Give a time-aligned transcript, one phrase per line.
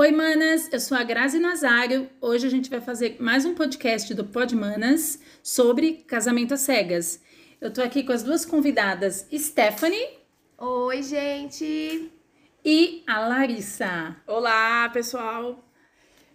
[0.00, 0.66] Oi, manas!
[0.72, 2.08] Eu sou a Grazi Nazário.
[2.22, 7.20] Hoje a gente vai fazer mais um podcast do Pod Manas sobre casamento às cegas.
[7.60, 10.08] Eu tô aqui com as duas convidadas, Stephanie
[10.56, 12.10] Oi, gente!
[12.64, 14.16] e a Larissa.
[14.26, 15.62] Olá, pessoal!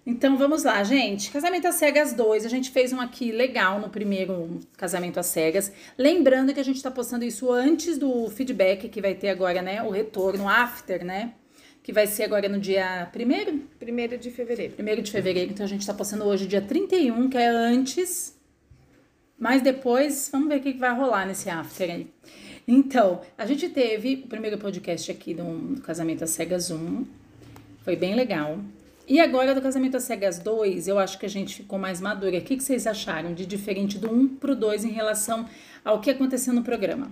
[0.05, 1.32] Então vamos lá, gente.
[1.32, 2.45] Casamento às cegas 2.
[2.45, 5.71] A gente fez um aqui legal no primeiro casamento às cegas.
[5.97, 9.81] Lembrando que a gente tá postando isso antes do feedback que vai ter agora, né?
[9.81, 11.34] O retorno after, né?
[11.85, 14.73] Que vai ser agora no dia 1 Primeiro de fevereiro.
[14.80, 15.52] 1 de fevereiro.
[15.52, 18.35] Então a gente tá postando hoje dia 31, que é antes.
[19.38, 22.08] Mas depois, vamos ver o que vai rolar nesse after aí.
[22.67, 27.05] Então, a gente teve o primeiro podcast aqui do Casamento às Cegas 1.
[27.84, 28.58] Foi bem legal.
[29.08, 32.39] E agora do Casamento às Cegas 2, eu acho que a gente ficou mais madura.
[32.39, 35.47] O que, que vocês acharam de diferente do 1 pro 2 em relação
[35.83, 37.11] ao que aconteceu no programa?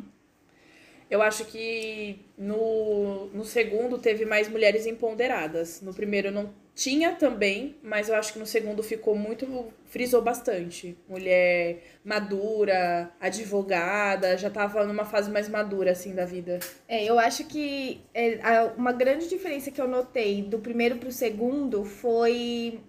[1.13, 5.79] Eu acho que no, no segundo teve mais mulheres empoderadas.
[5.79, 9.71] No primeiro não tinha também, mas eu acho que no segundo ficou muito.
[9.85, 10.97] frisou bastante.
[11.07, 16.57] Mulher madura, advogada, já tava numa fase mais madura, assim, da vida.
[16.87, 18.39] É, eu acho que é,
[18.75, 22.79] uma grande diferença que eu notei do primeiro pro segundo foi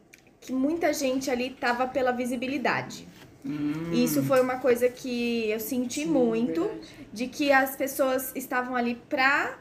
[0.40, 3.06] que muita gente ali tava pela visibilidade.
[3.44, 7.08] E Isso foi uma coisa que eu senti muito, verdade.
[7.12, 9.58] de que as pessoas estavam ali pra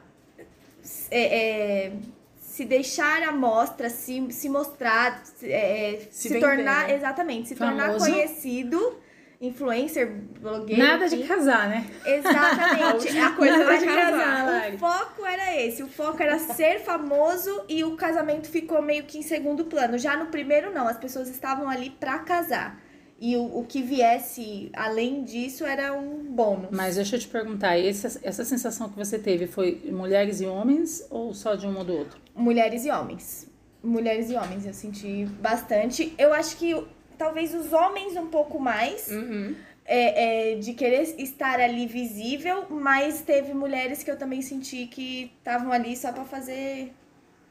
[1.11, 1.93] é, é,
[2.39, 6.95] se deixar à mostra, se, se mostrar, se, é, se, vender, tornar, né?
[6.95, 8.05] exatamente, se tornar Famoso.
[8.05, 8.99] conhecido,
[9.41, 10.81] influencer, blogueiro.
[10.81, 11.85] Nada de casar, né?
[12.05, 13.09] Exatamente.
[13.19, 14.11] A coisa Nada de casar.
[14.11, 19.03] casar, o foco era esse, o foco era ser famoso e o casamento ficou meio
[19.03, 19.97] que em segundo plano.
[19.97, 22.79] Já no primeiro, não, as pessoas estavam ali pra casar.
[23.25, 26.67] E o, o que viesse além disso era um bônus.
[26.71, 31.07] Mas deixa eu te perguntar, essa, essa sensação que você teve foi mulheres e homens
[31.09, 32.19] ou só de um ou do outro?
[32.35, 33.47] Mulheres e homens.
[33.81, 36.13] Mulheres e homens, eu senti bastante.
[36.17, 36.75] Eu acho que
[37.17, 39.07] talvez os homens um pouco mais.
[39.07, 39.55] Uhum.
[39.85, 45.31] é, é, de querer estar ali visível, mas teve mulheres que eu também senti que
[45.37, 46.91] estavam ali só pra fazer.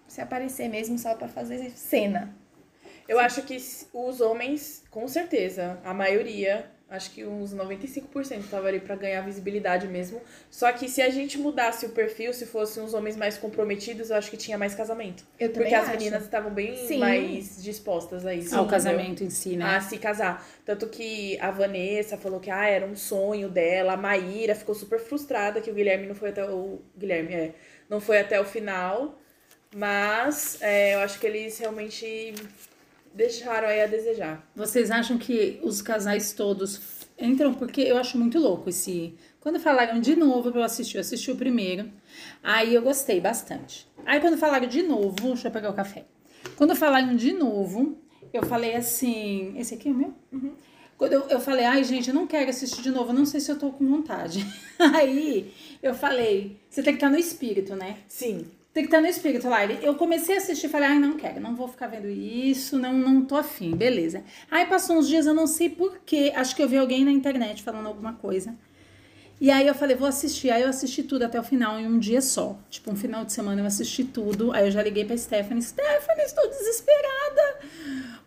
[0.06, 2.41] se aparecer mesmo, só pra fazer cena.
[3.08, 3.56] Eu acho que
[3.92, 9.88] os homens, com certeza, a maioria, acho que uns 95% estavam ali pra ganhar visibilidade
[9.88, 10.20] mesmo.
[10.50, 14.16] Só que se a gente mudasse o perfil, se fossem uns homens mais comprometidos, eu
[14.16, 15.24] acho que tinha mais casamento.
[15.40, 15.98] Eu também Porque as acho.
[15.98, 16.98] meninas estavam bem Sim.
[16.98, 18.54] mais dispostas a isso.
[18.54, 18.70] Ao entendeu?
[18.70, 19.64] casamento em si, né?
[19.64, 20.46] a se casar.
[20.64, 25.00] Tanto que a Vanessa falou que ah, era um sonho dela, a Maíra ficou super
[25.00, 26.80] frustrada que o Guilherme não foi até o.
[26.96, 27.54] Guilherme, é.
[27.88, 29.18] Não foi até o final.
[29.74, 32.34] Mas é, eu acho que eles realmente
[33.14, 34.50] deixaram aí a desejar.
[34.54, 36.80] Vocês acham que os casais todos
[37.18, 37.54] entram?
[37.54, 39.14] Porque eu acho muito louco esse.
[39.40, 41.90] Quando falaram de novo pra eu assistir, eu assisti o primeiro.
[42.42, 43.88] Aí eu gostei bastante.
[44.04, 46.04] Aí quando falaram de novo, deixa eu pegar o café.
[46.56, 47.98] Quando falaram de novo,
[48.32, 49.54] eu falei assim.
[49.58, 50.14] Esse aqui é o meu?
[50.96, 53.50] Quando eu, eu falei, ai gente, eu não quero assistir de novo, não sei se
[53.50, 54.46] eu tô com vontade.
[54.78, 55.52] Aí
[55.82, 57.98] eu falei, você tem que estar no espírito, né?
[58.06, 58.46] Sim.
[58.72, 59.78] Tem que estar no espírito, Lari.
[59.82, 62.94] Eu comecei a assistir e falei, ai, não quero, não vou ficar vendo isso, não,
[62.94, 64.24] não tô afim, beleza.
[64.50, 67.62] Aí passou uns dias, eu não sei porquê, acho que eu vi alguém na internet
[67.62, 68.56] falando alguma coisa.
[69.42, 70.50] E aí eu falei, vou assistir.
[70.50, 72.56] Aí eu assisti tudo até o final em um dia só.
[72.70, 74.52] Tipo, um final de semana eu assisti tudo.
[74.52, 77.58] Aí eu já liguei pra Stephanie, Stephanie, estou desesperada.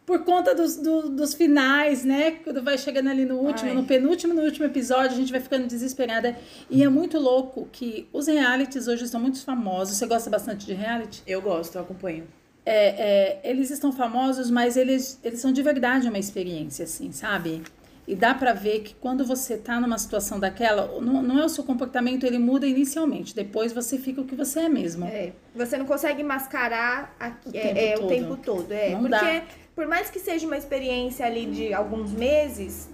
[0.05, 2.31] Por conta dos, do- dos finais, né?
[2.43, 3.75] Quando vai chegando ali no último, Ai.
[3.75, 6.37] no penúltimo, no último episódio, a gente vai ficando desesperada.
[6.69, 9.97] E é muito louco que os realities hoje estão muito famosos.
[9.97, 11.23] Você gosta bastante de reality?
[11.25, 12.27] Eu gosto, eu acompanho.
[12.63, 17.63] É, é, eles estão famosos, mas eles, eles são de verdade uma experiência, assim, sabe?
[18.07, 21.49] E dá pra ver que quando você tá numa situação daquela, não, não é o
[21.49, 23.33] seu comportamento, ele muda inicialmente.
[23.35, 25.05] Depois você fica o que você é mesmo.
[25.05, 28.05] É, você não consegue mascarar a- O é, tempo é, todo.
[28.05, 28.71] o tempo todo.
[28.71, 29.43] É, Não porque dá.
[29.75, 32.89] Por mais que seja uma experiência ali de alguns meses,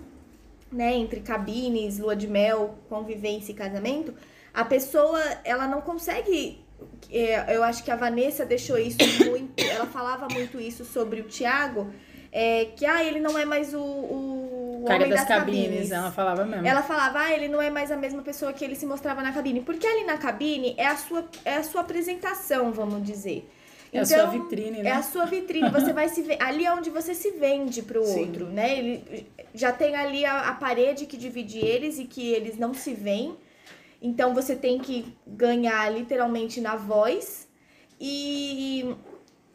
[0.72, 4.14] né, entre cabines, lua de mel, convivência e casamento,
[4.54, 6.66] a pessoa ela não consegue.
[7.12, 8.98] é, eu acho que a Vanessa deixou isso
[9.30, 9.62] muito.
[9.62, 11.92] Ela falava muito isso sobre o Thiago.
[12.34, 15.92] É, que ah, ele não é mais o, o Cara homem das das cabines, cabines.
[15.92, 16.66] ela falava mesmo.
[16.66, 19.34] Ela falava, ah, ele não é mais a mesma pessoa que ele se mostrava na
[19.34, 19.60] cabine.
[19.60, 23.50] Porque ali na cabine é a sua, é a sua apresentação, vamos dizer.
[23.92, 24.90] É a sua vitrine, né?
[24.90, 25.70] É a sua vitrine.
[25.70, 26.42] Você vai se ver.
[26.42, 28.22] Ali é onde você se vende pro Sim.
[28.22, 28.78] outro, né?
[28.78, 32.94] Ele já tem ali a, a parede que divide eles e que eles não se
[32.94, 33.38] veem.
[34.02, 37.48] Então você tem que ganhar literalmente na voz.
[38.00, 38.96] E,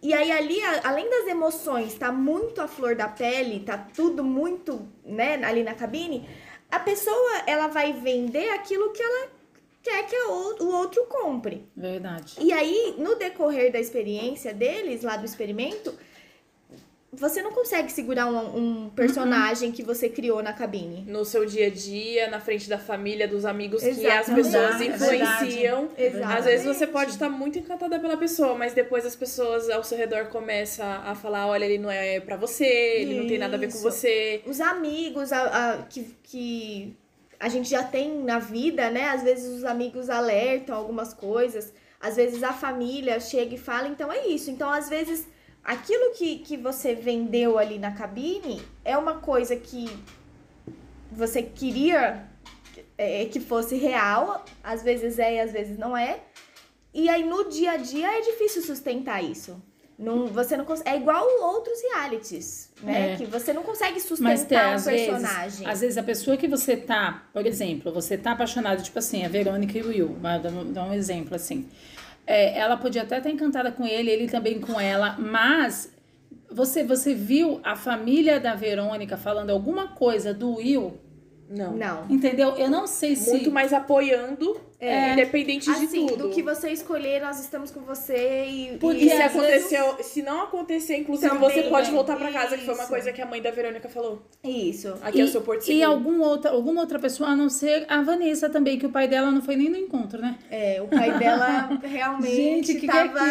[0.01, 4.87] e aí ali, além das emoções, tá muito à flor da pele, tá tudo muito,
[5.05, 6.29] né, ali na cabine,
[6.71, 9.31] a pessoa ela vai vender aquilo que ela
[9.89, 11.65] quer que o outro compre.
[11.77, 12.35] Verdade.
[12.41, 15.95] E aí, no decorrer da experiência deles, lá do experimento,
[17.13, 21.03] você não consegue segurar um, um personagem que você criou na cabine.
[21.11, 24.45] No seu dia a dia, na frente da família, dos amigos que as Exatamente.
[24.45, 25.89] pessoas É influenciam.
[25.97, 26.39] Exatamente.
[26.39, 29.97] Às vezes você pode estar muito encantada pela pessoa, mas depois as pessoas ao seu
[29.97, 33.59] redor começam a falar: olha, ele não é pra você, ele não tem nada a
[33.59, 33.83] ver com Isso.
[33.83, 34.43] você.
[34.45, 35.43] Os amigos a-
[35.75, 36.95] a- que, que
[37.39, 39.09] a gente já tem na vida, né?
[39.09, 44.13] Às vezes os amigos alertam algumas coisas, às vezes a família chega e fala, então
[44.13, 44.51] é isso.
[44.51, 45.27] Então, às vezes,
[45.65, 49.89] aquilo que, que você vendeu ali na cabine é uma coisa que
[51.11, 52.29] você queria
[52.99, 56.21] é, que fosse real, às vezes é e às vezes não é.
[56.93, 59.61] E aí no dia a dia é difícil sustentar isso.
[59.99, 63.15] Não, você não consegue, é igual outros realities, né?
[63.15, 63.17] É.
[63.17, 65.67] Que você não consegue Mas sustentar tem, um às vezes, personagem.
[65.67, 69.29] às vezes a pessoa que você tá, por exemplo, você tá apaixonado, tipo assim, a
[69.29, 71.67] Verônica e o Will, um, dar um exemplo assim.
[72.27, 75.91] É, ela podia até estar encantada com ele, ele também com ela, mas
[76.51, 80.99] você, você viu a família da Verônica falando alguma coisa do Will,
[81.49, 81.73] Não.
[81.77, 82.07] Não.
[82.11, 82.51] entendeu?
[82.57, 83.31] Eu não sei se.
[83.31, 85.13] Muito mais apoiando, É.
[85.13, 86.29] independente Assim, de tudo.
[86.29, 88.77] do que você escolher, nós estamos com você e.
[88.79, 91.95] Porque E e se aconteceu, se não acontecer, inclusive, Também, você pode né?
[91.95, 94.23] voltar pra casa, que foi uma coisa que a mãe da Verônica falou.
[94.45, 94.95] Isso.
[95.03, 95.91] Aqui é o E- seu porto E seguro.
[95.91, 99.31] algum outra, alguma outra pessoa, a não ser a Vanessa também, que o pai dela
[99.31, 100.37] não foi nem no encontro, né?
[100.51, 103.25] É, o pai dela realmente Gente, que que é tava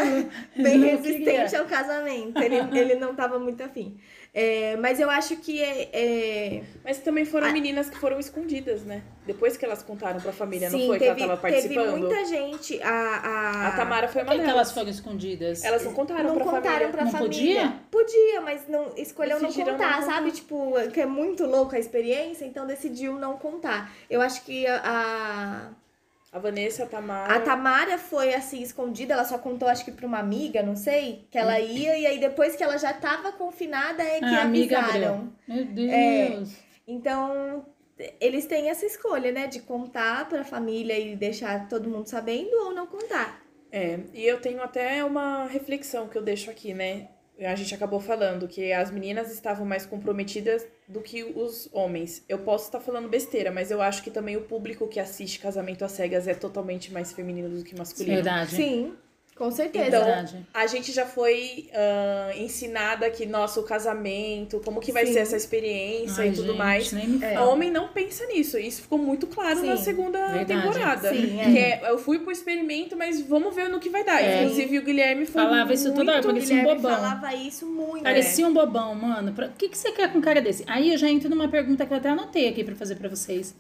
[0.55, 1.59] bem Não resistente queria.
[1.59, 2.41] ao casamento.
[2.41, 3.97] Ele, ele não tava muito afim.
[4.37, 5.89] É, mas eu acho que é.
[5.93, 7.51] é- Mas também foram Ah.
[7.53, 9.01] meninas que foram escondidas, né?
[9.25, 11.97] Depois que elas contaram pra família, não sim, foi teve, que ela tava teve participando?
[12.01, 12.83] muita gente.
[12.83, 14.55] A, a, A Tamara foi Por uma que, que delas.
[14.55, 15.63] elas foram escondidas?
[15.63, 16.89] Elas não contaram não pra contaram família.
[16.89, 17.73] pra Não família.
[17.89, 20.01] Podia, mas não escolheu não contar, não contar.
[20.03, 20.31] sabe?
[20.31, 23.89] Tipo, que é muito louca a experiência, então decidiu não contar.
[24.09, 25.69] Eu acho que a,
[26.35, 27.33] A Vanessa, a Tamara.
[27.33, 31.25] a Tamara foi assim escondida, ela só contou acho que pra uma amiga, não sei,
[31.31, 35.31] que ela ia e aí depois que ela já tava confinada é que Ah, avisaram.
[35.47, 35.89] Meu Deus.
[35.89, 36.43] É.
[36.85, 37.65] Então,
[38.19, 42.73] eles têm essa escolha, né, de contar pra família e deixar todo mundo sabendo ou
[42.73, 43.41] não contar.
[43.71, 47.07] É, e eu tenho até uma reflexão que eu deixo aqui, né?
[47.39, 52.23] A gente acabou falando que as meninas estavam mais comprometidas do que os homens.
[52.29, 55.83] Eu posso estar falando besteira, mas eu acho que também o público que assiste Casamento
[55.83, 58.15] às Cegas é totalmente mais feminino do que masculino.
[58.15, 58.55] Verdade.
[58.55, 58.93] Sim,
[59.35, 59.87] com certeza.
[59.87, 60.45] Então, Verdade.
[60.53, 65.13] A gente já foi ah, ensinada que nosso casamento, como que vai Sim.
[65.13, 66.91] ser essa experiência Ai, e tudo gente, mais.
[66.93, 67.39] Nem me É.
[67.41, 68.57] O homem não pensa nisso.
[68.57, 70.45] Isso ficou muito claro na Sim, segunda verdade.
[70.61, 71.09] temporada.
[71.13, 71.43] Sim, é.
[71.51, 74.21] Que é, eu fui pro experimento, mas vamos ver no que vai dar.
[74.23, 74.43] É.
[74.43, 76.35] Inclusive, o Guilherme foi Falava isso toda hora, muito...
[76.35, 76.95] Parecia um bobão.
[76.95, 78.03] falava isso muito.
[78.03, 79.33] Parecia um bobão, mano.
[79.33, 80.63] Pra- O que, que você quer com um cara desse?
[80.65, 83.53] Aí eu já entro numa pergunta que eu até anotei aqui pra fazer pra vocês.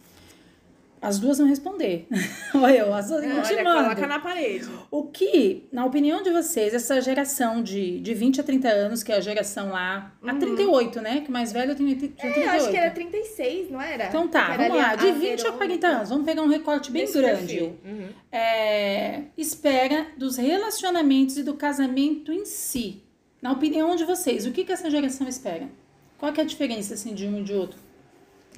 [1.05, 2.07] As duas vão responder.
[2.55, 4.67] Olha eu, as duas Olha, te coloca na parede.
[4.89, 9.11] O que, na opinião de vocês, essa geração de, de 20 a 30 anos, que
[9.11, 10.13] é a geração lá.
[10.25, 11.21] A 38, né?
[11.21, 12.35] Que mais velho tem, tem 38.
[12.37, 12.43] Uhum.
[12.43, 14.07] É, eu acho que era 36, não era?
[14.07, 14.89] Então tá, era vamos lá.
[14.91, 15.51] a- De a 20 a Verônica.
[15.57, 16.09] 40 anos.
[16.09, 17.59] Vamos pegar um recorte bem grande.
[17.85, 18.07] Uhum.
[18.31, 23.03] é, espera dos relacionamentos e do casamento em si.
[23.41, 25.69] Na opinião de vocês, o que, que essa geração espera?
[26.17, 27.77] Qual que é a diferença assim, de um e de outro?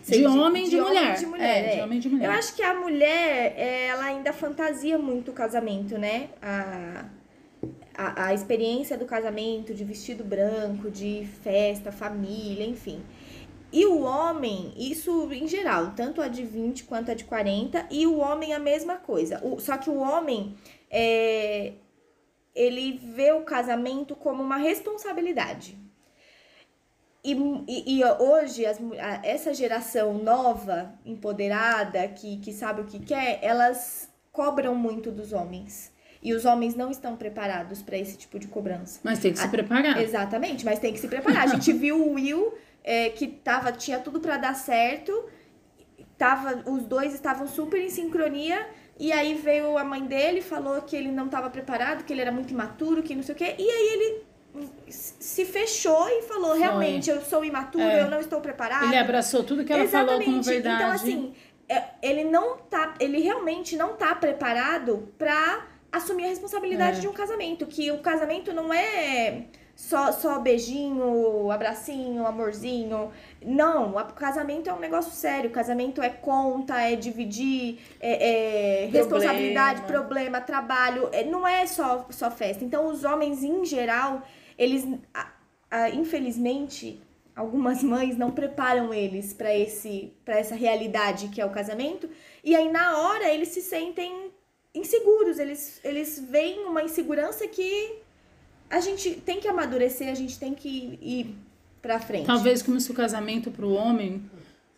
[0.07, 1.17] De, De- homem e de, de homem mulher.
[1.17, 1.75] de mulher, É, é.
[1.75, 2.25] de homem de mulher.
[2.25, 6.29] Eu acho que a mulher, ela ainda fantasia muito o casamento, né?
[6.41, 7.05] A,
[7.95, 13.01] a, a experiência do casamento, de vestido branco, de festa, família, enfim.
[13.73, 18.07] E o homem, isso em geral, tanto a de 20 quanto a de 40, e
[18.07, 19.41] o homem a mesma coisa.
[19.43, 20.55] O- só que o homem,
[20.89, 21.73] é,
[22.55, 25.77] ele vê o casamento como uma responsabilidade.
[27.23, 27.33] E,
[27.67, 28.79] e, e hoje, as
[29.23, 35.91] essa geração nova, empoderada, que, que sabe o que quer, elas cobram muito dos homens.
[36.21, 38.99] E os homens não estão preparados para esse tipo de cobrança.
[39.03, 40.01] Mas tem que se preparar.
[40.01, 41.43] Exatamente, mas tem que se preparar.
[41.43, 45.25] A gente viu o Will, é, que tava, tinha tudo para dar certo,
[46.17, 48.67] tava, os dois estavam super em sincronia,
[48.99, 52.31] e aí veio a mãe dele, falou que ele não estava preparado, que ele era
[52.31, 54.25] muito imaturo, que não sei o quê, e aí ele
[54.89, 56.59] se fechou e falou, Foi.
[56.59, 58.01] realmente, eu sou imaturo, É.
[58.01, 58.85] eu não estou preparado.
[58.85, 60.75] Ele abraçou tudo que ela falou como verdade.
[60.83, 61.33] Então, assim,
[61.69, 62.95] é, ele não tá.
[62.99, 67.01] Ele realmente não tá preparado pra assumir a responsabilidade É.
[67.01, 67.65] de um casamento.
[67.65, 69.43] Que o casamento não é
[69.75, 73.11] só, só beijinho, abracinho, amorzinho.
[73.45, 75.49] Não, o casamento é um negócio sério.
[75.49, 81.09] O casamento é conta, é dividir, é, é responsabilidade, problema, trabalho.
[81.11, 82.63] É, não é só, só festa.
[82.63, 84.23] Então, os homens, em geral,
[84.57, 85.31] eles, a-
[85.69, 87.01] a- infelizmente,
[87.35, 92.09] algumas mães não preparam eles para esse para essa realidade que é o casamento,
[92.43, 94.31] e aí na hora eles se sentem
[94.73, 97.99] inseguros, eles eles veem uma insegurança que
[98.69, 101.35] a gente tem que amadurecer, a gente tem que ir
[101.81, 102.25] pra frente.
[102.25, 104.21] Talvez como se o casamento pro homem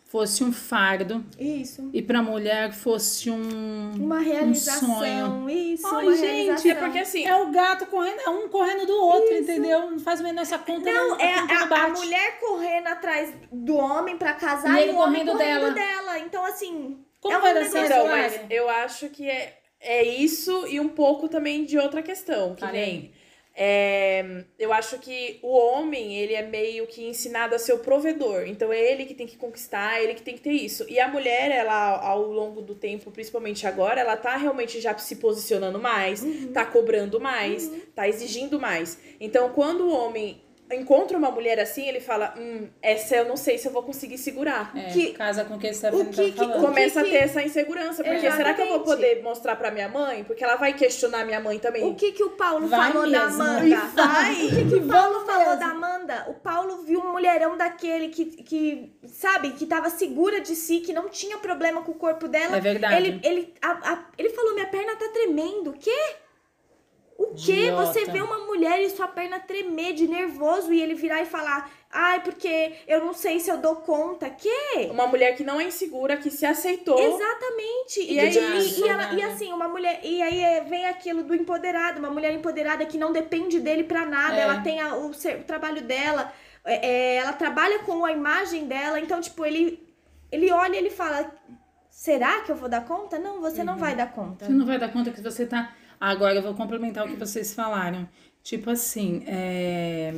[0.09, 1.87] fosse um fardo Isso.
[1.93, 5.49] e pra mulher fosse um Uma realização, sonho.
[5.49, 6.71] isso, Ai, uma gente, realização.
[6.71, 9.91] É porque assim, É o gato correndo, é um correndo do outro, entendeu?
[9.91, 10.91] Não faz menor essa conta.
[10.91, 14.87] Não, a é conta a, não a mulher correndo atrás do homem pra casar E
[14.87, 15.93] e, o homem correndo correndo dela.
[16.03, 16.19] dela.
[16.19, 16.97] Então, assim.
[17.21, 17.91] Como é um vai dar negócio- certo?
[17.91, 18.21] Então, Claro.
[18.21, 22.61] mas eu acho que é, é isso e um pouco também de outra questão, que
[22.61, 23.11] Fala nem.
[23.61, 28.47] É, eu acho que o homem, ele é meio que ensinado a ser o provedor.
[28.47, 30.85] Então é ele que tem que conquistar, é ele que tem que ter isso.
[30.87, 35.17] E a mulher, ela, ao longo do tempo, principalmente agora, ela tá realmente já se
[35.17, 36.23] posicionando mais,
[36.53, 38.97] tá cobrando mais, tá exigindo mais.
[39.19, 43.57] Então, quando o homem encontra uma mulher assim, ele fala: Hum, essa eu não sei
[43.57, 44.71] se eu vou conseguir segurar.
[44.75, 46.57] É, que- casa com o que você o tá que- que- falando.
[46.57, 48.85] o Começa que- a ter essa insegurança, porque será que eu vou Exatamente.
[49.13, 50.23] poder mostrar pra minha mãe?
[50.23, 51.83] Porque ela vai questionar minha mãe também.
[51.89, 53.41] O que que o Paulo Vai falou da mesmo.
[53.43, 53.65] Amanda?
[53.65, 54.33] E vai.
[54.45, 55.59] O que, que o Paulo falou mesmo.
[55.59, 56.25] da Amanda?
[56.29, 60.93] O Paulo viu um mulherão daquele que, que, sabe, que tava segura de si, que
[60.93, 62.57] não tinha problema com o corpo dela.
[62.57, 62.95] É verdade.
[62.95, 65.71] Ele, ele, a- a- ele falou: minha perna tá tremendo.
[65.71, 65.91] O quê?
[67.19, 67.31] O?
[67.33, 67.85] Idiota.
[67.85, 71.69] Você vê uma mulher e sua perna tremer de nervoso e ele virar e falar:
[71.91, 74.29] ai, porque eu não sei se eu dou conta.
[74.29, 74.88] Quê?
[74.89, 76.97] Uma mulher que não é insegura, que se aceitou.
[76.97, 77.99] Exatamente.
[78.01, 79.99] E E, aí- e- e ela- e assim, uma mulher.
[80.01, 84.05] E aí é, vem aquilo do empoderado, uma mulher empoderada que não depende dele pra
[84.05, 84.38] nada.
[84.38, 84.41] É.
[84.41, 86.31] Ela tem a- o, o trabalho dela,
[86.63, 88.97] é, é, ela trabalha com a imagem dela.
[88.97, 89.85] Então, tipo, ele,
[90.31, 91.29] ele olha e ele fala:
[91.91, 93.19] Será que eu vou dar conta?
[93.19, 93.65] Não, você Uhum.
[93.65, 94.45] não vai dar conta.
[94.45, 95.73] Você não vai dar conta que você tá.
[95.99, 98.07] Agora eu vou complementar o que vocês falaram.
[98.41, 100.13] Tipo assim, é...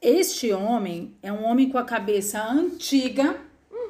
[0.00, 3.40] este homem é um homem com a cabeça antiga.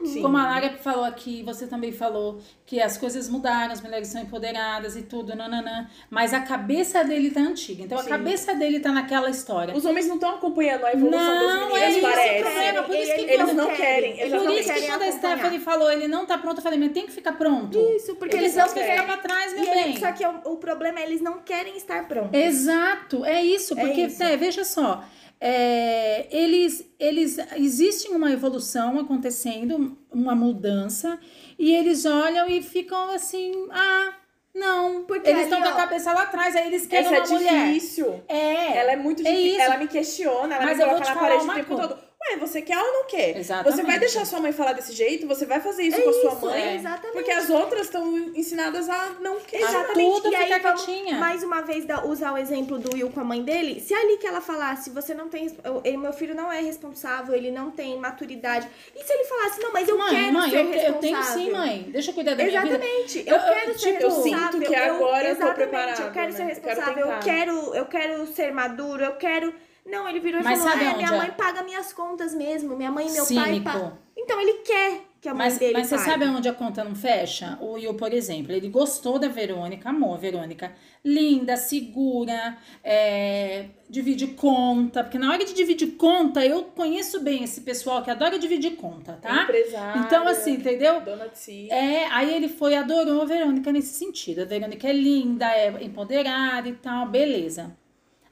[0.04, 0.22] Sim.
[0.22, 4.20] Como a Lara falou aqui, você também falou que as coisas mudaram, as mulheres são
[4.22, 5.88] empoderadas e tudo, nananã.
[6.10, 7.82] Mas a cabeça dele tá antiga.
[7.84, 8.06] Então Sim.
[8.06, 9.74] a cabeça dele tá naquela história.
[9.76, 12.42] Os homens não estão acompanhando a evolução Não, das é meninas, isso o parece.
[12.42, 15.12] problema, por isso que eles quando não querem, eles Por não isso que quando a.
[15.12, 17.78] Stephanie falou, ele não tá pronto, eu falei, mas tem que ficar pronto.
[17.96, 19.96] Isso, porque Eles eles não querem ficar pra trás, meu E ele- bem.
[19.98, 22.38] só que o, o problema é eles não querem estar prontos.
[22.38, 24.22] Exato, é isso, É porque isso.
[24.22, 25.04] é, veja só,
[25.46, 31.18] é, eles, eles existe uma evolução acontecendo, uma mudança,
[31.58, 34.14] e eles olham e ficam assim, ah,
[34.54, 37.38] não, Porque eles estão com a cabeça lá atrás, aí eles querem Essa é uma
[37.38, 37.66] mulher.
[37.66, 38.22] difícil.
[38.26, 39.50] É, Ela é muito É difícil.
[39.52, 39.60] isso.
[39.60, 41.76] Ela me questiona, ela Mas me eu vou coloca te na falar parede o tempo
[41.76, 41.98] todo.
[42.30, 43.36] Ué, você quer ou não quer?
[43.36, 43.76] Exatamente.
[43.76, 45.26] Você vai deixar sua mãe falar desse jeito?
[45.26, 46.62] Você vai fazer isso com a sua isso, mãe?
[46.62, 47.12] é, exatamente.
[47.12, 49.62] Porque as outras estão ensinadas a não querer.
[49.64, 50.22] Exatamente.
[50.22, 51.18] tudo e aí, vamos quietinha.
[51.18, 53.78] mais uma vez usar o exemplo do Will com a mãe dele.
[53.80, 55.54] Se ali que ela falasse, você não tem.
[55.62, 58.68] eu- ele- meu filho não é responsável, ele não tem maturidade.
[58.96, 60.94] E se ele falasse, não, mas eu mãe, quero mãe, ser eu, responsável.
[60.94, 62.74] eu tenho sim, mãe, deixa eu cuidar da minha vida.
[62.76, 63.18] Exatamente.
[63.26, 64.52] Eu, Eu- eu, quero ser tipo, eu responsável.
[64.60, 66.32] sinto que agora eu tô exatamente, preparada, Eu quero né?
[66.32, 67.06] ser Eu quero responsável.
[67.10, 69.04] Eu quero, eu quero ser maduro.
[69.04, 69.54] Eu quero.
[69.84, 71.18] Não, ele virou e Mas falou: sabe é, minha onde é?
[71.18, 72.76] mãe paga minhas contas mesmo.
[72.76, 73.44] Minha mãe e meu pai.
[73.54, 73.64] Cínico.
[73.64, 73.92] Pa...
[74.16, 76.10] Então ele quer que a mãe Mas, dele mas você pague.
[76.10, 77.58] sabe onde a conta não fecha?
[77.60, 80.72] O Will, por exemplo, ele gostou da Verônica, amou a Verônica.
[81.04, 85.02] Linda, segura, é, divide conta.
[85.02, 89.18] Porque na hora de dividir conta, eu conheço bem esse pessoal que adora dividir conta,
[89.20, 89.42] tá?
[89.42, 91.00] Empresária, Então, assim, entendeu?
[91.02, 91.70] Dona de si.
[91.70, 94.42] É, aí ele foi, adorou a Verônica nesse sentido.
[94.42, 97.76] A Verônica é linda, é empoderada e tal, beleza.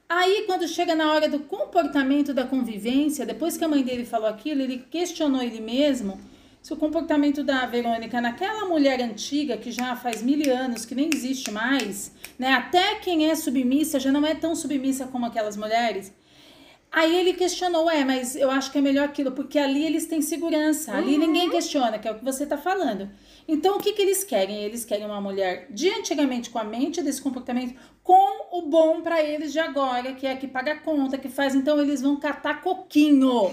[0.07, 4.27] Aí, quando chega na hora do comportamento da convivência, depois que a mãe dele falou
[4.27, 6.19] aquilo, ele questionou ele mesmo
[6.63, 11.09] se o comportamento da Verônica naquela mulher antiga, que já faz mil anos, que nem
[11.13, 12.53] existe mais, né?
[12.53, 16.13] Até quem é submissa já não é tão submissa como aquelas mulheres.
[16.93, 20.21] Aí ele questionou, é, mas eu acho que é melhor aquilo, porque ali eles têm
[20.21, 23.09] segurança, ali ninguém questiona, que é o que você tá falando.
[23.47, 24.63] Então, o que, que eles querem?
[24.63, 27.73] Eles querem uma mulher de antigamente com a mente desse comportamento,
[28.03, 31.55] com o bom pra eles de agora, que é que paga a conta, que faz.
[31.55, 33.51] Então, eles vão catar coquinho.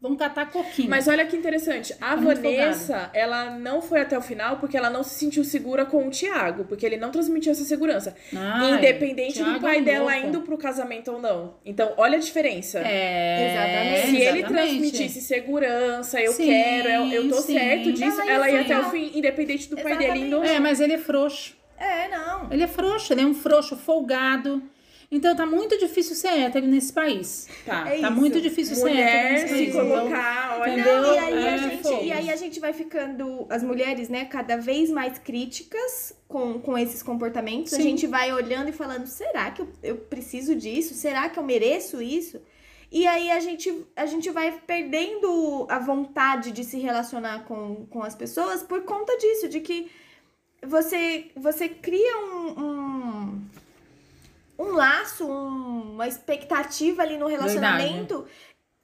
[0.00, 0.88] Vão catar coquinho.
[0.88, 4.76] Mas olha que interessante, a Tá muito Vanessa, ela não foi até o final porque
[4.76, 8.14] ela não se sentiu segura com o Thiago, porque ele não transmitiu essa segurança.
[8.32, 11.56] Ai, independente Thiago do pai é dela indo pro casamento ou não.
[11.64, 12.78] Então, olha a diferença.
[12.78, 14.06] É, Exatamente.
[14.06, 14.52] Se ele exatamente.
[14.52, 17.54] transmitisse segurança, eu Sim, quero, eu, eu tô sim.
[17.54, 20.44] certo disso, Ela ia ela ia ser até o fim, independente do pai dele indo
[20.44, 21.56] É, mas ele é frouxo.
[21.76, 22.52] É, não.
[22.52, 24.62] Ele é frouxo, ele é um frouxo folgado.
[25.10, 27.48] Então tá muito difícil ser hétero nesse país.
[27.64, 28.12] Tá, É tá isso.
[28.12, 29.68] muito difícil ser hétero Mulher nesse se país.
[29.70, 30.72] Então, colocar, olha.
[30.72, 31.02] entendeu?
[31.02, 34.26] Não, e aí, É, a gente, e aí a gente vai ficando, as mulheres, né,
[34.26, 37.72] cada vez mais críticas com, com esses comportamentos.
[37.72, 37.84] A Sim.
[37.84, 40.92] gente vai olhando e falando, será que eu, eu preciso disso?
[40.94, 42.38] Será que eu mereço isso?
[42.92, 48.02] E aí a gente, a gente vai perdendo a vontade de se relacionar com, com
[48.02, 49.90] as pessoas por conta disso, de que
[50.62, 53.40] você, você cria um, um,
[54.58, 58.26] um laço, um- uma expectativa ali no relacionamento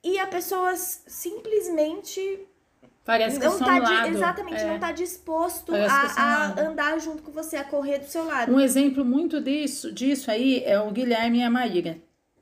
[0.02, 2.40] e a pessoa simplesmente
[3.04, 4.08] Parece que não tá lado.
[4.08, 4.66] exatamente, É.
[4.66, 8.50] não tá disposto Parece a, a andar junto com você, a correr do seu lado.
[8.52, 11.98] Um exemplo muito disso, disso aí é o Guilherme e a Maíra,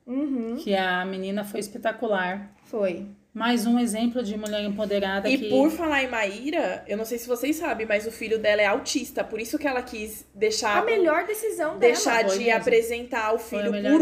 [0.07, 2.49] Uhum, que a menina foi espetacular.
[2.65, 3.07] foi.
[3.33, 5.49] Mais um exemplo de mulher empoderada E que...
[5.49, 8.65] por falar em Maíra, eu não sei se vocês sabem, mas o filho dela é
[8.67, 11.79] autista, por isso que ela quis deixar A melhor decisão dela.
[11.93, 12.55] deixar de mesmo.
[12.57, 14.01] apresentar o filho por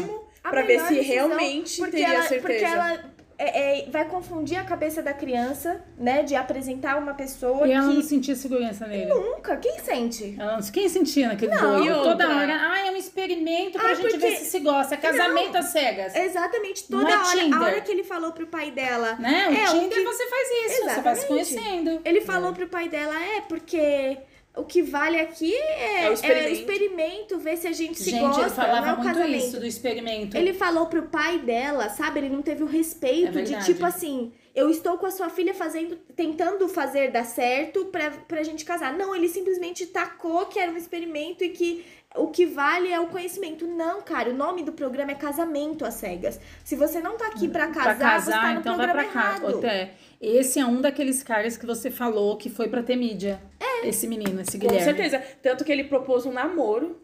[0.00, 2.48] último, A pra ver se decisão, realmente porque teria ela, certeza.
[2.48, 6.22] Porque ela é, é, vai confundir a cabeça da criança, né?
[6.22, 9.06] De apresentar uma pessoa E ela que não sentia segurança nele.
[9.12, 10.36] nunca, quem sente?
[10.38, 10.62] Ela não...
[10.70, 12.02] Quem sentia naquele Não, doido?
[12.02, 12.58] Toda hora.
[12.60, 14.94] Ah, é um experimento pra Ah, gente ver porque- se se gosta.
[14.94, 16.14] É casamento às cegas.
[16.14, 17.58] Exatamente, toda é hora, Tinder.
[17.58, 19.48] a hora que ele falou pro pai dela, Né?
[19.48, 20.54] O É, o Tinder que- você faz isso.
[20.84, 21.26] Você vai se Exatamente.
[21.26, 22.00] conhecendo.
[22.04, 24.18] ele falou pro pai dela, é, porque
[24.56, 26.52] o que vale aqui é, É o é experimento.
[26.52, 29.44] experimento, ver se a gente se Gente, gosta, ele falava não é o muito casamento.
[29.44, 30.36] isso do experimento.
[30.36, 32.20] Ele falou pro pai dela, sabe?
[32.20, 33.64] Ele não teve o É respeito de verdade.
[33.66, 38.42] tipo assim, eu estou com a sua filha fazendo, tentando fazer dar certo pra, pra
[38.44, 38.92] gente casar.
[38.96, 41.84] Não, ele simplesmente tacou que era um experimento e que
[42.16, 43.66] o que vale é o conhecimento.
[43.66, 46.38] Não, cara, o nome do programa é Casamento às Cegas.
[46.64, 49.10] Se você não tá aqui pra casar, pra você tá casar, no então vai programa
[49.12, 49.28] pra cá.
[49.36, 49.58] errado.
[49.58, 49.94] Até,
[50.26, 53.40] esse é um daqueles caras que você falou que foi pra ter mídia.
[53.82, 54.84] Esse menino, esse Com Guilherme.
[54.84, 55.22] certeza.
[55.42, 57.00] Tanto que ele propôs um namoro.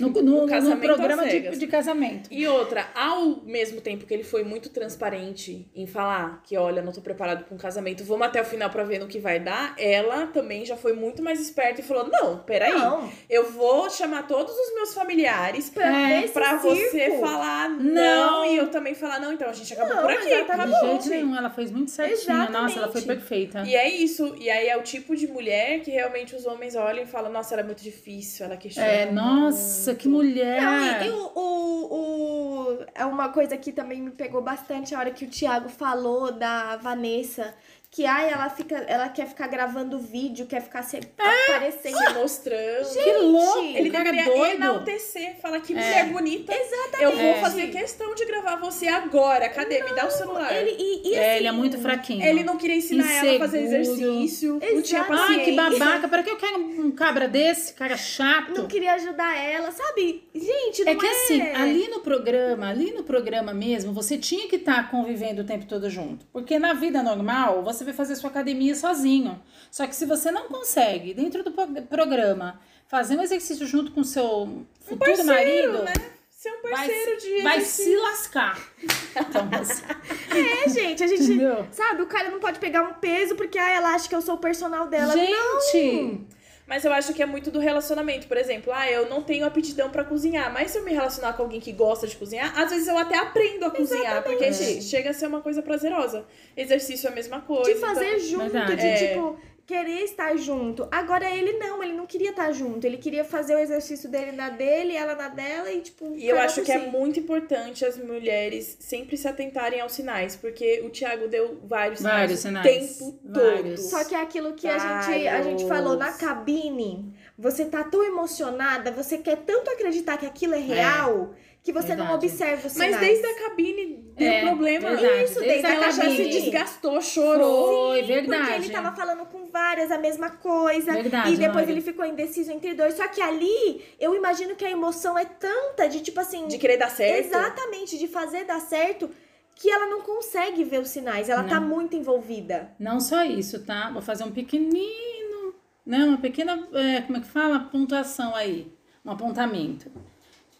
[0.00, 2.28] No, no- no casamento programa de, de casamento.
[2.30, 6.92] E outra, ao mesmo tempo que ele foi muito transparente em falar que, olha, não
[6.92, 9.74] tô preparado pra um casamento, vamos até o final pra ver no que vai dar,
[9.78, 14.26] ela também já foi muito mais esperta e falou: não, peraí, Não, eu vou chamar
[14.26, 17.20] todos os meus familiares pra É, pra você circo.
[17.20, 18.44] falar não, Não.
[18.44, 20.68] e eu também falar não, então a gente acabou Não, por aqui, exatamente.
[20.68, 20.90] De acabou.
[21.00, 22.36] jeito nenhum, ela fez muito certinho.
[22.50, 23.06] Nossa, ela foi Exatamente.
[23.06, 23.62] perfeita.
[23.66, 27.02] E é isso, e aí é o tipo de mulher que realmente os homens olham
[27.04, 28.88] e falam, nossa, ela é muito difícil, ela questiona.
[28.88, 30.62] É, nossa, muito." que mulher.
[30.62, 34.98] Não, e, e o, o, o- É uma coisa que também me pegou bastante a
[34.98, 37.54] hora que o Thiago falou da Vanessa.
[37.96, 38.76] Que ai, ela fica.
[38.76, 41.96] Ela quer ficar gravando vídeo, quer ficar se aparecendo.
[41.96, 42.92] Se mostrando.
[42.92, 44.54] que louco, Ele cara é deveria doido.
[44.56, 45.76] enaltecer, falar que É.
[45.76, 46.52] mulher bonita.
[46.54, 47.02] Exatamente.
[47.02, 47.40] Eu vou É.
[47.40, 49.48] fazer questão de gravar você agora.
[49.48, 49.82] Cadê?
[49.82, 50.52] Me dá o celular.
[50.54, 52.22] Ele, e, e É, assim, ele é muito fraquinho.
[52.22, 53.80] Ele não queria ensinar ela a fazer Inseguro.
[54.12, 54.52] exercício.
[54.52, 55.06] Não tinha Exato.
[55.08, 55.38] paciência.
[55.38, 56.08] Ai, que babaca.
[56.08, 57.72] Para que eu quero um cabra desse?
[57.72, 58.52] Cara chato.
[58.58, 60.22] Não queria ajudar ela, sabe?
[60.34, 64.56] Gente, não É que assim, ali no programa, ali no programa mesmo, você tinha que
[64.56, 66.26] estar convivendo o tempo todo junto.
[66.30, 69.40] Porque na vida normal, você vai fazer sua academia sozinho.
[69.70, 74.04] Só que se você não consegue, dentro do pro- programa, fazer um exercício junto com
[74.04, 75.26] seu futuro parceiro,
[75.72, 75.92] marido, né?
[76.30, 78.68] Ser um vai, parceiro se- de vai se lascar.
[79.16, 79.82] Então, assim,
[80.36, 81.22] É, gente, a gente.
[81.24, 81.66] entendeu?
[81.72, 84.34] Sabe, o cara não pode pegar um peso porque ah, ela acha que eu sou
[84.34, 85.12] o personal dela.
[85.14, 86.20] Gente,
[86.66, 88.26] Mas eu acho que é muito do relacionamento.
[88.26, 91.42] Por exemplo, ah, eu não tenho aptidão pra cozinhar, mas se eu me relacionar com
[91.44, 95.10] alguém que gosta de cozinhar, às vezes eu até aprendo a cozinhar, porque che- chega
[95.10, 96.26] a ser uma coisa prazerosa.
[96.56, 97.72] Exercício é a mesma coisa.
[97.72, 98.76] de fazer junto, Verdade.
[98.80, 99.08] de É.
[99.08, 100.86] tipo, querer estar junto.
[100.92, 102.86] Agora ele não, ele não queria estar junto.
[102.86, 106.14] Ele queria fazer o exercício dele na dele, ela na dela e tipo.
[106.14, 106.86] E eu acho que é si.
[106.86, 112.38] muito importante as mulheres sempre se atentarem aos sinais, porque o Thiago deu vários, Vários
[112.40, 113.00] sinais sinais.
[113.00, 113.80] o tempo Vários.
[113.80, 113.90] todo.
[113.90, 115.68] Só que é aquilo que a gente, a gente Vários.
[115.68, 117.12] falou na cabine.
[117.38, 121.34] Você tá tão emocionada, você quer tanto acreditar que aquilo é real,
[121.66, 122.26] que você não Verdade.
[122.26, 122.92] observa os sinais.
[122.92, 124.88] Mas desde a cabine deu É, problema.
[124.94, 125.24] verdade.
[125.24, 126.28] Isso, Desde desde a Ela já se cabine.
[126.30, 127.88] desgastou, chorou.
[127.88, 128.64] Foi, Porque verdade.
[128.64, 130.92] ele tava falando com várias a mesma coisa.
[130.92, 131.72] Verdade, e depois Mari.
[131.72, 132.94] ele ficou indeciso entre dois.
[132.94, 136.46] Só que ali, eu imagino que a emoção é tanta de tipo assim.
[136.46, 137.26] De querer dar certo.
[137.26, 139.10] Exatamente, de fazer dar certo,
[139.56, 141.28] que ela não consegue ver os sinais.
[141.28, 141.66] Ela tá Não.
[141.68, 142.70] muito envolvida.
[142.78, 143.90] Não só isso, tá?
[143.90, 145.52] Vou fazer um pequenino,
[145.84, 146.04] né?
[146.04, 147.58] Uma pequena, é, como é que fala?
[147.72, 148.72] Pontuação aí,
[149.04, 149.90] um apontamento.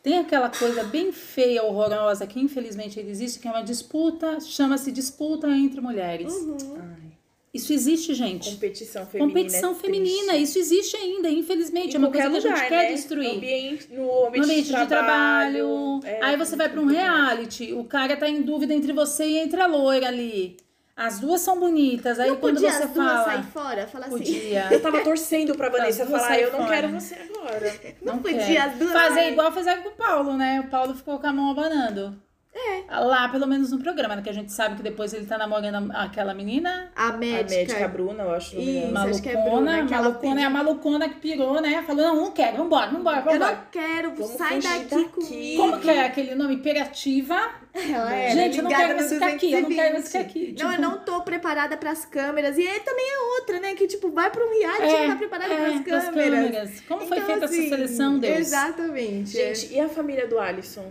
[0.07, 4.92] Tem aquela coisa bem feia, horrorosa, que infelizmente ainda existe, que é uma disputa, chama-se
[4.92, 6.33] disputa entre mulheres.
[6.79, 7.11] Ai,
[7.53, 8.49] Isso existe, gente.
[8.51, 9.35] competição feminina.
[9.40, 10.42] Competição é feminina, triste.
[10.45, 11.90] isso existe ainda, infelizmente.
[11.92, 12.92] Em é uma coisa que a lugar, gente quer né?
[12.92, 13.29] destruir.
[13.31, 16.01] No ambiente, no no ambiente, ambiente de trabalho.
[16.05, 19.38] é, Aí você vai para um reality, o cara tá em dúvida entre você e
[19.38, 20.57] entre a loira ali.
[20.96, 22.18] As duas são bonitas.
[22.18, 23.24] Aí não quando podia você as duas fala.
[23.24, 23.87] sair fora?
[23.87, 24.16] Falar assim.
[24.16, 24.68] Podia.
[24.72, 26.70] Eu tava torcendo pra Vanessa falar, eu não fora.
[26.70, 27.74] quero você agora.
[28.00, 30.61] Não, Não podia as duas Fazer igual fizeram com o Paulo, né?
[30.61, 32.18] O Paulo ficou com a mão abanando.
[32.59, 32.85] É.
[33.01, 34.23] Lá, pelo menos no programa, né?
[34.23, 36.90] Que a gente sabe que depois ele tá namorando aquela menina.
[36.97, 37.55] A A médica.
[37.61, 38.57] médica Bruna, eu acho.
[38.59, 38.87] Isso.
[38.88, 38.97] Isso.
[38.99, 41.83] acho que é Malucona, Bruna, que malucona é a malucona que pirou, né?
[41.87, 43.53] Falou, não, não quero, vambora, vambora, Eu vambora.
[43.57, 45.09] não quero, Vamos sai daqui, daqui.
[45.11, 45.62] comigo.
[45.62, 46.55] Como que é aquele nome?
[46.55, 47.38] Hiperativa.
[47.75, 50.27] Ela é, Gente, eu não quero mais ficar aqui, eu não quero mais ficar 220.
[50.31, 50.47] aqui.
[50.62, 52.57] Não, Tipo, eu não tô preparada pras câmeras.
[52.57, 53.75] E aí também é outra, né?
[53.75, 56.81] Que tipo, vai pra um reality e não tá preparada é, pras pras câmeras.
[56.88, 58.38] Como foi Então, feita assim, essa seleção, Deus?
[58.38, 59.31] Exatamente.
[59.31, 60.90] Gente, e a família do Alisson?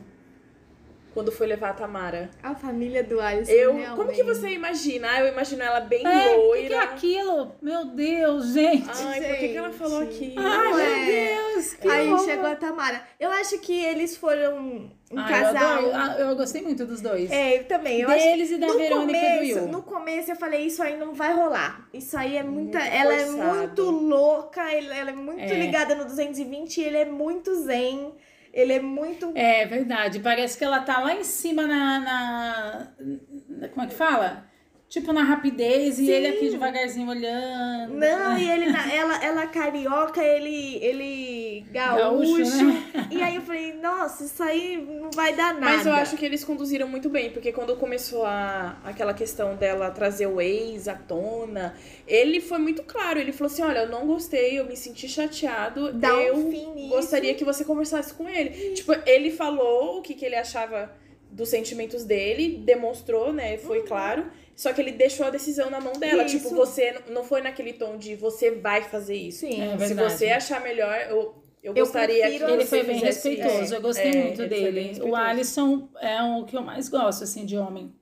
[1.15, 2.29] Quando foi levar a Tamara?
[2.43, 3.51] A família do Alisson.
[3.51, 3.95] Eu, realmente.
[3.95, 5.07] como que você imagina?
[5.09, 6.75] Ah, eu imagino ela bem É, o que, que loira.
[6.75, 7.55] é aquilo?
[7.61, 8.89] Meu Deus, gente.
[9.05, 9.77] Ai, por que, que ela Gente.
[9.79, 10.35] falou aqui?
[10.37, 11.05] Ai, não meu é.
[11.53, 11.73] Deus.
[11.73, 12.25] Que Aí horror.
[12.25, 13.01] chegou a Tamara.
[13.19, 15.77] Eu acho que eles foram um Ai, eu, casal.
[15.79, 15.91] adoro.
[15.95, 17.31] Ah, eu gostei muito dos dois.
[17.31, 18.01] É, eu também.
[18.01, 19.67] Eu Deles acho, e da no Verônica e do começo, Will.
[19.71, 21.87] No começo eu falei, isso aí não vai rolar.
[21.93, 22.77] Isso aí é muita.
[22.79, 23.55] Muito ela é forçado.
[23.55, 25.53] muito louca, ela ela é muito É.
[25.53, 28.13] ligada no 220 e ele é muito zen.
[28.55, 29.31] Ele é muito.
[29.35, 30.19] É verdade.
[30.19, 31.99] Parece que ela tá lá em cima na.
[31.99, 34.45] na- como é que fala?
[34.87, 36.11] Tipo na rapidez e Sim.
[36.11, 37.95] ele aqui devagarzinho olhando.
[37.95, 42.37] Não, e ele, na- ela, ela carioca, ele, ele gaúcho.
[42.37, 43.07] Gaúcho, né?
[43.11, 45.65] E aí eu falei, nossa, isso aí não vai dar nada.
[45.77, 49.89] Mas eu acho que eles conduziram muito bem, porque quando começou a, aquela questão dela
[49.89, 51.75] trazer o ex à tona,
[52.07, 53.19] ele foi muito claro.
[53.19, 55.91] Ele falou assim: Olha, eu não gostei, eu me senti chateado.
[55.93, 56.89] Dá um eu nisso.
[56.89, 58.73] gostaria que você conversasse com ele.
[58.75, 60.93] Tipo, ele falou o que, que ele achava
[61.31, 63.57] dos sentimentos dele, demonstrou, né?
[63.57, 64.25] Foi claro.
[64.55, 66.21] Só que ele deixou a decisão na mão dela.
[66.21, 66.25] Uhum.
[66.27, 66.37] Isso.
[66.37, 69.39] Tipo, você não foi naquele tom de você vai fazer isso.
[69.41, 69.61] Sim.
[69.61, 70.13] É Se verdade.
[70.13, 73.75] você achar melhor, eu, eu Eu gostaria prefiro que Ele foi bem respeitoso, isso.
[73.75, 75.01] eu gostei É, muito dele.
[75.01, 75.15] O.
[75.15, 77.93] Alisson é o que eu mais gosto, assim, de homem.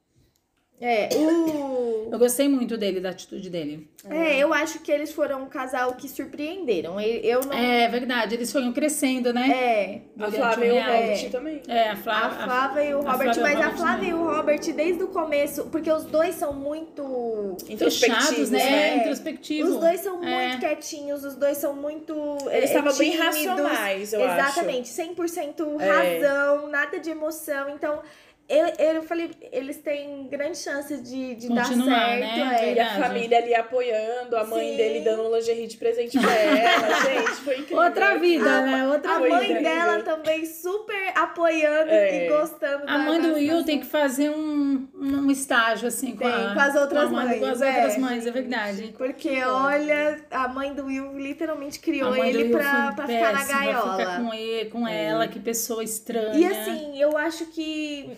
[0.81, 2.09] É, o.
[2.11, 3.87] Eu gostei muito dele, da atitude dele.
[4.09, 6.99] É, eu acho que eles foram um casal que surpreenderam.
[6.99, 7.53] Eu não.
[7.57, 9.49] É verdade, eles foram crescendo, né?
[9.49, 10.01] É.
[10.23, 10.75] A Flávia e o.
[10.75, 11.61] Robert também.
[11.67, 12.83] É, a A Flávia.
[12.83, 15.03] E o a Robert, Flávia e o mas a Robert Flávia e o Robert, desde
[15.03, 17.55] o começo, porque os dois são muito.
[17.77, 18.59] Fechados, né?
[18.59, 18.97] né?
[18.97, 19.71] Introspectivos.
[19.71, 20.47] Os dois são É.
[20.47, 22.13] muito quietinhos, os dois são muito.
[22.49, 24.33] é, Eles estavam bem racionais, eu acho.
[24.39, 25.89] Exatamente, 100% É.
[26.19, 27.69] razão, nada de emoção.
[27.69, 28.01] Então,
[28.49, 31.85] eu, eu falei, eles têm grande chance de, de dar certo.
[31.85, 32.57] Né?
[32.61, 32.73] é.
[32.73, 34.77] E a família ali apoiando, a mãe Sim.
[34.77, 36.87] dele dando um lingerie de presente pra ela.
[37.03, 37.83] Gente, foi incrível.
[37.83, 38.87] Outra vida, A- né?
[38.87, 39.63] Outra A mãe incrível.
[39.63, 42.25] dela também super apoiando É.
[42.25, 46.11] e gostando A da mãe do da Will tem que fazer um, um estágio, assim,
[46.11, 47.75] com, Tem, a, com as outras com a mãe- mães, Com as é.
[47.75, 48.93] outras mães, é verdade.
[48.97, 53.97] Porque, olha, a mãe do Will literalmente criou ele pra, pra ficar na gaiola.
[53.97, 56.37] Ficar com, ele, com ela, que pessoa estranha.
[56.37, 58.09] E assim, eu acho que.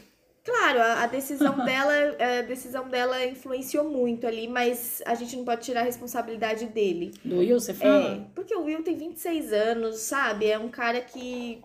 [0.45, 1.93] Claro, a, a decisão dela,
[2.39, 7.11] a decisão dela influenciou muito ali, mas a gente não pode tirar a responsabilidade dele.
[7.23, 8.27] Do Will, você É, fala?
[8.35, 10.45] porque o Will tem 26 anos, sabe?
[10.47, 11.61] É um cara que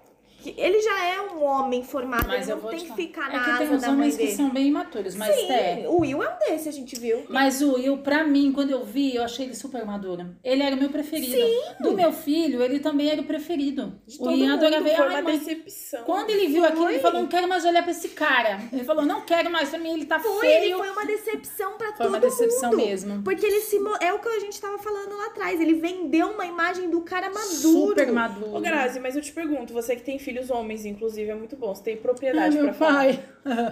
[0.56, 3.36] ele já é um homem formado, Mas ele eu não tem te que ficar É
[3.36, 4.36] na que tem asa uns da mãe homens que dele.
[4.36, 5.84] são bem imaturos, mas Sim, é.
[5.88, 7.24] o Will é um desse, a gente viu.
[7.28, 10.34] Mas o Will, pra mim, quando eu vi, eu achei ele super maduro.
[10.42, 11.36] Ele era o meu preferido.
[11.80, 13.92] Do meu filho, ele também era o preferido.
[14.06, 14.96] De o todo Ian mundo, adorava ver.
[14.96, 16.04] foi Ai, uma mãe, decepção.
[16.04, 17.00] Quando ele viu aquilo, ele Foi.
[17.00, 18.60] falou: não quero mais olhar pra esse cara.
[18.72, 20.78] Ele falou: não quero mais, pra mim ele tá Foi, ele feio.
[20.78, 22.84] foi uma decepção pra Foi todo uma decepção mundo.
[22.84, 23.22] mesmo.
[23.22, 23.78] Porque ele se.
[24.00, 25.60] É o que a gente tava falando lá atrás.
[25.60, 27.48] Ele vendeu uma imagem do cara maduro.
[27.88, 28.54] Super maduro.
[28.56, 31.74] Ô, Grazi, mas eu te pergunto, você que tem filhos homens, inclusive, é muito bom.
[31.74, 33.06] Você tem Ai, propriedade pra falar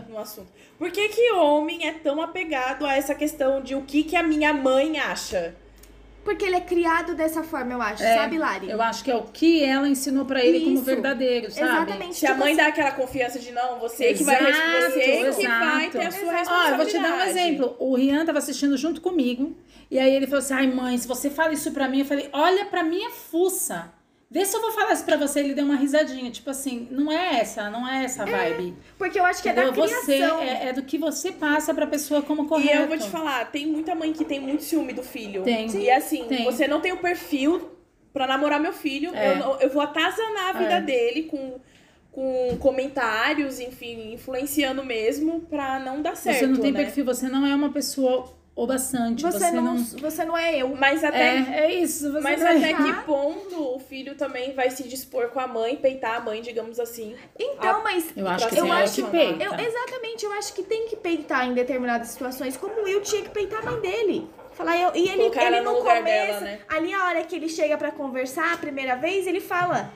[0.08, 0.48] no assunto.
[0.76, 4.22] Por que que homem é tão apegado a essa questão de o que que a
[4.24, 5.54] minha mãe acha?
[6.24, 8.02] Porque ele é criado dessa forma, eu acho.
[8.02, 8.68] É, sabe, Lari?
[8.68, 10.82] Eu acho que é o que ela ensinou pra ele como Isso.
[10.84, 11.66] verdadeiro, sabe?
[11.66, 12.16] Exatamente.
[12.16, 15.00] Se a tipo mãe assim, dá aquela confiança de não, você que vai Exato, você
[15.00, 15.64] que exato.
[15.64, 16.28] vai ter a sua Exato.
[16.28, 16.70] Ó, responsabilidade.
[16.70, 17.76] eu vou te dar um exemplo.
[17.78, 19.56] O Rian tava assistindo junto comigo.
[19.90, 22.28] E aí ele falou assim: ai, mãe, se você fala isso pra mim, eu falei:
[22.32, 23.90] olha pra minha fuça.
[24.30, 25.40] Vê se eu vou falar isso pra você.
[25.40, 26.30] Ele deu uma risadinha.
[26.30, 28.74] Tipo assim, não é essa, não é essa vibe.
[28.98, 29.84] Porque eu acho que é da Entendeu?
[29.84, 30.04] criação.
[30.38, 32.76] Você é, é do que você passa pra pessoa como correto.
[32.76, 35.42] E eu vou te falar, tem muita mãe que tem muito ciúme do filho.
[35.44, 35.66] Tem.
[35.78, 36.44] E assim, Tem.
[36.44, 37.70] você não tem o perfil
[38.12, 39.14] pra namorar meu filho.
[39.14, 39.32] É.
[39.40, 40.80] Eu, eu vou atazanar a vida É.
[40.82, 41.58] dele com,
[42.12, 46.40] com comentários, enfim, influenciando mesmo pra não dar certo.
[46.40, 46.82] Você não tem né?
[46.84, 49.22] perfil, você não é uma pessoa o bastante.
[49.22, 50.68] Você, não, você não é eu.
[50.74, 52.10] Mas até É, é isso.
[52.12, 55.46] Você Mas não é- até que ponto o filho também vai se dispor com a
[55.46, 57.14] mãe, peitar a mãe, digamos assim.
[57.38, 58.06] Então, mas.
[58.16, 59.44] Eu acho que Eu acho- que peita.
[59.44, 63.30] Eu, exatamente, eu acho que tem que peitar em determinadas situações, como Will tinha que
[63.30, 64.28] peitar a mãe dele.
[64.54, 66.58] Falar, eu, e ele, Colocar ele no no começo, dela, né?
[66.68, 69.92] ali a hora que ele chega pra conversar a primeira vez, ele fala: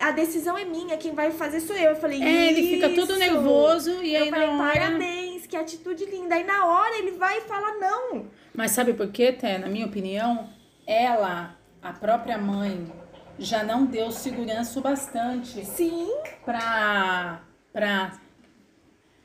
[0.00, 1.90] a decisão é minha, quem vai fazer sou eu.
[1.90, 4.72] Eu falei, É, ele fica todo nervoso e aí eu falei, na hora...
[4.80, 5.23] parabéns,
[5.54, 6.34] que atitude linda.
[6.34, 8.26] Aí na hora ele vai e fala não.
[8.52, 9.56] Mas sabe por quê, Té?
[9.56, 10.50] Na minha opinião,
[10.84, 12.92] ela, a própria mãe,
[13.38, 16.08] já não deu segurança o bastante Sim,
[16.44, 17.40] pra,
[17.72, 18.12] pra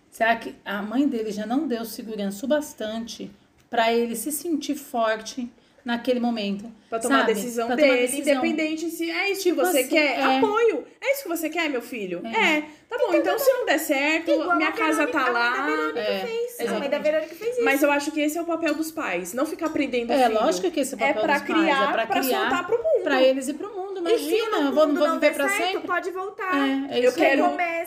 [0.10, 3.32] Será que a mãe dele já não deu segurança o bastante
[3.70, 5.52] para ele se sentir forte
[5.86, 6.72] naquele momento?
[6.90, 7.32] Pra tomar sabe?
[7.32, 8.34] a decisão Pra dele, decisão.
[8.34, 10.20] independente se é isso Tipo que você assim, quer.
[10.20, 10.38] é.
[10.38, 10.86] Apoio.
[11.00, 12.22] É isso que você quer, meu filho?
[12.26, 12.62] É.
[12.90, 15.40] Tá bom, então, se não der certo, Igual minha casa Verônica- tá a mãe da
[15.40, 15.66] lá.
[15.68, 16.68] Verônica É, fez.
[16.72, 17.64] A mãe da Verônica fez isso.
[17.64, 19.34] Mas eu acho que esse é o papel dos pais.
[19.34, 20.40] Não ficar prendendo o É, filho.
[20.42, 22.40] lógico que esse é o É papel pra dos pais, criar, é pra pra criar
[22.40, 23.04] soltar pro mundo.
[23.04, 24.00] pra eles e pro mundo.
[24.10, 25.88] E se Imagina, eu vou, não mundo vou não viver der pra certo, sempre.
[25.88, 26.68] pode voltar.
[26.92, 27.44] É, é Eu quero,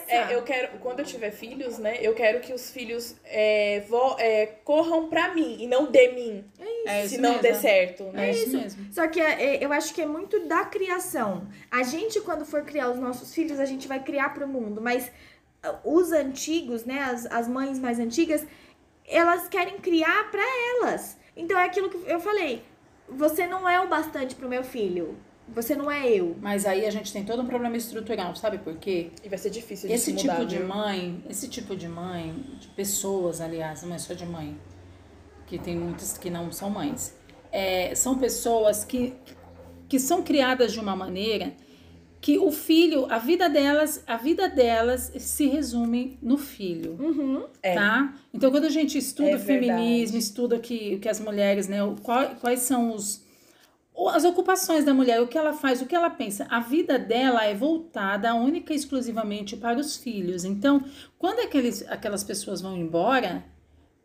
[0.07, 1.97] é, eu quero, quando eu tiver filhos, né?
[2.01, 6.45] Eu quero que os filhos é, vo- é, corram pra mim e não de mim.
[6.59, 6.63] É
[7.05, 7.43] isso se não mesmo.
[7.43, 8.29] der certo, né?
[8.29, 8.87] É isso mesmo.
[8.93, 11.47] Só que é, é, eu acho que é muito da criação.
[11.71, 14.81] A gente, quando for criar os nossos filhos, a gente vai criar pro mundo.
[14.81, 15.11] Mas
[15.63, 18.45] ah, os antigos, né, as, as mães mais antigas,
[19.07, 20.43] elas querem criar pra
[20.81, 21.17] elas.
[21.35, 22.63] Então é aquilo que eu falei.
[23.09, 25.17] Você não é o bastante pro meu filho.
[25.49, 26.37] Você não é eu.
[26.41, 29.11] Mas aí a gente tem todo um problema estrutural, sabe por quê?
[29.21, 30.67] E vai ser difícil de Esse se tipo mudar, de viu?
[30.67, 34.57] mãe, esse tipo de mãe, de pessoas, aliás, não é só de mãe,
[35.47, 37.15] que tem muitas que não são mães,
[37.51, 39.13] é, são pessoas que,
[39.87, 41.53] que são criadas de uma maneira
[42.19, 46.95] que o filho, a vida delas, a vida delas se resume no filho.
[46.97, 47.43] Uhum.
[47.61, 47.73] É.
[47.75, 48.13] Tá?
[48.33, 50.17] Então, quando a gente estuda É o feminismo, verdade.
[50.17, 51.79] estuda que, que as mulheres, né?
[52.01, 53.25] qual- quais são os,
[54.13, 56.47] as ocupações da mulher, o que ela faz, o que ela pensa.
[56.49, 60.45] A vida dela é voltada única e exclusivamente para os filhos.
[60.45, 60.81] Então,
[61.19, 63.43] quando aqueles, aquelas pessoas vão embora,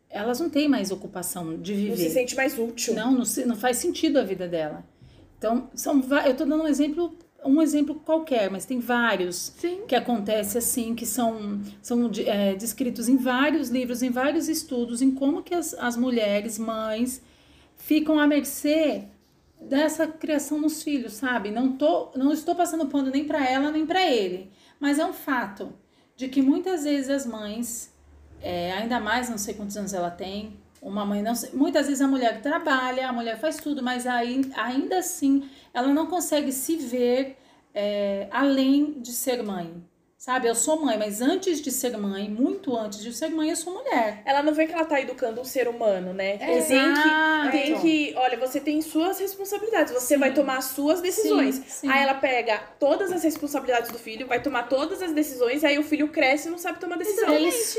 [0.09, 2.09] elas não têm mais ocupação de Não se viver.
[2.09, 2.93] sente mais útil.
[2.95, 4.83] Não, não, se- não faz sentido a vida dela.
[5.37, 7.13] Então, são, eu tô dando um exemplo,
[7.45, 9.81] um exemplo qualquer, mas tem vários Sim.
[9.87, 15.11] que acontece assim, que são, são é, descritos em vários livros, em vários estudos, em
[15.11, 17.21] como que as, as mulheres, mães,
[17.77, 19.03] ficam à mercê
[19.61, 21.51] dessa criação nos filhos, sabe?
[21.51, 25.13] Não, tô, não estou passando pano nem para ela, nem para ele, mas é um
[25.13, 25.73] fato
[26.17, 27.93] de que muitas vezes as mães,
[28.41, 32.07] é, ainda mais, não sei quantos anos ela tem, uma mãe não muitas vezes a
[32.07, 37.37] mulher trabalha, a mulher faz tudo, mas aí, ainda assim ela não consegue se ver
[37.73, 39.73] é, além de ser mãe.
[40.19, 43.55] Sabe, eu sou mãe, mas antes de ser mãe, muito antes de ser mãe, eu
[43.55, 44.21] sou mulher.
[44.25, 46.37] Ela não vê que ela tá educando um ser humano, né?
[46.37, 47.49] Tem Exato.
[47.49, 51.55] que, tem que, olha, você tem suas responsabilidades, você vai tomar as suas decisões.
[51.55, 51.89] Sim, sim.
[51.89, 55.83] Aí ela pega todas as responsabilidades do filho, vai tomar todas as decisões, aí o
[55.83, 57.29] filho cresce e não sabe tomar decisão.
[57.29, 57.37] É é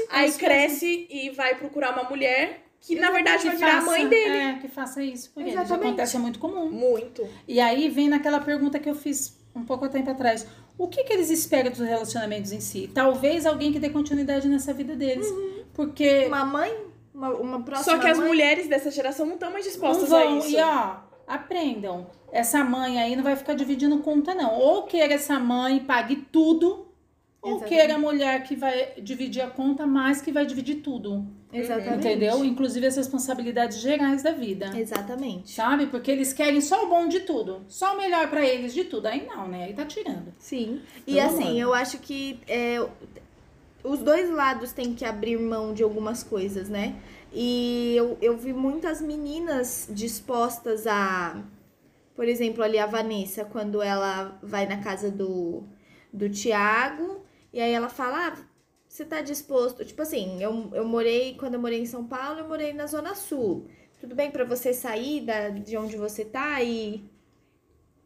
[0.08, 4.08] Aí isso cresce e vai procurar uma mulher que na verdade vai virar a mãe
[4.08, 4.36] dele.
[4.38, 5.50] É, que faça isso por ele.
[5.50, 5.88] Isso Exatamente.
[5.88, 6.70] acontece, é muito comum.
[6.70, 7.28] Muito.
[7.46, 10.46] E aí vem naquela pergunta que eu fiz um pouco tempo atrás.
[10.80, 12.90] O que, que eles esperam dos relacionamentos em si?
[12.94, 15.26] Talvez alguém que dê continuidade nessa vida deles.
[15.74, 16.74] Porque Uma mãe,
[17.12, 20.10] uma, uma próxima Só que as mãe, mulheres dessa geração não estão mais não dispostas
[20.10, 20.38] a vão.
[20.38, 20.48] isso.
[20.48, 22.06] E ó, aprendam.
[22.32, 24.58] Essa mãe aí não vai ficar dividindo conta, não.
[24.58, 26.86] Ou queira essa mãe pague tudo,
[27.42, 27.68] ou Exatamente.
[27.68, 31.26] queira a mulher que vai dividir a conta, mas que vai dividir tudo.
[31.52, 32.06] Exatamente.
[32.06, 32.44] Entendeu?
[32.44, 34.70] Inclusive as responsabilidades gerais da vida.
[34.78, 35.50] Exatamente.
[35.50, 35.86] Sabe?
[35.86, 37.62] Porque eles querem só o bom de tudo.
[37.68, 39.06] Só o melhor pra eles de tudo.
[39.06, 39.64] Aí não, né?
[39.64, 40.32] Aí tá tirando.
[40.38, 40.80] Sim.
[41.06, 41.60] E Pelo assim, amor.
[41.60, 42.86] eu acho que é,
[43.82, 46.96] os dois lados têm que abrir mão de algumas coisas, né?
[47.32, 51.42] E eu, eu vi muitas meninas dispostas a.
[52.14, 55.62] Por exemplo, ali a Vanessa, quando ela vai na casa do,
[56.12, 58.36] do Tiago, e aí ela fala: ah,
[58.90, 59.84] você tá disposto?
[59.84, 63.14] Tipo assim, eu, eu morei, quando eu morei em São Paulo, eu morei na Zona
[63.14, 63.68] Sul.
[64.00, 67.04] Tudo bem pra você sair da, de onde você tá e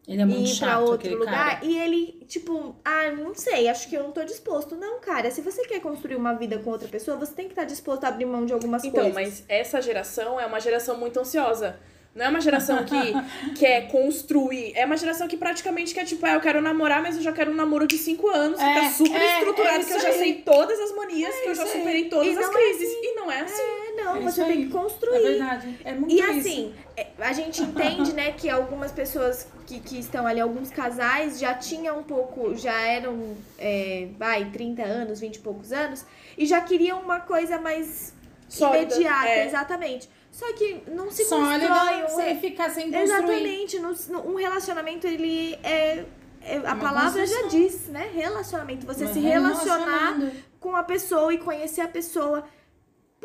[0.07, 1.61] Ele é muito ir chato, pra outro lugar.
[1.61, 1.65] cara.
[1.65, 4.77] E ele, tipo, ah, não sei, acho que eu não tô disposto.
[4.77, 7.65] Não, cara, se você quer construir uma vida com outra pessoa, você tem que estar
[7.65, 9.15] disposto a abrir mão de algumas Então, coisas.
[9.15, 11.81] mas essa geração é uma geração muito ansiosa.
[12.15, 13.13] Não é uma geração que
[13.59, 14.73] quer construir.
[14.77, 17.51] É uma geração que praticamente quer, tipo, ah, eu quero namorar, mas eu já quero
[17.51, 20.09] um namoro de cinco anos, que É, tá super é, estruturado, é que eu já
[20.09, 20.19] aí.
[20.19, 22.89] sei todas as manias, que eu já superei todas as é crises.
[23.03, 23.63] E não é assim.
[23.63, 25.21] É, não, É você tem que É construir.
[25.23, 25.79] verdade.
[25.85, 26.31] É muito E isso.
[26.39, 31.39] assim, é, a gente entende, né, que algumas pessoas que, que estão ali, alguns casais,
[31.41, 36.05] já tinham um pouco, já eram, é, vai, 30 anos, 20 e poucos anos,
[36.39, 38.13] e já queriam uma coisa mais
[38.49, 39.47] Sólida, imediata, é.
[39.47, 40.09] exatamente.
[40.35, 43.05] Só que não se Sólida, constrói um sem ficar sem construir.
[43.05, 43.79] Exatamente.
[43.79, 46.05] No, um relacionamento, ele é.
[46.43, 48.11] é- a Uma palavra já diz, né?
[48.13, 48.85] Relacionamento.
[48.85, 50.19] Você Mas se relacionar
[50.59, 52.45] com a pessoa e conhecer a pessoa.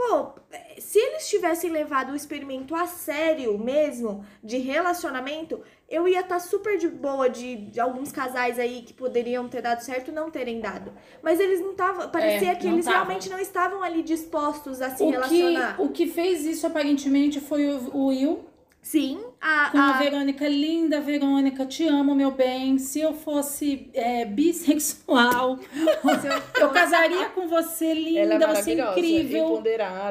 [0.02, 0.30] Pô,
[0.80, 6.78] se eles tivessem levado o experimento a sério mesmo, de relacionamento, eu ia estar super
[6.78, 10.94] de boa de, de alguns casais aí que poderiam ter dado certo não terem dado.
[11.22, 12.08] Mas eles não estavam.
[12.10, 13.00] Parecia É, que eles tavam.
[13.02, 15.82] realmente não estavam ali dispostos a se O que, relacionar.
[15.82, 18.46] o que fez isso aparentemente foi o, o Will.
[18.82, 22.80] Sim, A, com a Verônica, linda Verônica, te amo, meu bem.
[22.80, 25.60] Se eu fosse é, bissexual,
[26.60, 29.62] eu casaria com você, linda, Ela é você é incrível.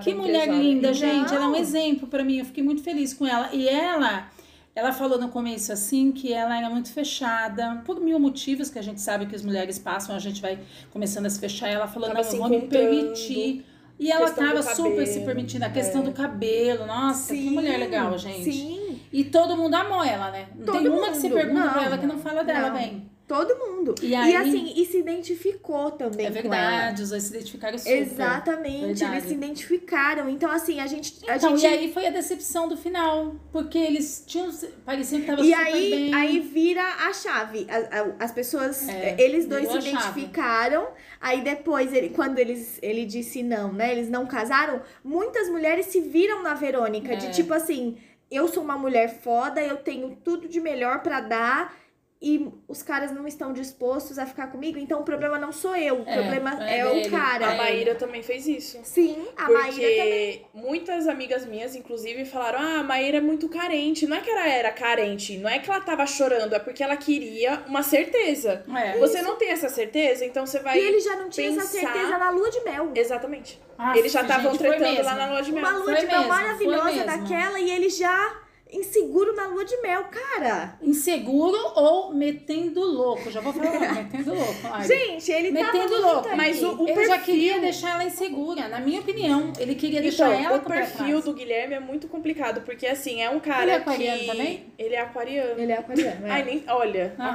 [0.02, 1.35] Que mulher linda, gente.
[1.35, 2.38] Ela é um exemplo pra mim.
[2.38, 3.48] Eu fiquei muito feliz com ela.
[3.52, 4.31] E ela,
[4.76, 8.83] ela falou no começo assim que ela era muito fechada, por mil motivos que a
[8.83, 10.59] gente sabe que as mulheres passam, a gente vai
[10.92, 11.68] começando a se fechar.
[11.68, 13.64] Ela falou: Tava não, eu vou me permitir.
[13.98, 15.64] E ela tava super se permitindo.
[15.64, 16.04] A questão é.
[16.04, 16.87] do cabelo.
[16.87, 18.52] Nossa, que Sim, mulher legal, gente.
[18.52, 20.46] Sim, E todo mundo amou ela, né?
[20.54, 21.34] Não tem Todo uma que se mundo.
[21.34, 21.82] pergunta pra Não.
[21.84, 22.76] ela que não fala dela Não.
[22.78, 23.11] bem.
[23.28, 23.94] Todo mundo.
[24.02, 27.92] E E, aí- assim, e se identificou também É verdade, os dois se identificaram super.
[27.98, 29.12] Exatamente, Verdade.
[29.16, 30.28] eles se identificaram.
[30.28, 31.18] Então, assim, a gente.
[31.28, 33.36] A Então, gente e aí foi a decepção do final.
[33.52, 34.50] Porque eles tinham.
[34.84, 36.14] Pareciam que tava E super aí, bem.
[36.14, 37.66] aí vira a chave.
[37.70, 39.90] A- a- As, pessoas, É, eles dois se a chave.
[39.90, 40.88] identificaram.
[41.20, 43.92] Aí depois, ele, quando eles, ele disse não, né?
[43.92, 44.80] Eles não casaram.
[45.04, 47.12] Muitas mulheres se viram na Verônica.
[47.12, 47.16] É.
[47.16, 47.98] De tipo assim,
[48.30, 51.76] eu sou uma mulher foda, eu tenho tudo de melhor pra dar.
[52.20, 54.76] E os caras não estão dispostos a ficar comigo.
[54.76, 56.00] Então o problema não sou eu.
[56.00, 57.52] O É, problema é é, o cara.
[57.52, 58.76] A Maíra também fez isso.
[58.83, 60.38] Sim, a Maíra também.
[60.40, 64.04] Porque muitas amigas minhas, inclusive, falaram: ah, a Maíra é muito carente.
[64.04, 66.96] Não é que ela era carente, não é que ela tava chorando, é porque ela
[66.96, 68.64] queria uma certeza.
[68.76, 68.98] É.
[68.98, 70.76] Você não tem essa certeza, então você vai.
[70.76, 72.90] E ele já não tinha essa pensar- certeza na lua de mel.
[72.96, 73.61] Exatamente.
[73.78, 75.62] Aff, Eles já estavam tretando lá na lua de mel.
[75.62, 79.76] Uma lua Foi de mel mesmo, maravilhosa daquela e ele já inseguro na lua de
[79.81, 80.78] mel, cara.
[80.83, 83.31] Inseguro ou metendo louco.
[83.31, 84.54] Já vou falar, metendo louco.
[84.64, 86.37] Ai, Gente, ele Metendo tava louco.
[86.37, 86.66] Mas ali.
[86.74, 89.52] o- ele já perfil- queria deixar ela insegura, na minha opinião.
[89.59, 91.24] Ele queria deixar Então, ela o o perfil atrás.
[91.24, 94.26] do Guilherme é muito complicado, porque assim, é um cara Ele é aquariano que...
[94.26, 94.66] também?
[94.78, 95.61] Ele é aquariano.
[95.61, 96.31] Ele é aquariano, é.
[96.31, 96.64] Ai, nem...
[96.68, 97.35] Olha, Ah,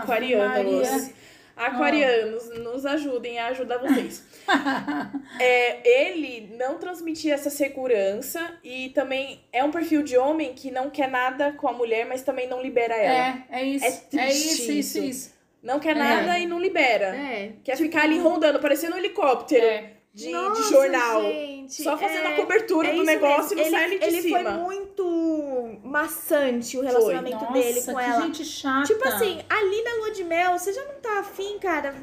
[1.56, 1.80] aquarianos.
[1.80, 2.08] Maria.
[2.08, 4.24] Aquarianos, nos ajudem a ajudar vocês.
[5.40, 10.90] É, ele não transmitia essa segurança e também é um perfil de homem que não
[10.90, 13.44] quer nada com a mulher, mas também não libera ela.
[13.50, 13.86] É, é isso.
[13.86, 15.00] É É, triste isso, isso, isso.
[15.04, 15.34] isso.
[15.62, 16.00] Não quer É.
[16.00, 17.16] nada e não libera.
[17.16, 17.54] É.
[17.64, 19.92] Quer ficar ali rondando, parecendo um helicóptero É.
[20.14, 21.22] de, de Nossa, jornal.
[21.24, 23.70] gente, Só fazendo é- a cobertura é do negócio mesmo.
[23.70, 24.40] e não sai ali de ele cima.
[24.44, 28.22] foi muito maçante o relacionamento Nossa, dele com que ela.
[28.22, 28.86] gente chata.
[28.94, 31.96] Tipo assim, ali na lua de mel, você já não tá afim, cara?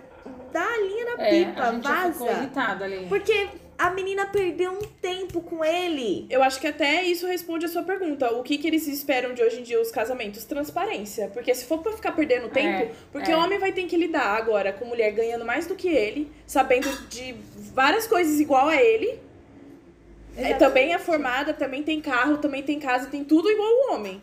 [0.53, 2.39] Dá a linha na é, pipa, a gente já ficou vaza.
[2.41, 3.07] irritada ali.
[3.09, 3.49] Porque
[3.81, 6.27] a menina perdeu um tempo com ele.
[6.29, 8.31] Eu acho que até isso responde a sua pergunta.
[8.35, 10.45] O que, que eles esperam de hoje em dia os casamentos?
[10.45, 11.29] Transparência.
[11.33, 13.37] Porque se for pra ficar perdendo tempo, porque é.
[13.37, 16.91] o homem vai ter que lidar agora com mulher ganhando mais do que ele, sabendo
[17.09, 17.35] de
[17.73, 19.19] várias coisas igual a ele.
[20.37, 24.21] É, também é formada, também tem carro, também tem casa, tem tudo igual o homem.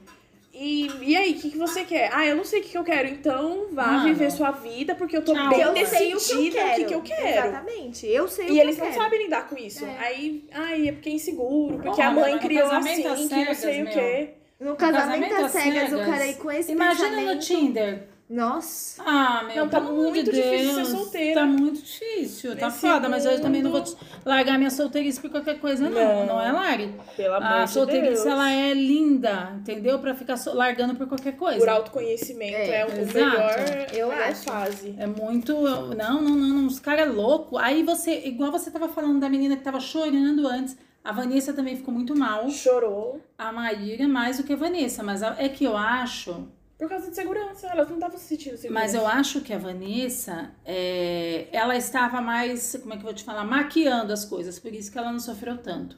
[0.60, 2.10] E, e aí, o que, que você quer?
[2.12, 3.08] Ah, eu não sei o que, que eu quero.
[3.08, 4.06] Então vá Mano.
[4.06, 5.50] viver sua vida, porque eu tô Tchau.
[5.50, 6.76] bem eu decidida sei o que eu quero.
[6.76, 7.48] que, que eu quero.
[7.50, 8.08] Exatamente.
[8.08, 9.04] Eu sei o E que eles eu não quero.
[9.04, 9.86] sabem lidar com isso.
[9.86, 9.96] É.
[10.00, 13.04] Aí, ai, é porque é inseguro, porque Porra, a mãe no criou assim, às que
[13.22, 13.94] não cegas, sei o meu.
[13.94, 14.30] quê.
[14.60, 17.34] No casamento, casamento às cegas, o cara aí com esse Imagina pensamento.
[17.36, 18.08] no Tinder.
[18.30, 19.02] Nossa.
[19.06, 20.88] Ah, meu, Não, tá muito de difícil Deus.
[20.90, 21.40] ser solteira.
[21.42, 23.82] Tá muito difícil, tá Nesse foda, mas eu também não vou
[24.26, 26.26] largar minha solteirice por qualquer coisa, não.
[26.26, 26.42] Não, Não.
[26.42, 26.94] é, Lari?
[27.16, 28.26] Pelo amor A de solteirice, Deus.
[28.26, 30.00] ela é linda, entendeu?
[30.00, 31.58] Pra ficar so- largando por qualquer coisa.
[31.60, 33.14] Por autoconhecimento É, é, o exato.
[33.14, 34.44] melhor, Eu melhor acho.
[34.44, 34.94] fase.
[35.00, 35.54] É muito.
[35.54, 36.68] Não, não, não, não.
[36.68, 37.58] Os caras loucos.
[37.62, 40.76] Aí você, igual você tava falando da menina que tava chorando antes.
[41.02, 42.50] A Vanessa também ficou muito mal.
[42.50, 45.02] Chorou A Maíra mais do que a Vanessa.
[45.02, 46.46] Mas é que eu acho.
[46.78, 47.68] Por causa de segurança.
[47.68, 48.84] Elas não estavam se sentindo seguras.
[48.84, 53.14] Mas eu acho que a Vanessa, é, ela estava mais, como é que eu vou
[53.14, 55.98] te falar, maquiando as coisas, por isso que ela não sofreu tanto.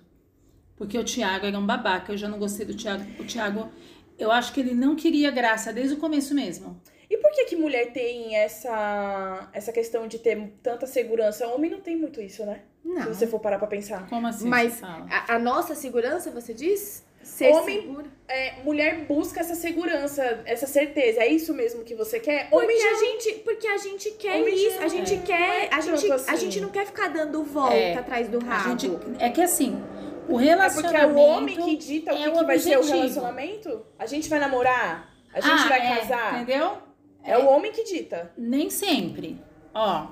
[0.76, 3.04] Porque o Thiago era um babaca, eu já não gostei do Thiago.
[3.22, 3.70] O Thiago,
[4.18, 6.82] eu acho que ele não queria graça desde o começo mesmo.
[7.10, 11.48] E por que que mulher tem essa, essa questão de ter tanta segurança?
[11.48, 12.62] Homem não tem muito isso, né?
[12.86, 13.02] Não.
[13.02, 14.08] Se você for parar pra pensar.
[14.08, 14.48] Como assim?
[14.48, 15.08] Mas você fala?
[15.10, 17.04] a, a nossa segurança, você diz?
[17.21, 18.05] Ser Homem- segura.
[18.27, 21.21] É, mulher busca essa segurança, essa certeza.
[21.21, 22.49] É isso mesmo que você quer?
[22.49, 25.17] Porque Homem já a gente, porque a gente quer Homem isso, já a gente é.
[25.17, 26.38] quer, a Não é gente, tanto a assim.
[26.38, 28.69] gente não quer ficar dando volta É, atrás do A rabo.
[28.79, 31.03] gente, é que assim, o É porque relacionamento...
[31.03, 33.86] é o homem que dita o é que, que vai ser o relacionamento.
[33.97, 36.41] A gente vai namorar, a gente Ah, vai é, casar.
[36.41, 36.77] Entendeu?
[37.23, 38.32] É o homem que dita.
[38.38, 39.41] Nem sempre.
[39.73, 40.08] Ó,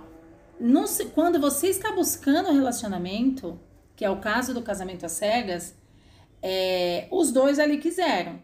[0.60, 3.60] não se- quando você está buscando um relacionamento,
[3.96, 5.76] que é o caso do casamento às cegas,
[6.42, 8.40] é, os dois ali quiseram.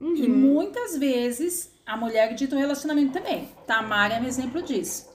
[0.00, 0.28] E Uhum.
[0.28, 3.48] muitas vezes a mulher dita o relacionamento também.
[3.66, 5.10] Tamara é um exemplo disso.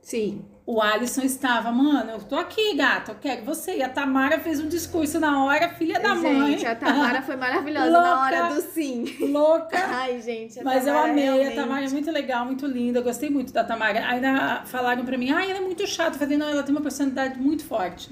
[0.00, 0.44] Sim.
[0.64, 3.76] O Alisson estava, mano, eu tô aqui, gata, eu quero você.
[3.78, 6.52] E a Tamara fez um discurso na hora, filha da mãe.
[6.52, 8.00] Gente, a Tamara foi maravilhosa Louca.
[8.00, 9.04] na hora do sim.
[9.20, 9.76] Louca.
[9.90, 11.58] Ai, gente, a Mas eu Tamara amei, realmente...
[11.58, 14.06] a Tamara é muito legal, muito linda, eu gostei muito da Tamara.
[14.06, 16.14] Ainda falaram pra mim, ah, ela é muito chata.
[16.14, 18.08] Eu falei, não, ela tem uma personalidade muito forte.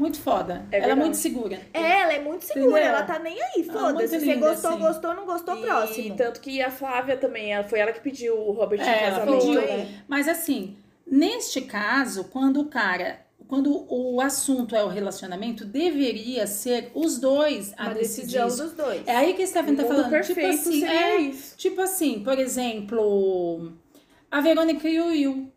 [0.00, 0.64] Muito foda.
[0.72, 1.60] É ela é muito segura.
[1.74, 2.86] É, ela é muito segura, Entendeu?
[2.88, 4.18] ela tá nem aí, é foda-se.
[4.18, 4.80] Você gostou, assim.
[4.80, 6.16] gostou, não gostou, E próximo.
[6.16, 9.44] tanto que a Flávia também, ela, foi ela que pediu o Robert É, ela casamento.
[9.44, 9.60] pediu.
[9.60, 10.02] né?
[10.08, 10.76] Mas assim,
[11.06, 13.20] neste caso, quando o cara.
[13.46, 18.62] Quando o assunto é o relacionamento, deveria ser os dois a Uma decidir decisão isso.
[18.62, 19.02] dos dois.
[19.08, 20.08] É aí que a Stephanie tá falando.
[20.08, 21.56] perfeito tipo assim, seria é, isso.
[21.56, 23.72] tipo assim, por exemplo,
[24.30, 25.52] a Verônica e o Will.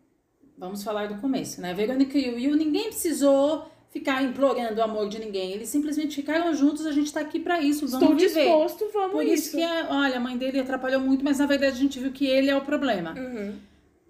[0.58, 1.70] Vamos falar do começo, né?
[1.70, 5.52] A Verônica e o Will, ninguém precisou ficar implorando o amor de ninguém.
[5.52, 8.42] Eles simplesmente ficaram juntos, a gente tá aqui pra isso, vamos Estou viver.
[8.42, 11.76] disposto, vamos Por isso que, a- olha, a mãe dele atrapalhou muito, mas na verdade
[11.76, 13.14] a gente viu que ele é o problema.
[13.16, 13.54] Uhum.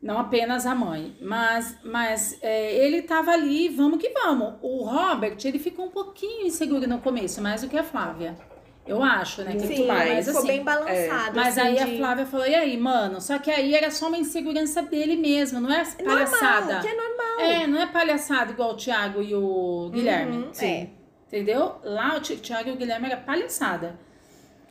[0.03, 1.15] Não apenas a mãe.
[1.21, 4.55] Mas, mas é, ele tava ali, vamos que vamos.
[4.63, 8.35] O Robert, ele ficou um pouquinho inseguro no começo, mais do que a Flávia.
[8.87, 9.57] Eu acho, né?
[9.57, 10.11] Que ele- mais.
[10.15, 11.37] Mas, ficou assim, bem balançado.
[11.37, 13.21] mas assim, aí a de- Flávia falou, e aí, mano?
[13.21, 16.61] Só que aí era só uma insegurança dele mesmo, não é palhaçada.
[16.67, 17.41] Normal, que é normal.
[17.41, 20.37] É, não é palhaçada igual o Thiago e o Guilherme.
[20.37, 20.67] Uhum, Sim.
[20.67, 20.89] é.
[21.29, 21.77] Entendeu?
[21.83, 23.99] Lá o Thiago e o Guilherme era palhaçada.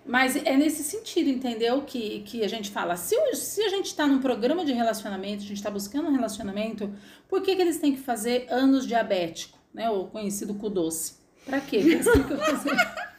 [0.05, 1.82] Mas é nesse sentido, entendeu?
[1.82, 2.95] Que, que a gente fala.
[2.97, 6.93] Se, se a gente tá num programa de relacionamento, a gente tá buscando um relacionamento,
[7.28, 9.89] por que, que eles têm que fazer anos diabético, né?
[9.89, 11.16] O conhecido cu doce.
[11.45, 11.78] Pra quê?
[11.78, 12.72] eles têm que fazer?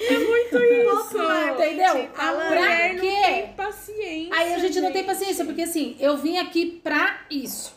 [0.00, 1.18] Isso.
[1.54, 2.08] Entendeu?
[2.14, 2.48] A Falando.
[2.48, 3.22] mulher não quê?
[3.22, 4.34] tem paciência.
[4.34, 5.06] Aí a gente não tem gente.
[5.06, 7.74] paciência, porque assim, eu vim aqui pra isso.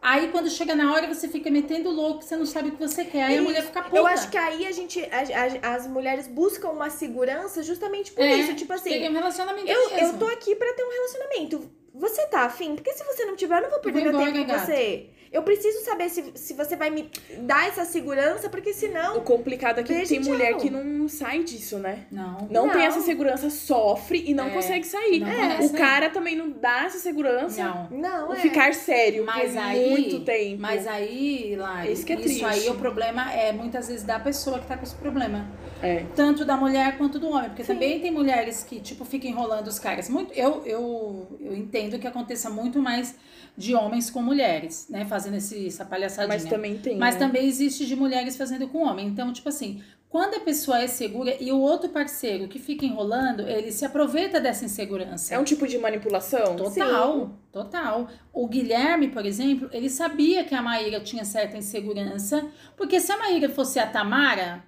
[0.00, 3.04] Aí quando chega na hora, você fica metendo louco, você não sabe o que você
[3.04, 3.22] quer.
[3.22, 3.44] Aí a Isso.
[3.44, 3.96] mulher fica puta.
[3.96, 8.24] Eu acho que aí a gente, a- a- as mulheres buscam uma segurança justamente por
[8.24, 8.54] É, isso.
[8.54, 10.18] Tipo assim, Tem um relacionamento eu, eu mesmo.
[10.18, 11.70] tô aqui pra ter um relacionamento.
[11.94, 12.74] Você tá afim?
[12.74, 15.06] Porque se você não tiver, eu não vou perder meu tempo com você.
[15.30, 19.16] Eu preciso saber se, se você vai me dar essa segurança, porque senão.
[19.16, 22.06] O complicado é que tem mulher que não sai disso, né?
[22.12, 22.46] Não.
[22.50, 22.86] Não, tem Não.
[22.86, 25.20] essa segurança, sofre e não É, consegue sair.
[25.20, 27.64] não É, o cara também não dá essa segurança.
[27.64, 27.88] Não.
[27.98, 28.36] Não, O é.
[28.36, 30.60] ficar sério Mas por aí, muito tempo.
[30.60, 32.44] mas aí, Lari, Isso que é isso triste.
[32.44, 35.50] aí o problema é muitas vezes da pessoa que tá com esse problema.
[35.82, 36.04] É.
[36.14, 37.48] Tanto da mulher quanto do homem.
[37.50, 37.74] Porque Sim.
[37.74, 40.08] também tem mulheres que, tipo, ficam enrolando os caras.
[40.08, 43.16] Muito, eu, eu, eu entendo que aconteça muito mais
[43.56, 45.04] de homens com mulheres, né?
[45.04, 46.28] Fazendo esse, essa palhaçadinha.
[46.28, 46.96] Mas também tem.
[46.96, 47.20] Mas né?
[47.20, 49.08] também existe de mulheres fazendo com homem.
[49.08, 53.48] Então, tipo assim, quando a pessoa é segura e o outro parceiro que fica enrolando,
[53.48, 55.34] ele se aproveita dessa insegurança.
[55.34, 56.54] É um tipo de manipulação?
[56.54, 58.08] Total, total.
[58.32, 63.16] O Guilherme, por exemplo, ele sabia que a Maíra tinha certa insegurança, porque se a
[63.16, 64.62] Maíra fosse a Tamara,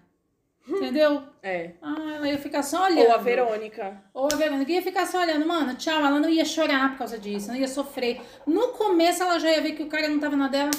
[0.67, 1.23] entendeu?
[1.43, 1.73] É.
[1.83, 3.07] Ah, ela ia ficar só olhando.
[3.09, 4.03] Ou a Verônica.
[4.13, 7.19] Ou a Verônica ia ficar só olhando, mano, tchau, ela não ia chorar por causa
[7.19, 8.21] disso, não ia sofrer.
[8.47, 10.71] No começo ela já ia ver que o cara não tava na dela,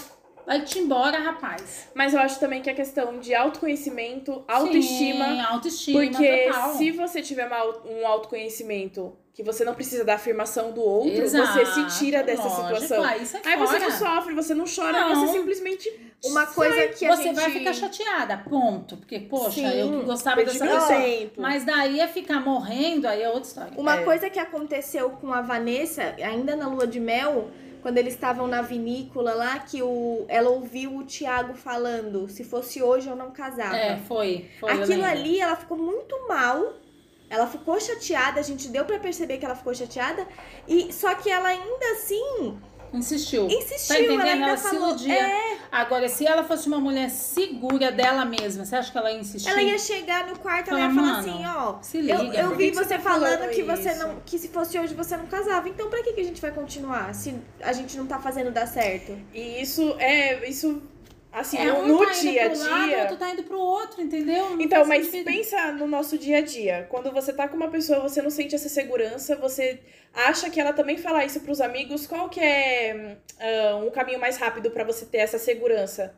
[0.46, 1.90] vai-te embora, rapaz.
[1.94, 5.26] Mas eu acho também que a questão de autoconhecimento, autoestima.
[5.26, 6.74] Sim, autoestima, Porque total.
[6.76, 7.50] se você tiver
[7.86, 12.44] um autoconhecimento que você não precisa da afirmação do outro, Exato, você se tira dessa
[12.44, 13.04] lógico, situação.
[13.04, 15.14] aí você Aí você não sofre, você não chora, Não.
[15.28, 16.16] você simplesmente.
[16.24, 17.36] Uma coisa que a Você gente...
[17.36, 18.96] vai ficar chateada, ponto.
[18.96, 21.30] Porque, poxa, Sim, eu gostava dessa pessoa.
[21.38, 23.74] Mas daí é ficar morrendo, aí é outra história.
[23.78, 24.04] Uma É.
[24.06, 27.50] coisa que aconteceu com a Vanessa, ainda na lua de mel,
[27.82, 32.82] quando eles estavam na vinícola lá, que o, ela ouviu o Thiago falando: se fosse
[32.82, 33.76] hoje eu não casava.
[33.76, 34.46] É, foi.
[34.62, 36.74] foi Aquilo ali, ela ficou muito mal.
[37.30, 40.28] Ela ficou chateada, a gente deu pra perceber que ela ficou chateada.
[40.68, 42.58] E só que ela ainda assim
[42.94, 43.48] Insistiu.
[43.48, 44.22] insistiu, Tá entendendo?
[44.22, 44.90] ela ainda Ela se falou.
[44.90, 45.14] iludia.
[45.14, 49.20] É, Agora, se ela fosse uma mulher segura dela mesma, você acha que ela ia
[49.20, 49.50] insistir?
[49.50, 51.76] ela ia chegar no quarto, ela ia Fala, falar assim, ó.
[51.82, 52.38] Se Eu, liga.
[52.38, 54.00] eu por vi você você tá falando falando que você isso?
[54.08, 54.22] não.
[54.26, 55.68] que se fosse hoje você não casava.
[55.68, 58.68] Então pra que, que a gente vai continuar se a gente não tá fazendo dar
[58.68, 59.18] certo?
[59.34, 60.48] E isso é.
[60.48, 60.82] Isso.
[61.36, 63.00] Assim, É, no, um no tá indo dia a pro lado, o dia.
[63.02, 64.52] outro tá indo pro outro, entendeu?
[64.52, 65.26] Não Então, mas sentido.
[65.26, 66.88] pensa no nosso dia a dia.
[66.90, 69.82] Quando você tá com uma pessoa, você não sente essa segurança, você
[70.14, 72.08] acha que ela também fala isso pros amigos.
[72.08, 76.16] Qual que é ah, um caminho mais rápido pra você ter essa segurança?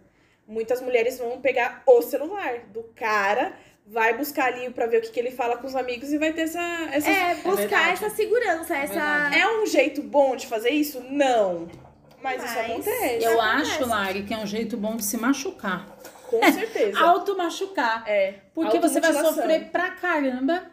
[0.47, 3.53] Muitas mulheres vão pegar o celular do cara,
[3.88, 6.32] vai buscar ali pra ver o que, que ele fala com os amigos e vai
[6.32, 6.61] ter essa.
[6.93, 7.09] essa...
[7.09, 8.05] É, buscar verdade.
[8.05, 8.93] essa segurança, essa.
[8.93, 9.39] verdade.
[9.39, 11.03] É um jeito bom de fazer isso?
[11.09, 11.68] Não.
[12.24, 13.24] Mas, isso Mas- acontece.
[13.24, 13.72] Eu acontece.
[13.72, 15.86] acho, Lari, que é um jeito bom de se machucar.
[16.30, 16.99] Com certeza.
[16.99, 18.03] Auto-machucar.
[18.07, 18.36] É.
[18.53, 20.63] Porque você vai sofrer pra caramba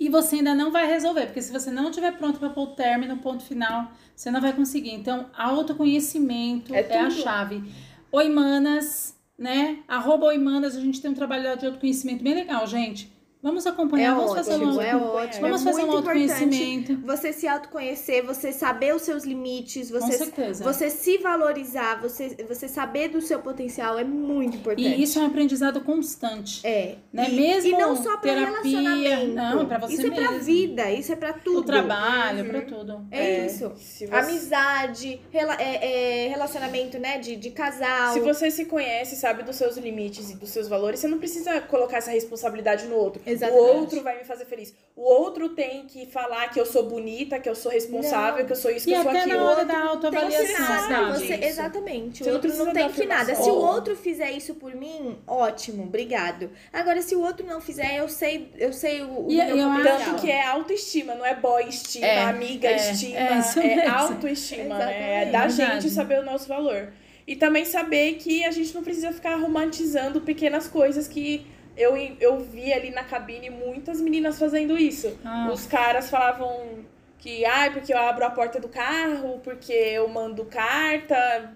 [0.00, 1.26] e você ainda não vai resolver.
[1.26, 4.52] Porque se você não estiver pronto pra pôr o término, ponto final, você não vai
[4.52, 4.92] conseguir.
[4.92, 7.62] Então, autoconhecimento É é, a chave.
[8.10, 9.78] Oi, manas, né?
[9.86, 13.12] Arroba Oi, manas, a gente tem um trabalho lá de autoconhecimento bem legal, gente.
[13.44, 15.40] Vamos acompanhar, É vamos fazer um ótimo, é ótimo.
[15.42, 16.96] Vamos é fazer um autoconhecimento.
[17.04, 20.64] Você se autoconhecer, você saber os seus limites, Com você, certeza.
[20.64, 24.88] você se valorizar, você, você saber do seu potencial é muito importante.
[24.88, 26.66] E isso é um aprendizado constante.
[26.66, 26.94] É.
[27.12, 27.28] Né?
[27.28, 28.46] E, Mesmo e não só terapia,
[28.80, 29.34] relacionamento.
[29.34, 30.44] não, é pra você Isso é pra mesmo.
[30.46, 31.58] vida, isso é pra tudo.
[31.58, 32.48] O trabalho, Uhum.
[32.50, 33.06] pra tudo.
[33.10, 33.72] É, isso.
[33.76, 38.14] Se você, Amizade, rela- é- é, relacionamento, né, de, de casal.
[38.14, 41.60] se você se conhece, sabe dos seus limites e dos seus valores, você não precisa
[41.60, 43.20] colocar essa responsabilidade no outro.
[43.26, 43.33] Exatamente.
[43.42, 44.74] O outro vai me fazer feliz.
[44.96, 48.46] O outro tem que falar que eu sou bonita, que eu sou responsável, Não.
[48.46, 49.36] que eu sou isso, E que eu sou até aquilo.
[49.40, 51.12] na hora da autoavaliação, sabe?
[51.18, 52.22] você, exatamente.
[52.24, 53.34] Você o outro não tem que nada.
[53.34, 56.50] Se o outro fizer isso por mim, ótimo, obrigado.
[56.72, 59.82] Agora, se o outro não fizer, eu sei, eu sei o, o E meu eu.
[59.82, 63.76] Tanto que é autoestima, não é boy estima, É, amiga é, estima, é isso é,
[63.76, 63.94] mesmo.
[63.94, 65.22] autoestima, né?
[65.24, 66.92] É da gente saber o nosso valor.
[67.26, 72.38] E também saber que a gente não precisa ficar romantizando pequenas coisas que eu, eu
[72.40, 75.18] vi ali na cabine muitas meninas fazendo isso.
[75.24, 75.50] Ah.
[75.52, 76.84] Os caras falavam
[77.18, 81.52] que, ai, porque eu abro a porta do carro, porque eu mando carta.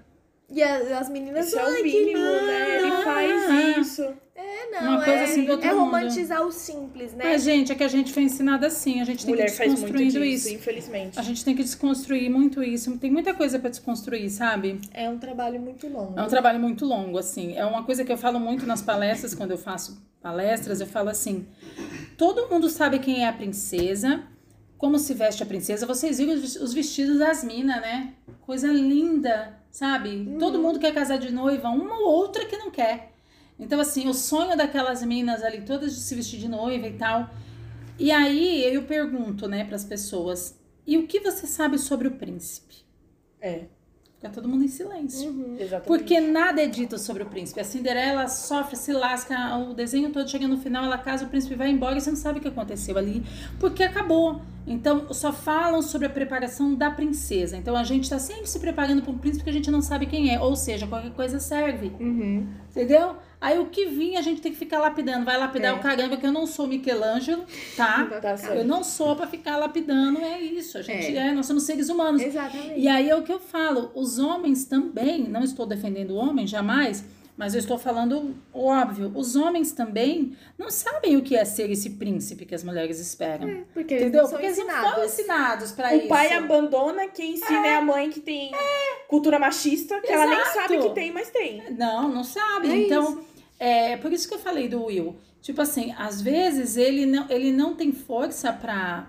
[0.51, 2.77] E as, as meninas, Isso é o mínimo, né?
[2.79, 3.03] Ele Ah.
[3.05, 4.15] faz isso.
[4.41, 5.87] É, não, Uma coisa é, assim do outro é mundo.
[5.87, 7.25] romantizar o simples, né?
[7.25, 10.21] Mas, gente, é que a gente foi ensinada assim, a gente tem Mulher que desconstruindo
[10.21, 10.55] disso, isso.
[10.55, 11.19] infelizmente.
[11.19, 12.97] A gente tem que desconstruir muito isso.
[12.99, 14.81] Tem muita coisa pra desconstruir, sabe?
[14.95, 16.17] É um trabalho muito longo.
[16.17, 17.57] É um trabalho muito longo, assim.
[17.57, 21.09] É uma coisa que eu falo muito nas palestras, quando eu faço palestras, eu falo
[21.09, 21.45] assim:
[22.17, 24.23] todo mundo sabe quem é a princesa,
[24.77, 25.85] como se veste a princesa.
[25.85, 28.13] Vocês viram os os vestidos das minas, né?
[28.43, 30.37] Coisa linda, sabe?
[30.39, 33.18] Todo mundo quer casar de noiva, uma ou outra que não quer.
[33.59, 37.31] Então, assim, o sonho daquelas minas ali, todas de se vestir de noiva e tal.
[37.99, 42.13] E aí eu pergunto, né, para as pessoas: e o que você sabe sobre o
[42.13, 42.77] príncipe?
[43.41, 43.67] É,
[44.19, 45.31] Fica todo mundo em silêncio.
[45.31, 45.55] Uhum.
[45.55, 45.87] exatamente.
[45.87, 47.61] Porque nada é dito sobre o príncipe.
[47.61, 51.55] A Cinderela sofre, se lasca, o desenho todo chega no final, ela casa, o príncipe
[51.55, 53.23] vai embora e você não sabe o que aconteceu ali,
[53.61, 54.43] porque acabou.
[54.73, 57.57] Então, só falam sobre a preparação da princesa.
[57.57, 60.07] Então, a gente tá sempre se preparando para um príncipe que a gente não sabe
[60.07, 60.41] quem é.
[60.41, 61.93] Ou seja, qualquer coisa serve.
[61.99, 62.47] Uhum.
[62.71, 63.17] Entendeu?
[63.41, 65.25] Aí o que vinha a gente tem que ficar lapidando.
[65.25, 65.77] Vai lapidar É.
[65.77, 67.45] o caramba, que eu não sou Michelangelo,
[67.77, 68.05] tá?
[68.21, 70.77] Tá Eu não sou pra ficar lapidando, é isso.
[70.77, 71.29] A gente É.
[71.29, 72.21] é, nós somos seres humanos.
[72.21, 72.79] Exatamente.
[72.81, 76.47] E aí é o que eu falo, os homens também, não estou defendendo o homem
[76.47, 77.05] jamais,
[77.39, 81.71] mas eu estou falando o óbvio, os homens também não sabem o que é ser
[81.71, 83.65] esse príncipe que as mulheres esperam.
[83.73, 84.23] Porque eles Entendeu?
[84.27, 85.13] são Porque eles não foram ensinados.
[85.13, 86.09] ensinados pra O isso.
[86.09, 88.51] pai abandona, quem ensina é, a mãe que tem
[89.07, 90.55] cultura machista, que ela nem Exato.
[90.55, 91.63] sabe que tem, mas tem.
[91.71, 92.69] Não, não sabe.
[92.71, 93.23] É então,
[93.59, 95.17] é por isso que eu falei do Will.
[95.41, 99.09] Tipo assim, às vezes ele não, ele não tem força pra,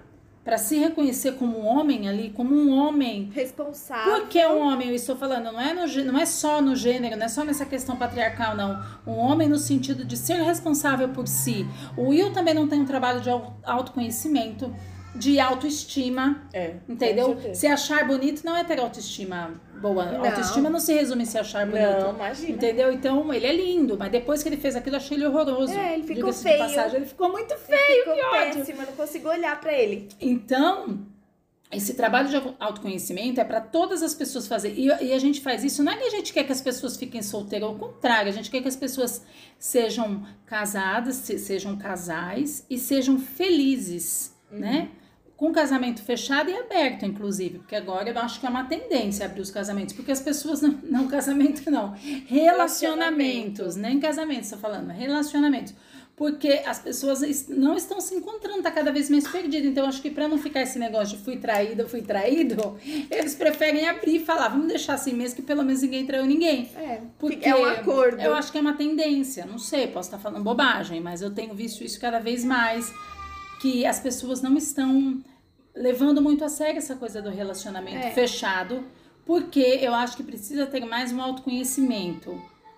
[0.50, 4.14] pra se reconhecer como um homem ali, como um homem Responsável.
[4.22, 7.16] Por que um homem, eu estou falando, não é, no, não é só no gênero,
[7.16, 8.84] não é só nessa questão patriarcal, não.
[9.06, 11.68] Um homem no sentido de ser responsável por si.
[11.95, 14.74] O Will também não tem um trabalho de au- autoconhecimento,
[15.16, 16.76] de autoestima, É.
[16.88, 17.38] entendeu?
[17.53, 20.05] Se achar bonito não é ter autoestima boa.
[20.05, 20.26] Não.
[20.26, 21.84] Autoestima não se resume em se achar bonito.
[21.88, 22.49] Não, imagina.
[22.49, 22.91] Entendeu?
[22.91, 25.74] Então, ele é lindo, mas depois que ele fez aquilo, eu achei ele horroroso.
[25.74, 26.57] É, ele ficou feio.
[26.60, 27.99] passagem, ele ficou muito feio.
[28.03, 28.55] Ficou que ódio.
[28.60, 30.07] péssimo, eu não consigo olhar pra ele.
[30.22, 30.99] Então,
[31.72, 34.74] esse trabalho de autoconhecimento é para todas as pessoas fazer.
[34.78, 36.95] E, e a gente faz isso, não é que a gente quer que as pessoas
[36.97, 39.24] fiquem solteiras, ao contrário, a gente quer que as pessoas
[39.57, 44.89] sejam casadas, se- sejam casais e sejam felizes, né?
[45.38, 49.39] Com casamento fechado e aberto, inclusive, porque agora eu acho que é uma tendência abrir
[49.41, 51.95] os casamentos, porque as pessoas não, não casamento não,
[52.74, 55.74] relacionamentos, nem casamentos, estou falando, relacionamentos.
[56.16, 59.66] Porque as pessoas es- não estão se encontrando, tá cada vez mais perdido.
[59.68, 62.78] Então, acho que para não ficar esse negócio de fui traída, fui traído,
[63.10, 66.70] eles preferem abrir e falar, vamos deixar assim mesmo, que pelo menos ninguém traiu ninguém.
[66.76, 68.20] É, Porque é um acordo.
[68.22, 71.54] Eu acho que é uma tendência, não sei, posso estar falando bobagem, mas eu tenho
[71.54, 72.91] visto isso cada vez mais,
[73.60, 75.22] que as pessoas não estão
[75.76, 78.12] levando muito a sério essa coisa do relacionamento É.
[78.12, 78.84] fechado,
[79.26, 82.32] porque eu acho que precisa ter mais um autoconhecimento.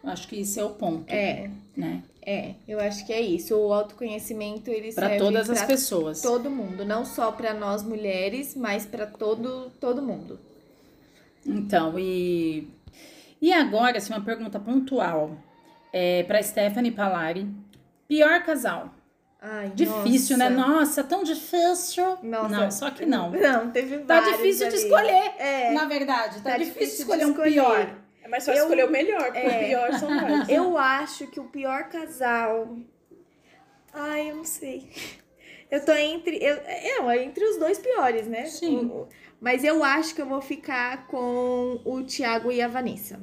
[0.03, 2.01] Eu acho que esse é o ponto, É, né?
[2.23, 3.55] é, eu acho que é isso.
[3.55, 6.21] O autoconhecimento ele Para serve todas as pra pessoas.
[6.21, 10.39] todo mundo, não só pra nós mulheres, mas pra todo todo mundo.
[11.45, 12.67] Então, e
[13.41, 15.35] e agora, assim, uma pergunta pontual
[15.91, 17.47] é, para Stephanie Palari.
[18.07, 18.93] Pior casal.
[19.43, 20.49] Ai, Difícil, nossa.
[20.51, 20.55] né?
[20.55, 22.17] Nossa, tão difícil.
[22.21, 22.47] Nossa.
[22.47, 23.31] Não, só que não.
[23.31, 24.83] Não, teve Tá difícil de ali.
[24.83, 25.71] escolher, É.
[25.71, 26.41] na verdade.
[26.43, 27.51] Tá, Tá difícil, difícil de escolher um escolher.
[27.51, 27.95] pior.
[28.23, 29.47] É mais fácil Eu- escolher o melhor, porque É.
[29.55, 30.47] o pior são vários.
[30.49, 32.77] Eu acho que o pior casal.
[33.93, 34.89] Ai, eu não sei.
[35.71, 36.37] Eu tô entre.
[36.37, 38.45] Eu, é, entre os dois piores, né?
[38.45, 38.85] Sim.
[38.85, 39.07] O-
[39.39, 43.19] Mas eu acho que eu vou ficar com o Thiago e a Vanessa.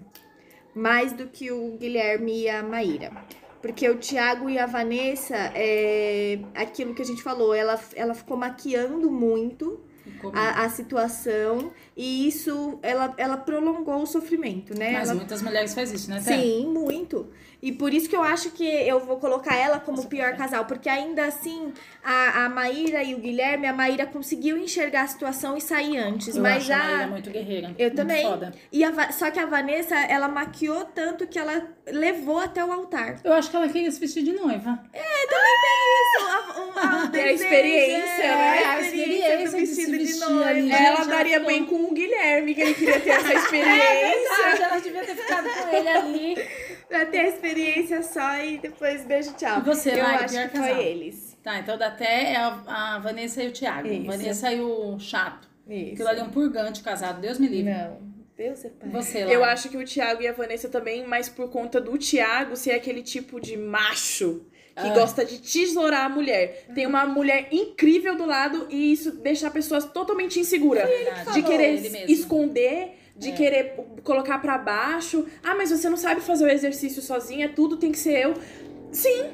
[0.74, 3.12] Mais do que o Guilherme e a Maíra.
[3.60, 8.36] Porque o Thiago e a Vanessa, é aquilo que a gente falou, ela, ela ficou
[8.36, 9.80] maquiando muito
[10.32, 14.92] a, a situação e isso, ela, ela prolongou o sofrimento, né?
[14.92, 16.38] Mas Ela- muitas mulheres fazem isso, né, Té?
[16.38, 17.28] Sim, muito.
[17.60, 20.36] E por isso que eu acho que eu vou colocar ela como o Nossa, pior
[20.36, 21.72] casal, porque ainda assim
[22.04, 26.36] a, a Maíra e o Guilherme, a Maíra conseguiu enxergar a situação e sair antes,
[26.36, 27.74] Eu mas acho a Maíra a muito guerreira.
[27.76, 28.22] Eu muito também.
[28.24, 28.54] Foda.
[28.70, 33.18] e a só que a Vanessa, ela maquiou tanto que ela levou até o altar.
[33.24, 34.78] Eu acho que ela queria se vestir de noiva.
[34.94, 38.64] Isso, a, um- a, o Tem a desejo, experiência, é, né?
[38.64, 40.74] a A experiência do experiência de se vestido de, vestir noiva.
[40.76, 44.36] Ela daria bem ficou- com o Guilherme, que ele queria ter essa É experiência.
[44.44, 46.36] verdade, ela devia ter ficado com ele ali.
[46.88, 49.58] Pra ter a experiência só e depois beijo, tchau.
[49.58, 50.80] E você, Eu Mari, acho que foi casal?
[50.82, 51.38] eles.
[51.42, 53.88] Tá, então dá até a, a Vanessa e o Thiago.
[53.88, 54.06] Isso.
[54.06, 55.48] Vanessa e o chato.
[55.68, 55.92] Isso.
[55.94, 57.72] Aquilo ali é um purgante casado, Deus me livre.
[57.72, 58.00] Não,
[58.36, 58.88] Deus é pai.
[58.90, 62.56] Você, Eu acho que o Thiago e a Vanessa também, mas por conta do Thiago
[62.56, 64.46] ser aquele tipo de macho
[64.80, 64.94] que Ah.
[64.94, 66.66] gosta de tesourar a mulher.
[66.74, 70.86] Tem uma mulher incrível do lado e isso deixa a pessoa totalmente insegura.
[70.86, 71.32] Verdade.
[71.34, 73.32] de querer esconder, de É.
[73.32, 73.74] querer
[74.04, 75.26] colocar pra baixo.
[75.42, 78.34] Ah, mas você não sabe fazer o exercício sozinha, tudo tem que ser eu.
[78.92, 79.24] Sim,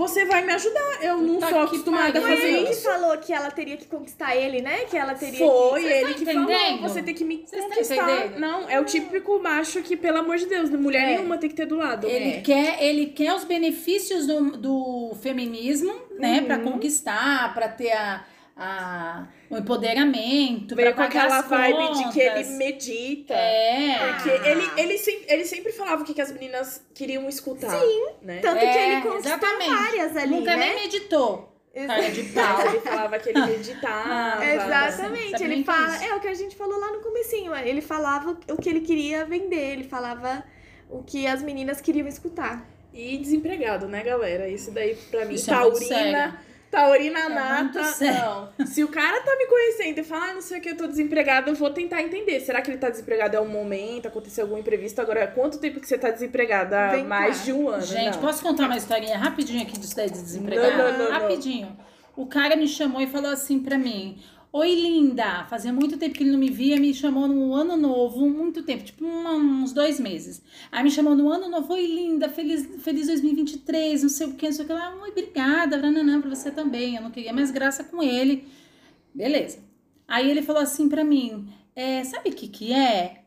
[0.00, 0.98] você vai me ajudar.
[1.02, 2.82] Eu não Puta sou que acostumada a fazer Ele que isso.
[2.82, 4.84] falou que ela teria que conquistar ele, né?
[4.90, 5.86] Que ela teria Foi que...
[5.88, 8.30] ele que falou, você tem que me Vocês conquistar.
[8.38, 11.06] Não, é o típico macho que, pelo amor de Deus, mulher É.
[11.16, 12.06] nenhuma tem que ter do lado.
[12.06, 12.40] Ele, É.
[12.40, 16.40] quer, ele quer os benefícios do, do feminismo, né?
[16.40, 16.72] Pra Uhum.
[16.72, 18.24] conquistar, pra ter a,
[18.62, 22.48] a, o empoderamento, Veio com aquela vibe de que ele contas.
[22.58, 23.34] medita.
[23.34, 24.12] É.
[24.12, 27.70] Porque ele, ele, sempre, ele sempre falava o que, que as meninas queriam escutar.
[27.70, 28.06] Sim.
[28.22, 28.40] Né?
[28.40, 29.70] Tanto É, que ele conquistou exatamente.
[29.70, 30.66] várias ali, Nunca né?
[30.66, 31.48] nem meditou.
[31.86, 32.60] Cara de pau.
[32.66, 34.44] Ele falava que ele meditava.
[34.44, 36.04] Exatamente, Sabe nem ele é fala, isso?
[36.04, 38.80] é o que a gente falou lá no comecinho, é, ele falava o que ele
[38.80, 40.42] queria vender, ele falava
[40.90, 42.66] o que as meninas queriam escutar.
[42.92, 44.48] E desempregado, né, galera?
[44.48, 45.94] Isso daí, pra mim, Isso é muito taurina.
[45.94, 46.49] Taurina É
[47.28, 47.84] muito nata.
[47.84, 48.48] sério.
[48.58, 48.66] Não.
[48.66, 50.86] Se o cara tá me conhecendo e fala, ah, não sei o que, eu tô
[50.86, 52.40] desempregado, eu vou tentar entender.
[52.40, 54.06] Será que ele tá desempregado é um momento?
[54.06, 55.00] Aconteceu algum imprevisto?
[55.00, 56.74] Agora, quanto tempo que você tá desempregado?
[56.74, 57.44] Há Vem mais cá.
[57.44, 57.82] de um ano.
[57.82, 58.20] Gente, não.
[58.20, 60.76] posso contar uma historinha rapidinho aqui disso daí de desempregado?
[60.76, 61.20] Não, não, não, não.
[61.20, 61.76] Rapidinho.
[62.16, 64.18] O cara me chamou e falou assim pra mim:
[64.52, 65.44] Oi, linda.
[65.46, 68.82] Fazia muito tempo que ele não me via, me chamou no ano novo, muito tempo,
[68.84, 70.42] tipo uma- uns dois meses.
[70.72, 74.46] Aí me chamou no ano novo: Oi, linda, feliz, feliz 2023, não sei o que,
[74.46, 74.92] não sei o que lá.
[75.02, 76.96] Oi, obrigada, Brananã, pra você também.
[76.96, 78.48] Eu não queria mais graça com ele.
[79.14, 79.60] Beleza.
[80.08, 83.19] Aí ele falou assim pra mim: é, Sabe o que que é?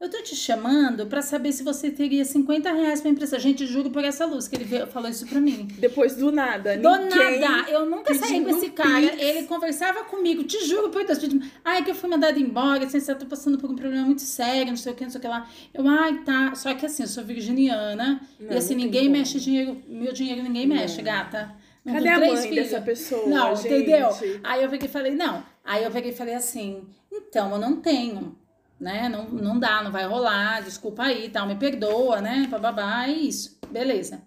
[0.00, 3.38] Eu tô te chamando pra saber se você teria 50 reais pra emprestar.
[3.38, 5.68] Gente, juro por essa luz que ele veio, falou isso pra mim.
[5.78, 6.74] Depois do nada.
[6.78, 9.08] Do nada, eu nunca saí com esse cara.
[9.10, 9.22] pix.
[9.22, 11.18] Ele conversava comigo, te juro por Deus.
[11.18, 14.22] pedindo, Ai, que eu fui mandada embora, assim, eu tô passando por um problema muito
[14.22, 15.46] sério, não sei o que, não sei o que lá.
[15.74, 16.54] Eu, ai, tá.
[16.54, 18.22] Só que assim, eu sou virginiana.
[18.40, 19.18] Não, e assim, não ninguém como.
[19.18, 19.82] mexe dinheiro.
[19.86, 21.54] Meu dinheiro ninguém mexe, gata.
[21.84, 22.70] Não Cadê a mãe filhos.
[22.70, 23.26] dessa pessoa?
[23.26, 23.66] Não, gente?
[23.68, 24.08] entendeu?
[24.42, 25.44] Aí eu peguei e falei, não.
[25.62, 28.34] Aí eu peguei e falei assim, então, eu não tenho,
[28.80, 29.08] né?
[29.08, 32.46] Não, não dá, não vai rolar, desculpa aí, tal, me perdoa, né?
[32.50, 33.58] Bababá, é isso.
[33.70, 34.22] Beleza.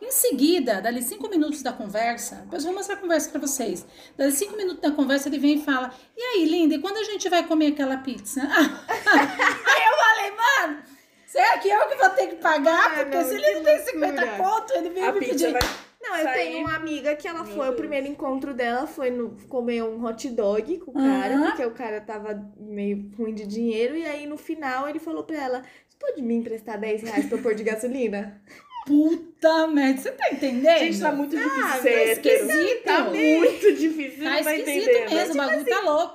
[0.00, 3.86] Em seguida, dali cinco minutos da conversa, depois eu vou mostrar a conversa pra vocês.
[4.16, 7.04] Dali cinco minutos da conversa, ele vem e fala: E aí, linda, e quando a
[7.04, 8.40] gente vai comer aquela pizza?
[8.42, 10.82] aí eu falei, mano,
[11.24, 12.84] será que eu que vou ter que pagar?
[12.86, 14.36] Ah, Porque não, se ele não tem 50 loucura.
[14.50, 15.52] conto, ele veio A me pedir.
[15.52, 15.62] vai...
[16.02, 16.34] Não, eu Saí.
[16.34, 17.76] tenho uma amiga que ela Meu foi, o Deus.
[17.76, 22.00] primeiro encontro dela foi no, comer um hot dog com o cara, porque o cara
[22.00, 26.20] tava meio ruim de dinheiro, e aí no final ele falou pra ela, você pode
[26.20, 28.42] me emprestar 10 reais pra eu pôr de gasolina?
[28.84, 30.78] Puta merda, você tá entendendo?
[30.80, 32.82] Gente, tá muito difícil Ah, tá esquisito.
[32.84, 35.14] Tá muito difícil, Tá vai esquisito entender.
[35.14, 36.14] mesmo, o bagulho tá louco.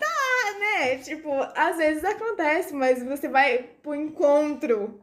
[0.60, 5.00] né, tipo, às vezes acontece, mas você vai pro encontro...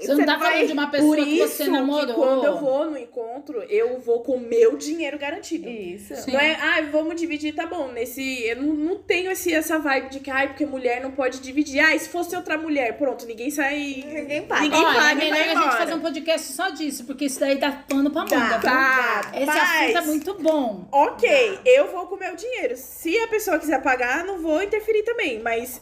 [0.00, 2.14] Você não tá vai- falando de uma pessoa Por que isso você que namorou.
[2.14, 5.68] quando eu vou no encontro, eu vou com o meu dinheiro garantido.
[5.68, 6.14] Isso.
[6.16, 6.32] Sim.
[6.32, 7.88] Não é, ah, vamos dividir, tá bom.
[7.88, 11.40] Nesse, eu não, não tenho esse, essa vibe de que, ai, porque mulher não pode
[11.40, 11.80] dividir.
[11.80, 14.04] Ah, e se fosse outra mulher, pronto, ninguém sai.
[14.06, 14.62] Ninguém paga.
[14.62, 17.38] Ninguém Olha, paga é e melhor a gente fazer um podcast só disso, porque isso
[17.40, 18.58] daí dá pano pra manga.
[18.58, 18.60] Viu?
[18.60, 20.88] Tá, Esse mas- assunto é muito bom.
[20.92, 22.74] Ok, eu vou com o meu dinheiro.
[22.76, 25.40] Se a pessoa quiser pagar, não vou interferir também.
[25.40, 25.80] Mas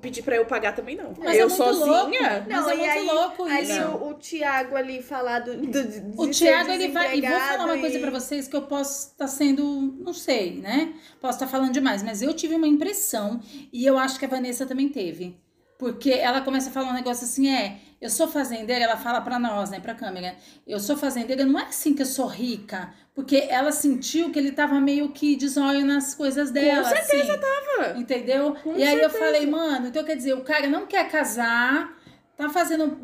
[0.00, 1.12] pedir pra eu pagar também não.
[1.18, 1.86] Mas eu é sozinha.
[1.86, 2.10] louco.
[2.48, 3.82] Mas é e muito aí, louco isso.
[3.88, 7.18] o, o Thiago ali falar do, do, de O ser Thiago, ele vai.
[7.18, 9.64] E vou falar uma desempregado coisa e- pra vocês que eu posso estar sendo.
[9.98, 10.94] Não sei, né?
[11.20, 13.40] Posso estar falando demais, mas eu tive uma impressão
[13.72, 15.36] e eu acho que a Vanessa também teve.
[15.78, 19.38] Porque ela começa a falar um negócio assim: é, eu sou fazendeira, ela fala pra
[19.38, 20.36] nós, né, pra câmera.
[20.66, 22.92] Eu sou fazendeira, não é assim que eu sou rica.
[23.14, 26.84] Porque ela sentiu que ele tava meio que de zóio nas coisas dela.
[26.84, 27.98] certeza Tava.
[27.98, 28.54] Entendeu?
[28.62, 31.95] Com e aí eu falei, mano, então quer dizer, o cara não quer casar,
[32.36, 32.98] tá fazendo,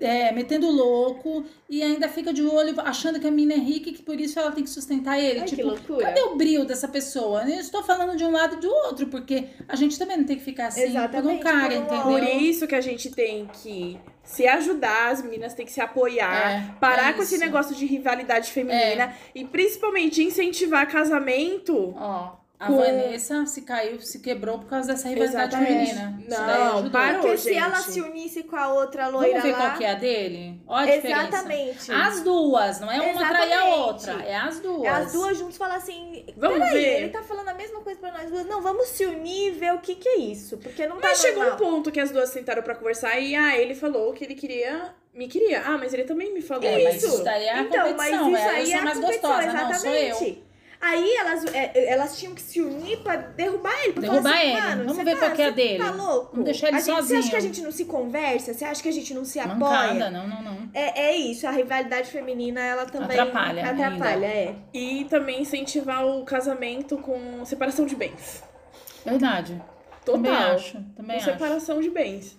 [0.00, 3.92] é, metendo louco e ainda fica de olho achando que a mina é rica e
[3.92, 5.40] que por isso ela tem que sustentar ele.
[5.40, 6.04] Ai, que tipo, loucura.
[6.04, 7.48] cadê o brilho dessa pessoa?
[7.48, 10.36] Eu estou falando de um lado e do outro, porque a gente também não tem
[10.36, 12.02] que ficar assim por um Exatamente, cara, por um entendeu?
[12.02, 16.50] Por isso que a gente tem que se ajudar, as meninas têm que se apoiar,
[16.50, 17.36] É, parar é com esse.
[17.36, 17.38] É.
[17.38, 21.94] negócio de rivalidade feminina e principalmente incentivar casamento.
[21.96, 25.92] Ó, a Com- Vanessa se caiu, se quebrou por causa dessa rivalidade Exatamente.
[25.92, 27.20] Isso Não, parou.
[27.20, 27.58] Porque se gente.
[27.62, 29.58] ela se unisse com a outra loira Vamos ver lá...
[29.58, 30.60] qual que é a dele?
[30.66, 31.22] Ó a diferença.
[31.28, 31.92] Exatamente.
[31.92, 33.78] As duas, não é uma trair a Exatamente.
[33.78, 34.82] outra, é as duas.
[34.84, 36.96] É as duas juntas falam assim, Vamos peraí, ver.
[37.02, 38.44] ele tá falando a mesma coisa pra nós duas.
[38.46, 40.58] Não, vamos se unir e ver o que que é isso.
[40.58, 43.56] Porque não tá Mas chegou um ponto que as duas sentaram pra conversar e ah,
[43.56, 45.62] ele falou que ele queria, me queria.
[45.64, 47.06] Ah, mas ele também me falou É, mas isso.
[47.14, 49.30] isso daí é a Então, mas competição, isso é, aí eu é sou mais competição,
[49.36, 50.47] gostosa, não, sou eu.
[50.80, 53.94] Aí elas, é, elas tinham que se unir pra derrubar ele.
[53.94, 54.60] Pra Derrubar assim, ele.
[54.60, 55.84] Mano, Vamos ver tá, qual que é a você dele.
[55.84, 56.30] Tá louco?
[56.30, 57.30] Vamos deixar ele a gente, Você acha sozinho.
[57.30, 58.54] que a gente não se conversa?
[58.54, 60.10] Você acha que a gente não se Mancada, apoia?
[60.10, 60.68] não, não, não.
[60.72, 64.54] É, é isso, a rivalidade feminina, ela também Atrapalha atrapalha, é.
[64.72, 68.44] E também incentivar o casamento com separação de bens.
[69.04, 69.60] Verdade.
[70.04, 70.52] Também Total.
[70.54, 71.32] acho, também com acho.
[71.32, 72.37] separação de bens.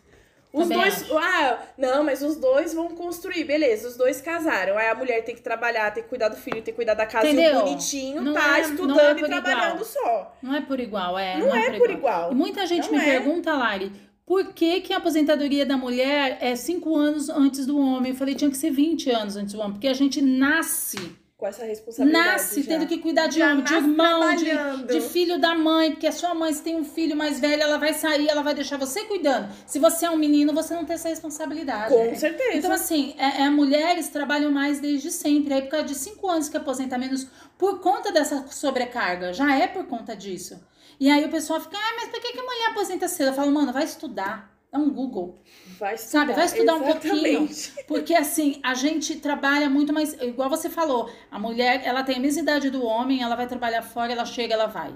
[0.51, 1.03] Os Também dois.
[1.03, 1.17] acho.
[1.17, 3.87] Ah, não, mas os dois vão construir, beleza.
[3.87, 4.77] Os dois casaram.
[4.79, 7.05] Aí a mulher tem que trabalhar, tem que cuidar do filho, tem que cuidar da
[7.05, 7.27] casa.
[7.29, 9.85] E o bonitinho Não tá é- estudando não é e por trabalhando igual.
[9.85, 10.37] só.
[10.41, 11.37] Não é por igual, é.
[11.37, 12.31] Não, é, por igual.
[12.31, 13.11] E muita gente Não me é.
[13.11, 13.91] pergunta, Lari,
[14.25, 18.11] por que, que a aposentadoria da mulher é 5 anos antes do homem?
[18.13, 20.97] Eu falei, tinha que ser 20 anos antes do homem, porque a gente nasce,
[21.39, 22.27] Com essa responsabilidade.
[22.27, 22.67] nasce já.
[22.67, 26.11] tendo que cuidar de Já homem, de irmão, de, de filho da mãe, porque a
[26.11, 29.05] sua mãe, se tem um filho mais velho, ela vai sair, ela vai deixar você
[29.05, 29.49] cuidando.
[29.65, 31.93] Se você é um menino, você não tem essa responsabilidade.
[31.93, 32.57] Com certeza.
[32.57, 35.53] Então, assim, é, é, mulheres trabalham mais desde sempre.
[35.53, 37.25] Aí, por causa de cinco anos que aposenta menos,
[37.57, 39.31] por conta dessa sobrecarga.
[39.31, 40.59] Já é por conta disso.
[40.99, 43.27] E aí o pessoal fica, ah, mas por que, que a mulher aposenta cedo?
[43.27, 44.58] Eu falo, mano, vai estudar.
[44.71, 45.41] Dá um Google.
[45.79, 46.19] vai estudar.
[46.19, 47.73] Sabe, vai estudar um Exatamente.
[47.87, 50.13] Porque, assim, a gente trabalha muito mais.
[50.21, 53.81] Igual você falou, a mulher, ela tem a mesma idade do homem, ela vai trabalhar
[53.81, 54.93] fora, ela chega, ela vai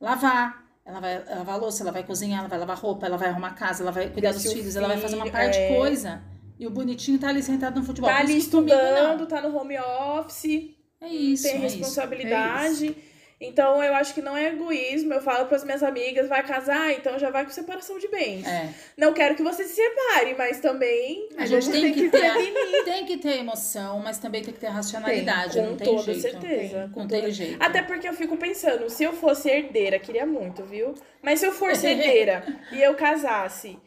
[0.00, 0.62] lavar.
[0.84, 3.82] Ela vai lavar louça, ela vai cozinhar, ela vai lavar roupa, ela vai arrumar casa,
[3.82, 5.68] ela vai cuidar dos filhos, ela vai fazer uma filho, parte é.
[5.68, 6.22] de coisa.
[6.58, 8.10] E o bonitinho tá ali sentado no futebol.
[8.10, 10.74] Tá ali isso que comigo, estudando, tá no home office.
[11.00, 11.78] É isso, tem é isso.
[11.78, 12.96] responsabilidade.
[13.40, 15.12] Então eu acho que não é egoísmo.
[15.12, 18.46] Eu falo para as minhas amigas, vai casar, então já vai com separação de bens.
[18.46, 18.68] É.
[18.96, 22.26] Não quero que você se separe, mas também A gente tem ter que, que ter,
[22.26, 25.58] a- tem que ter emoção, mas também tem que ter racionalidade.
[25.58, 26.20] com não tem toda jeito.
[26.20, 26.90] certeza.
[26.94, 27.56] Com todo jeito.
[27.62, 30.94] Até porque eu fico pensando, se eu fosse herdeira, queria muito, viu?
[31.20, 33.78] Mas se eu fosse herdeira e eu casasse,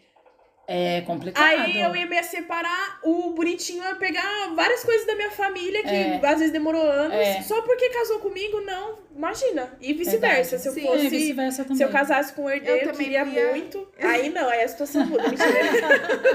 [0.69, 1.43] É complicado.
[1.45, 5.87] aí eu ia me separar, o bonitinho ia pegar várias coisas da minha família que
[5.89, 6.19] É.
[6.21, 7.41] às vezes demorou anos, É.
[7.41, 8.97] só porque casou comigo, não.
[9.17, 9.67] Imagina.
[9.81, 10.57] E vice-versa.
[10.59, 11.09] Se eu Sim, É, fosse.
[11.09, 11.77] vice-versa também.
[11.77, 13.87] Se eu casasse com um herdeiro, Eu eu também queria ia- muito.
[13.99, 15.23] Aí não, aí a situação muda.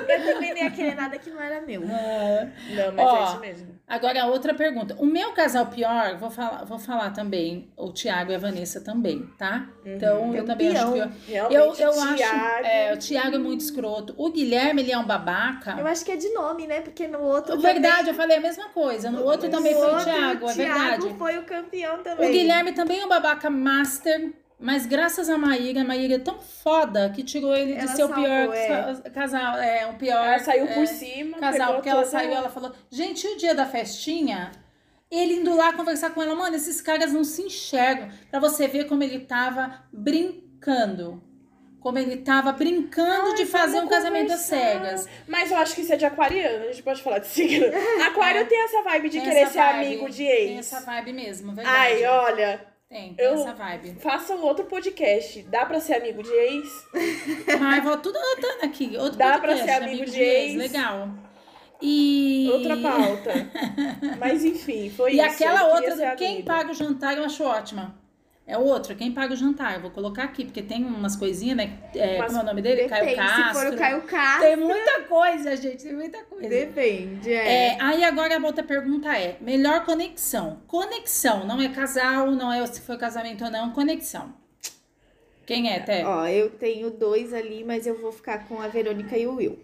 [0.09, 1.83] Eu também nem ia querer nada que não era meu.
[1.85, 2.49] É.
[2.75, 3.73] Não, mas Ó, é isso mesmo.
[3.87, 4.97] Agora, outra pergunta.
[4.99, 9.29] O meu casal pior, vou falar, vou falar também, o Tiago e a Vanessa também,
[9.39, 9.69] tá?
[9.85, 10.93] Então, eu também acho Campeão.
[11.27, 11.49] pior.
[11.51, 12.17] Realmente, Eu, eu acho.
[12.17, 14.15] Thiago, É, o Thiago é muito escroto.
[14.17, 15.77] O Guilherme, ele é um babaca.
[15.79, 16.81] Eu acho que é de nome, né?
[16.81, 17.55] Porque no outro.
[17.55, 19.11] É verdade, eu falei a mesma coisa.
[19.11, 21.15] No outro também, também no foi o outro, Thiago, é Thiago verdade.
[21.19, 22.29] foi o campeão também.
[22.29, 26.41] O Guilherme também é um babaca master, mas graças a Maíra, a Maíra é tão
[26.41, 28.69] foda que tirou ele de Ela ser o pior é.
[28.69, 31.39] ca- casal, é, o pior Ela saiu é, por cima.
[31.39, 34.53] casal, porque ela saiu, ela falou, gente, o dia da festinha?
[35.11, 38.09] Ele indo lá conversar com ela, mano, esses caras não se enxergam.
[38.31, 41.23] Pra você ver como ele tava brincando.
[41.83, 45.09] Como ele tava brincando Ai, de fazer um casamento às cegas.
[45.27, 47.67] Mas eu acho que isso é de aquariano, a gente pode falar de signo.
[48.07, 50.59] Aquário tem essa vibe de Tem querer ser vibe, amigo de Tem ex.
[50.73, 51.77] essa vibe mesmo, verdade.
[51.77, 53.97] Ai, olha, Tem, tem eu- essa vibe.
[54.01, 55.43] faça um outro podcast.
[55.43, 56.69] Dá pra ser amigo de ex?
[57.61, 58.97] Ai, vou tudo anotando aqui.
[58.97, 60.55] Outro Dá pra podcast, ser amigo de ex.
[60.55, 61.09] Legal.
[61.81, 62.49] E.
[62.53, 63.33] Outra pauta.
[64.21, 65.25] Mas enfim, foi E isso.
[65.25, 66.47] aquela eu queria outra, do quem amigo.
[66.47, 68.01] paga o jantar, eu acho ótima.
[68.45, 69.81] É outra, quem paga o jantar.
[69.81, 71.79] Vou colocar aqui, porque tem umas coisinhas, né?
[71.95, 72.89] É, Mas como é o nome dele?
[72.89, 73.61] Caio Depende, Castro.
[73.61, 74.43] se for o Caio Castro.
[74.43, 75.83] Tem muita coisa, gente.
[75.85, 76.49] Tem muita coisa.
[76.49, 77.69] Depende, é.
[77.69, 80.61] É, aí agora a outra pergunta é: melhor conexão.
[80.67, 84.35] Conexão, não é casal, não é se foi casamento ou não, conexão.
[85.47, 86.05] Quem é, Té?
[86.05, 89.59] Ó, eu tenho dois ali, mas eu vou ficar com a Verônica e o Will.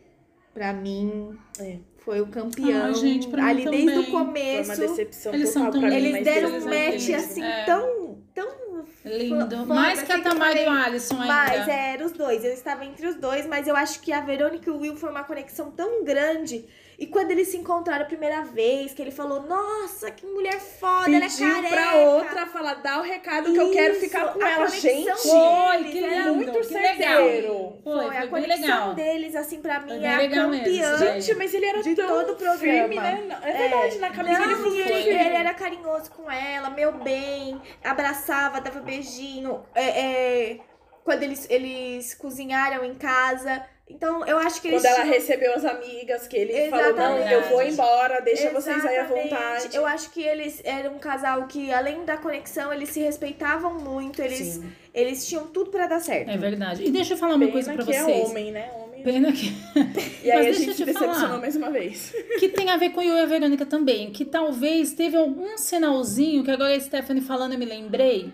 [0.54, 1.78] Pra mim, É.
[2.08, 2.86] foi o campeão.
[2.86, 3.84] Ai, gente, pra mim ali também.
[3.86, 4.80] desde o Foi uma começo.
[4.80, 7.64] decepção Eles total são tão pra mim, Eles mas deram eles um match assim É.
[7.66, 8.48] tão, tão
[9.04, 9.66] Lindo.
[9.66, 11.26] Mais que a Tamara e o Alisson ainda.
[11.26, 14.20] Mas é, era os dois, eu estava entre os dois, mas eu acho que a
[14.20, 16.64] Verônica e o Will foi uma conexão tão grande.
[16.98, 21.06] E quando eles se encontraram a primeira vez, que ele falou, nossa, que mulher foda,
[21.08, 21.68] ela é Pediu careca.
[21.76, 24.66] pra outra falar, dá o recado que eu quero Isso, ficar com ela.
[24.66, 27.22] Gente, Foi, que lindo, muito que legal.
[27.22, 28.94] Foi, Foi, foi a conexão legal.
[28.94, 30.98] deles, assim, pra mim, é a legal mesmo, campeã.
[30.98, 31.34] gente.
[31.36, 32.58] Mas ele era De tão todo o programa.
[32.58, 33.38] firme, né?
[33.44, 38.60] É verdade, na cabine ele foi ele, ele era carinhoso com ela, meu bem, abraçava,
[38.60, 39.62] dava beijinho.
[39.72, 39.84] é,
[40.54, 40.60] é,
[41.04, 43.64] quando eles, eles cozinharam em casa.
[43.90, 47.18] Então, eu acho que eles Quando ela tinham- recebeu as amigas, que ele falou, não,
[47.18, 47.32] Exatamente.
[47.32, 49.28] eu vou embora, deixa vocês aí à Exatamente.
[49.30, 49.76] vontade.
[49.76, 54.20] Eu acho que eles eram um casal que, além da conexão, eles se respeitavam muito,
[54.20, 54.70] eles, Sim.
[54.94, 56.30] eles tinham tudo pra dar certo.
[56.30, 56.84] É verdade.
[56.84, 58.06] E deixa eu falar uma Pena coisa pra que vocês.
[58.06, 58.70] é homem, né?
[58.76, 59.02] Homem.
[59.02, 59.52] Pena que.
[60.24, 61.38] E aí Mas a gente te decepcionou falar.
[61.38, 62.12] mais uma vez.
[62.38, 64.10] que tem a ver com eu e a Verônica também.
[64.10, 68.30] Que talvez teve algum sinalzinho que agora a Stephanie falando eu me lembrei.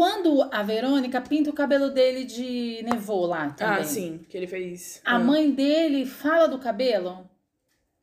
[0.00, 3.80] Quando a Verônica pinta o cabelo dele de nevô lá também.
[3.80, 4.98] Ah, sim, que ele fez.
[5.04, 5.18] A Ah.
[5.18, 7.28] mãe dele fala do cabelo.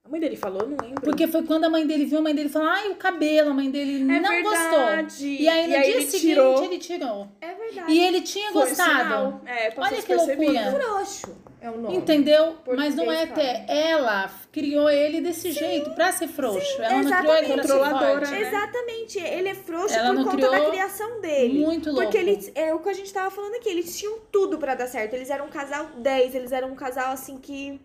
[0.06, 1.02] A mãe dele falou, não lembro.
[1.02, 3.54] Porque foi quando a mãe dele viu, a mãe dele falou: ai, o cabelo, a
[3.56, 4.78] mãe dele é não gostou.
[4.86, 5.26] verdade.
[5.28, 6.64] E aí no dia ele seguinte tirou.
[6.64, 7.28] ele tirou.
[7.42, 7.92] É verdade.
[7.92, 8.92] E ele tinha Foi um gostado.
[9.04, 9.42] sinal.
[9.48, 10.72] É, Olha que loucura.
[10.80, 11.96] Frouxo é o nome.
[11.96, 12.56] Entendeu?
[12.76, 13.66] Mas não é até.
[13.68, 16.82] Ela criou ele desse jeito, pra ser frouxo.
[16.82, 18.32] ela não criou ele Controladora, forte.
[18.32, 18.42] né?
[18.48, 21.60] Exatamente, ele é frouxo Ela por conta da criação dele.
[21.60, 22.04] Muito louco.
[22.04, 24.88] Porque eles, é o que a gente tava falando aqui, eles tinham tudo pra dar
[24.88, 25.14] certo.
[25.14, 27.80] Eles eram um casal 10, eles eram um casal assim que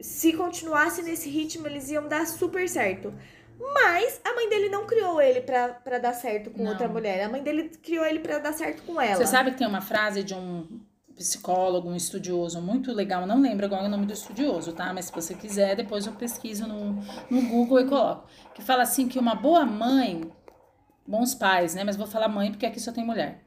[0.00, 3.12] se continuasse nesse ritmo, eles iam dar super certo.
[3.74, 6.70] Mas a mãe dele não criou ele pra, pra dar certo com Não.
[6.70, 7.24] outra mulher.
[7.24, 9.16] A mãe dele criou ele pra dar certo com ela.
[9.16, 10.64] Você sabe que tem uma frase de um
[11.18, 14.92] psicólogo, um estudioso muito legal, não lembro agora o nome do estudioso, tá?
[14.94, 16.92] Mas se você quiser, depois eu pesquiso no,
[17.28, 18.28] no Google e coloco.
[18.54, 20.30] Que fala assim que uma boa mãe,
[21.06, 21.82] bons pais, né?
[21.82, 23.44] Mas vou falar mãe porque aqui só tem mulher.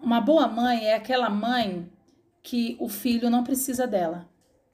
[0.00, 1.90] Uma boa mãe é aquela mãe
[2.42, 4.28] que o filho não precisa dela.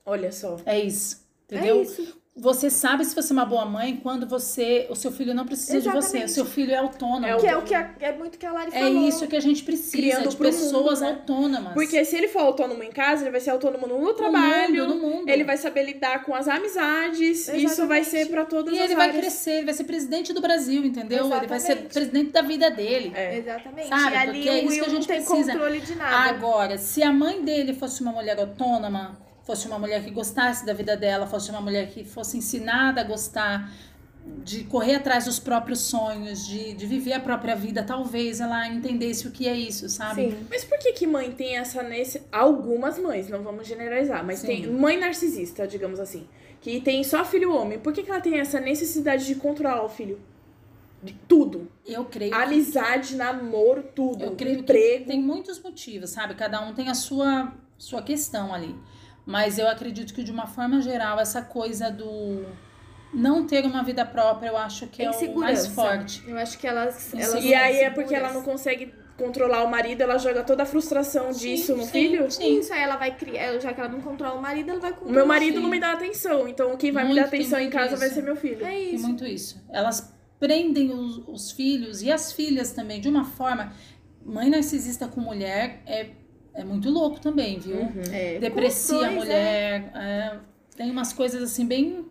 [0.05, 0.59] Olha só.
[0.67, 1.27] É isso.
[1.47, 1.79] Entendeu?
[1.79, 2.21] É isso.
[2.37, 5.81] Você sabe se você é uma boa mãe quando você, o seu filho não precisa
[5.81, 6.33] de você, o Exatamente.
[6.33, 7.25] seu filho é autônomo.
[7.27, 9.07] É Que é o que a- é muito que a Lari É falou.
[9.09, 11.11] isso que a gente precisa, Criando de pro mundo, pessoas né?
[11.11, 11.73] autônomas.
[11.75, 14.75] Porque se ele for autônomo em casa, ele vai ser autônomo no No trabalho.
[14.85, 15.29] mundo, no mundo.
[15.29, 17.47] Ele vai saber lidar com as amizades.
[17.49, 19.21] Isso vai ser pra todas E as ele vai áreas.
[19.23, 21.31] crescer, ele vai ser presidente do Brasil, entendeu?
[21.33, 21.93] Ele vai ser Exatamente.
[21.95, 23.13] presidente da vida dele.
[23.15, 23.39] É.
[23.39, 23.89] Exatamente.
[23.89, 24.13] Sabe?
[24.13, 25.53] E ali Porque é o isso que Will a gente não tem precisa.
[25.53, 26.17] controle de nada.
[26.31, 30.73] Agora, se a mãe dele fosse uma mulher autônoma, fosse uma mulher que gostasse da
[30.73, 33.71] vida dela, fosse uma mulher que fosse ensinada a gostar
[34.43, 39.29] de correr atrás dos próprios sonhos, de, de viver a própria vida, talvez ela entendesse
[39.29, 40.31] o que é isso, sabe?
[40.31, 40.47] Sim.
[40.49, 44.47] Mas por que que mãe tem essa nesse algumas mães, não vamos generalizar, mas Sim.
[44.47, 46.27] tem mãe narcisista, digamos assim,
[46.61, 47.79] que tem só filho homem.
[47.79, 50.19] Por que que ela tem essa necessidade de controlar o filho?
[51.03, 51.71] De tudo.
[51.85, 54.25] Eu creio que Amizade, namoro, tudo.
[54.25, 55.05] Eu creio emprego.
[55.05, 56.35] que tem muitos motivos, sabe?
[56.35, 58.75] Cada um tem a sua, sua questão ali.
[59.27, 62.45] Mas eu acredito que, de uma forma geral, essa coisa do
[63.13, 66.23] não ter uma vida própria, eu acho que é o mais forte.
[66.27, 67.15] Eu acho que elas.
[67.15, 67.43] elas.
[67.45, 71.31] E aí é porque ela não consegue controlar o marido, ela joga toda a frustração
[71.31, 72.31] disso no sim, filho.
[72.31, 72.59] Sim.
[72.59, 73.59] Isso, aí ela vai criar.
[73.61, 75.63] Já que ela não controla o marido, ela vai O controlar meu marido Sim.
[75.63, 78.09] não me dá atenção, então quem vai me Muito, dar atenção tem em casa vai
[78.09, 78.17] isso.
[78.17, 78.65] ser meu filho.
[78.67, 79.07] É Tem isso.
[79.07, 79.65] muito isso.
[79.71, 83.73] Elas prendem os, os filhos e as filhas também, de uma forma.
[84.25, 86.09] Mãe narcisista com mulher é,
[86.55, 87.89] é muito louco também, viu?
[88.13, 89.91] É, Deprecia a dois, mulher.
[89.95, 90.39] é,
[90.77, 92.07] tem umas coisas assim bem,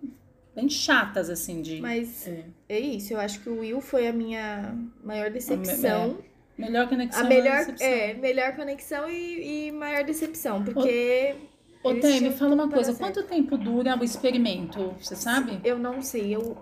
[0.55, 1.79] bem chatas, assim, de.
[1.81, 2.43] Mas É.
[2.69, 6.17] é isso, eu acho que o Will foi a minha maior decepção.
[6.57, 7.23] Melhor conexão.
[7.23, 7.87] A é melhor, decepção.
[7.87, 11.35] é, melhor conexão e, e maior decepção, porque
[11.83, 12.93] Ô, Eles Tem, me fala uma coisa.
[12.93, 12.99] certo.
[12.99, 14.93] Quanto tempo dura o experimento?
[15.01, 15.59] Você sabe?
[15.65, 16.57] eu não sei, eu,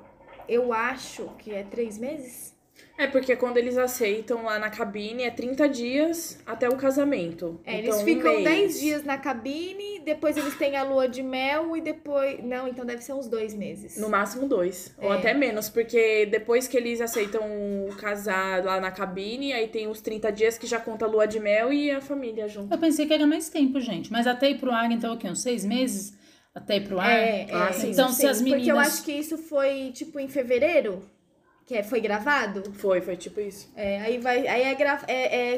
[0.47, 2.50] eu acho que é três meses.
[3.03, 7.59] É porque quando eles aceitam lá na cabine é 30 dias até o casamento.
[7.65, 8.43] É, então, eles um ficam mês.
[8.43, 12.43] 10 dias na cabine, depois eles têm a lua de mel e depois.
[12.43, 13.97] Não, então deve ser uns dois meses.
[13.97, 14.93] No máximo dois.
[15.01, 15.17] Ou É.
[15.17, 17.41] até menos, porque depois que eles aceitam
[17.99, 21.39] casar lá na cabine, aí tem os 30 dias que já conta a lua de
[21.39, 22.71] mel e a família junto.
[22.71, 24.11] Eu pensei que era mais tempo, gente.
[24.11, 25.27] Mas até ir pro ar, então, o quê?
[25.27, 26.13] Uns seis meses?
[26.53, 27.09] Até ir pro ar?
[27.09, 27.91] É, Ah, é, sim.
[27.91, 31.01] Então, se as Porque eu meninas- acho que isso foi, tipo, em fevereiro,
[31.71, 32.73] que é- foi gravado.
[32.73, 33.71] Foi, foi tipo isso.
[33.77, 35.57] É, aí vai, aí é, gra- é, é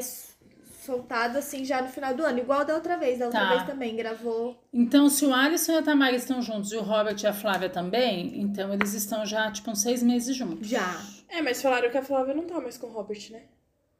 [0.80, 3.18] soltado assim já no final do ano, igual da outra vez.
[3.18, 3.48] Da outra Tá.
[3.48, 4.56] vez também gravou.
[4.72, 7.68] Então, se o Alisson e a Tamara estão juntos e o Robert e a Flávia
[7.68, 10.68] também, então eles estão já, tipo, uns seis meses juntos.
[10.68, 11.00] Já.
[11.28, 13.42] É, mas falaram que a Flávia não tá mais com o Robert, né?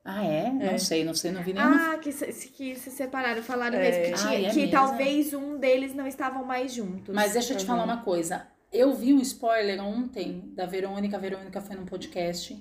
[0.05, 0.51] Ah, é?
[0.53, 0.79] Não É.
[0.79, 1.95] sei, não sei, não vi nenhuma.
[1.95, 3.81] Ah, que se, que se separaram, falaram É.
[3.81, 4.71] mesmo que, tinha, Ah, é que mesmo?
[4.71, 7.13] talvez um deles não estavam mais juntos.
[7.15, 7.67] Mas deixa eu te Uhum.
[7.67, 8.47] falar uma coisa.
[8.75, 11.17] Eu vi um spoiler ontem da Verônica.
[11.17, 12.61] A Verônica foi num podcast.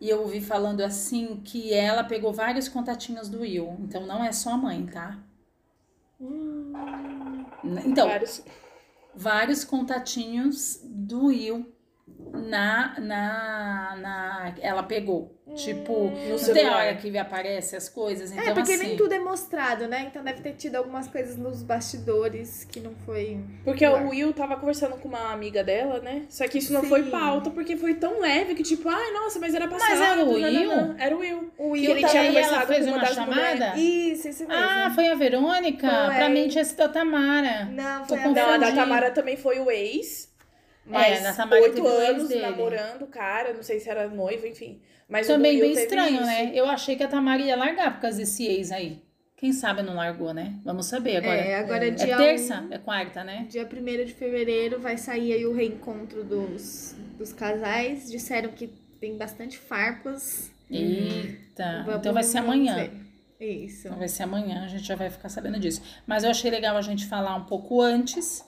[0.00, 3.76] E eu ouvi falando assim que ela pegou vários contatinhos do Will.
[3.78, 5.22] Então não é só a mãe, tá?
[7.84, 8.42] Então, Vários.
[9.14, 11.72] vários contatinhos do Will
[12.32, 15.32] na, na, na ela pegou.
[15.54, 16.76] Tipo, No não tem celular.
[16.86, 18.32] hora que aparece as coisas.
[18.32, 20.06] Então, é, porque assim, nem tudo é mostrado, né?
[20.10, 23.38] Então deve ter tido algumas coisas nos bastidores que não foi.
[23.64, 26.24] Porque o Will tava conversando com uma amiga dela, né?
[26.28, 26.88] Só que isso não Sim.
[26.88, 29.88] foi pauta, porque foi tão leve que, tipo, ai, nossa, mas era passado.
[29.88, 30.32] Mas era o.
[30.34, 30.94] Will?
[30.98, 31.52] Era o Will.
[31.56, 33.76] O Que Will ele tava- tinha conversado fez com uma uma chamada?
[33.76, 34.62] Isso, isso mesmo.
[34.62, 35.88] Ah, foi a Verônica?
[35.88, 36.14] Foi.
[36.16, 37.66] Pra mim tinha sido a Tamara.
[37.66, 38.46] Não, Tô foi a confundindo.
[38.46, 38.72] Não, a da.
[38.72, 40.34] Tamara também foi o ex.
[40.88, 42.42] É, Mas Tamara oito anos dele.
[42.42, 44.80] namorando o cara, não sei se era noivo, enfim.
[45.08, 46.24] Mas Também bem estranho, isso.
[46.26, 46.50] né?
[46.54, 49.02] Eu achei que a Tamara ia largar por causa desse ex aí.
[49.36, 50.54] Quem sabe não largou, né?
[50.64, 51.36] Vamos saber agora.
[51.36, 52.60] É, agora É dia terça?
[52.62, 53.46] um- É quarta, né?
[53.50, 58.10] Dia 1 de fevereiro vai sair aí o reencontro dos, dos casais.
[58.10, 58.68] Disseram que
[58.98, 60.50] tem bastante farpas.
[60.70, 61.82] Eita.
[61.84, 62.90] Vamos- então vai ser amanhã.
[63.38, 63.88] Isso.
[63.88, 65.82] Então vai ser amanhã, a gente já vai ficar sabendo disso.
[66.06, 68.42] Mas eu achei legal a gente falar um pouco antes,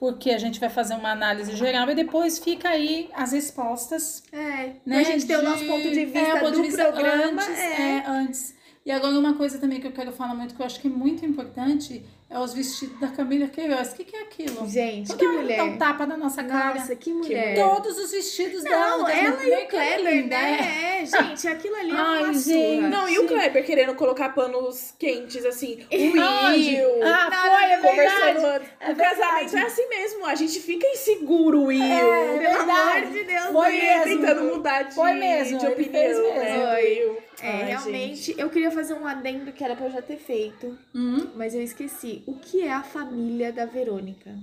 [0.00, 4.22] porque a gente vai fazer uma análise geral e depois fica aí as respostas.
[4.32, 5.02] É, Né?
[5.02, 7.42] pra gente ter o nosso ponto de vista é, o ponto do de vista programa.
[7.42, 7.82] Antes, é.
[7.82, 8.54] é, antes.
[8.90, 10.90] E agora uma coisa também que eu quero falar muito, que eu acho que é
[10.90, 13.92] muito importante, é os vestidos da Camila Queiroz.
[13.92, 14.68] O que, que é aquilo?
[14.68, 15.56] Gente, Toda que mulher.
[15.58, 16.74] dá um tapa na nossa cara.
[16.80, 17.54] Nossa, que mulher.
[17.54, 18.98] Todos os vestidos dela.
[18.98, 20.40] Não, ela e o é Kleber, linda, é.
[20.40, 21.00] né?
[21.02, 22.80] É, gente, aquilo ali é Ai, uma gente.
[22.88, 25.86] Não, e o Kleber querendo colocar panos quentes, assim.
[25.88, 25.96] O?
[25.96, 27.04] Will.
[27.04, 28.46] Ah, Não, foi, é Conversando verdade.
[28.56, 28.68] antes.
[28.80, 29.56] É o casamento verdade.
[29.56, 30.26] é assim mesmo.
[30.26, 31.80] A gente fica inseguro, Will.
[31.82, 33.04] É, Pelo verdade.
[33.06, 34.04] amor de Deus, Foi mesmo.
[34.04, 35.92] Tentando mudar de, Foi mesmo, de ele opinião.
[35.92, 36.34] fez mesmo.
[36.34, 36.82] né, Foi.
[37.06, 37.29] Will?
[37.42, 38.40] É, Ai, realmente, gente.
[38.40, 41.28] eu queria fazer um adendo que era pra eu já ter feito, Hum.
[41.36, 42.22] mas eu esqueci.
[42.26, 44.34] O que é a família da Verônica?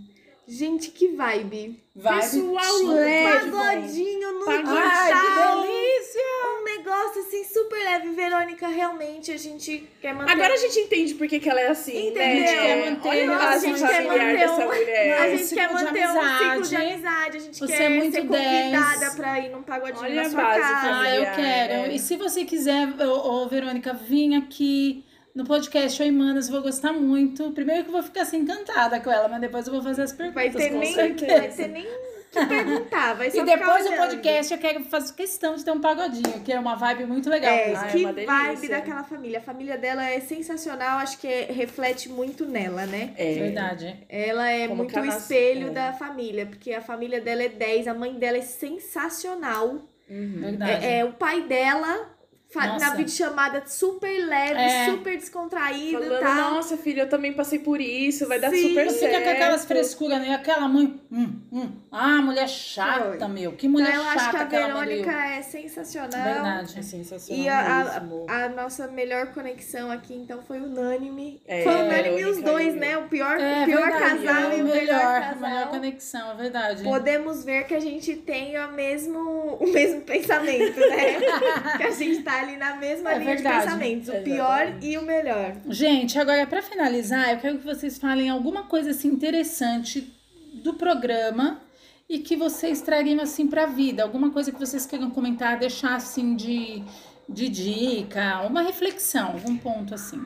[0.47, 1.77] Gente, que vibe.
[1.93, 2.21] Vai.
[2.21, 3.51] Pessoal leve.
[3.51, 4.49] Pagodinho no.
[4.49, 5.61] Ai, que quintal.
[5.61, 6.21] delícia!
[6.59, 8.09] Um negócio assim super leve.
[8.11, 10.31] Verônica, realmente a gente quer manter.
[10.31, 12.15] Agora a gente entende por que, que ela é assim, Entendeu?
[12.23, 12.33] né?
[12.33, 15.21] A gente quer manter Olha a gente quer manter dessa um- mulher.
[15.21, 17.37] a gente quer ciclo de manter um ciclo de amizade.
[17.37, 18.65] A gente Você quer é muito ser 10.
[18.73, 20.99] convidada pra ir num pagodinho Olha na a sua base casa.
[21.01, 21.73] Ah, eu quero.
[21.73, 21.93] é.
[21.95, 25.03] E se você quiser, ô, ô, Verônica, vir aqui
[25.38, 27.51] no podcast Oi Manas, vou gostar muito.
[27.51, 30.11] Primeiro que eu vou ficar assim encantada com ela, mas depois eu vou fazer as
[30.11, 30.33] perguntas.
[30.33, 31.38] Vai ter com nem, certeza.
[31.38, 31.85] vai ter nem
[32.31, 33.13] que perguntar.
[33.13, 36.51] Vai só E depois do podcast eu quero fazer questão de ter um pagodinho, que
[36.51, 37.53] é uma vibe muito legal.
[37.53, 38.35] É, Ah, é que uma delícia.
[38.35, 39.38] vibe daquela família.
[39.38, 43.13] A família dela é sensacional, acho que é- reflete muito nela, né?
[43.15, 43.35] É.
[43.35, 43.95] Verdade.
[44.09, 45.69] Ela é Como muito o espelho é.
[45.69, 49.88] da família, porque a família dela é 10, a mãe dela é sensacional.
[50.09, 50.39] Uhum.
[50.41, 50.83] Verdade.
[50.83, 52.16] É, é, o pai dela,
[52.55, 52.85] Nossa.
[52.85, 54.85] na videochamada, super leve, É.
[54.85, 56.51] super descontraído e Falando, tal.
[56.55, 58.69] nossa, filha, eu também passei por isso, vai dar Sim.
[58.69, 59.11] super Não certo.
[59.13, 60.33] fica com aquelas frescuras, né?
[60.33, 60.99] Aquela mãe.
[61.11, 61.71] Hum, hum.
[61.91, 63.27] Ah, mulher chata, Foi.
[63.27, 63.51] meu.
[63.51, 66.23] Que mulher Então, eu acho chata que a aquela mãe do Verônica é sensacional.
[66.23, 66.79] Verdade.
[66.79, 71.41] É sensacional E a, a, a nossa melhor conexão aqui, então, foi unânime.
[71.45, 72.97] É, foi unânime os dois, né?
[72.97, 75.49] O pior, É, o pior verdade, casal é e o melhor, melhor, casal.
[75.49, 76.83] melhor conexão, é verdade.
[76.83, 79.19] Podemos ver que a gente tem o mesmo,
[79.59, 81.19] o mesmo pensamento, né?
[81.77, 83.57] que a gente tá ali na mesma É linha verdade.
[83.57, 84.09] de pensamentos.
[84.09, 85.55] O pior e o melhor.
[85.69, 90.13] Gente, agora pra finalizar, eu quero que vocês falem alguma coisa assim interessante
[90.53, 91.61] do programa
[92.09, 96.35] e que vocês trariam assim pra vida, alguma coisa que vocês queiram comentar, deixar assim
[96.35, 96.81] de,
[97.27, 100.23] de dica, uma reflexão, algum ponto assim.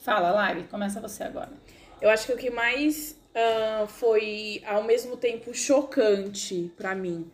[0.00, 1.52] Fala, Lari, começa você agora.
[2.00, 7.30] Eu acho que o que mais ah, foi ao mesmo tempo chocante pra mim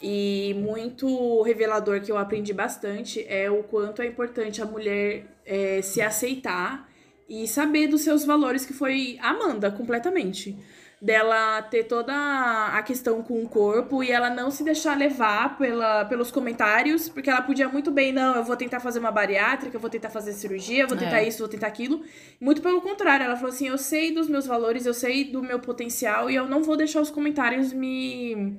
[0.00, 5.80] e muito revelador que eu aprendi bastante é o quanto é importante a mulher eh,
[5.82, 6.88] se aceitar
[7.28, 10.56] e saber dos seus valores, que foi a Amanda completamente.
[11.00, 16.04] Dela ter toda a questão com o corpo e ela não se deixar levar pela,
[16.06, 19.80] pelos comentários, porque ela podia muito bem, não, eu vou tentar fazer uma bariátrica, eu
[19.80, 21.28] vou tentar fazer cirurgia, eu vou tentar É.
[21.28, 22.02] isso, vou tentar aquilo.
[22.40, 25.60] Muito pelo contrário, ela falou assim: eu sei dos meus valores, eu sei do meu
[25.60, 28.58] potencial e eu não vou deixar os comentários me.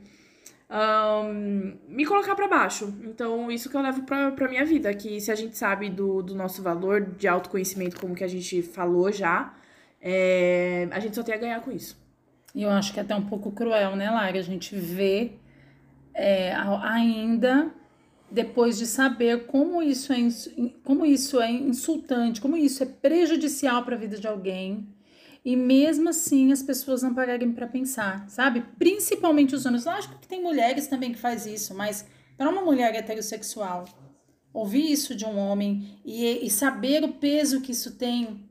[0.69, 2.93] Ahn, me colocar pra baixo.
[3.03, 4.93] Então, isso que eu levo pra, pra minha vida.
[4.93, 8.61] Que se a gente sabe do, do nosso valor de autoconhecimento, como que a gente
[8.61, 9.53] falou já,
[10.01, 11.97] é, a gente só tem a ganhar com isso.
[12.53, 14.39] E eu acho que é até um pouco cruel, né, Lari?
[14.39, 15.33] A gente vê
[16.13, 17.71] é, ainda
[18.31, 20.19] depois de saber como isso, é,
[20.83, 24.87] como isso é insultante, como isso é prejudicial para a vida de alguém.
[25.49, 28.63] E mesmo assim as pessoas não pararem para pensar, sabe?
[28.77, 29.83] Principalmente os homens.
[29.83, 32.05] Lógico que tem mulheres também que faz isso, mas
[32.37, 33.85] para uma mulher heterossexual,
[34.53, 38.47] ouvir isso de um homem e, e saber o peso que isso tem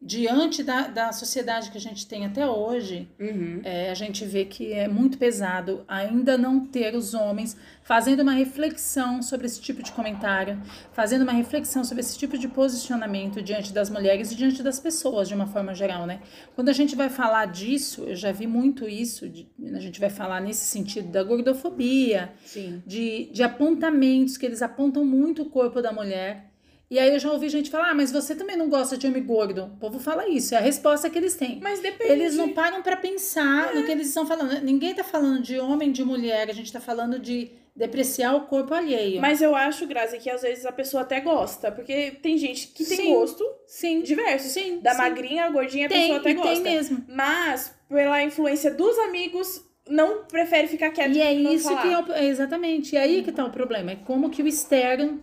[0.00, 3.60] diante da, da sociedade que a gente tem até hoje, Uhum.
[3.64, 8.32] é, a gente vê que é muito pesado ainda não ter os homens fazendo uma
[8.32, 10.60] reflexão sobre esse tipo de comentário,
[10.92, 15.28] fazendo uma reflexão sobre esse tipo de posicionamento diante das mulheres e diante das pessoas
[15.28, 16.20] de uma forma geral, né?
[16.54, 20.10] Quando a gente vai falar disso, eu já vi muito isso, de- a gente vai
[20.10, 22.82] falar nesse sentido da gordofobia, Sim.
[22.86, 26.45] de, de apontamentos, que eles apontam muito o corpo da mulher.
[26.88, 29.22] E aí eu já ouvi gente falar, ah, mas você também não gosta de homem
[29.22, 29.64] gordo.
[29.74, 31.58] O povo fala isso, é a resposta que eles têm.
[31.60, 32.12] Mas depende.
[32.12, 34.60] Eles não param pra pensar no que eles estão falando.
[34.62, 38.72] Ninguém tá falando de homem, de mulher, a gente tá falando de depreciar o corpo
[38.72, 39.20] alheio.
[39.20, 41.72] Mas eu acho, Grazi, que às vezes a pessoa até gosta.
[41.72, 43.12] Porque tem gente que tem Sim.
[43.14, 44.48] gosto sim, diverso.
[44.48, 44.78] sim.
[44.80, 44.98] Da sim.
[44.98, 46.52] magrinha à gordinha, a tem, pessoa até gosta.
[46.52, 47.04] tem mesmo.
[47.08, 51.82] Mas, pela influência dos amigos, não prefere ficar quieto E é isso falar.
[51.82, 52.94] que é, o- é exatamente.
[52.94, 53.90] E aí que tá o problema.
[53.90, 55.20] É como que o externo,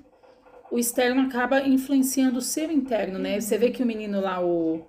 [0.73, 3.39] o externo acaba influenciando o seu interno, né?
[3.39, 4.83] Você vê que o menino lá, o,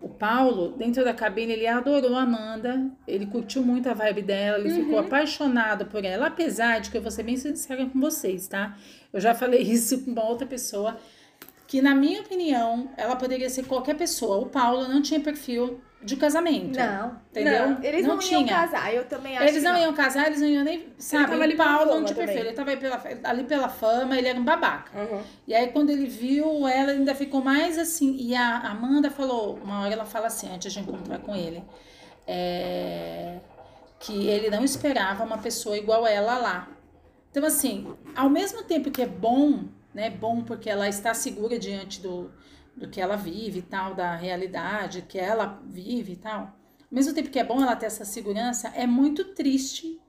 [0.00, 4.60] o Paulo, dentro da cabine, ele adorou a Amanda, ele curtiu muito a vibe dela,
[4.60, 8.48] ele ficou apaixonado por ela, apesar de que eu vou ser bem sincera com vocês,
[8.48, 8.78] tá?
[9.12, 10.96] Eu já falei isso com uma outra pessoa,
[11.66, 14.38] que na minha opinião, ela poderia ser qualquer pessoa.
[14.38, 16.78] O Paulo não tinha perfil de casamento.
[16.78, 17.20] Não.
[17.30, 17.70] Entendeu?
[17.70, 18.38] Não, eles não, tinha.
[18.38, 20.86] iam casar, eu também acho Eles que não iam casar, eles não iam nem.
[20.96, 22.14] Sabe, tava ali pela não fama também.
[22.14, 24.96] perfil, ele tava pela, ali pela fama, ele era um babaca.
[24.96, 25.20] Uhum.
[25.48, 28.16] E aí, quando ele viu ela, ele ainda ficou mais assim.
[28.18, 31.62] E a Amanda falou, uma hora ela fala assim, antes de encontrar com ele,
[32.24, 33.38] é,
[33.98, 36.68] que ele não esperava uma pessoa igual ela lá.
[37.32, 40.08] Então, assim, ao mesmo tempo que é bom, né?
[40.08, 42.30] Bom porque ela está segura diante do,
[42.76, 46.40] do que ela vive e tal, da realidade que ela vive e tal.
[46.40, 46.54] Ao
[46.90, 50.00] mesmo tempo que é bom ela ter essa segurança, é muito triste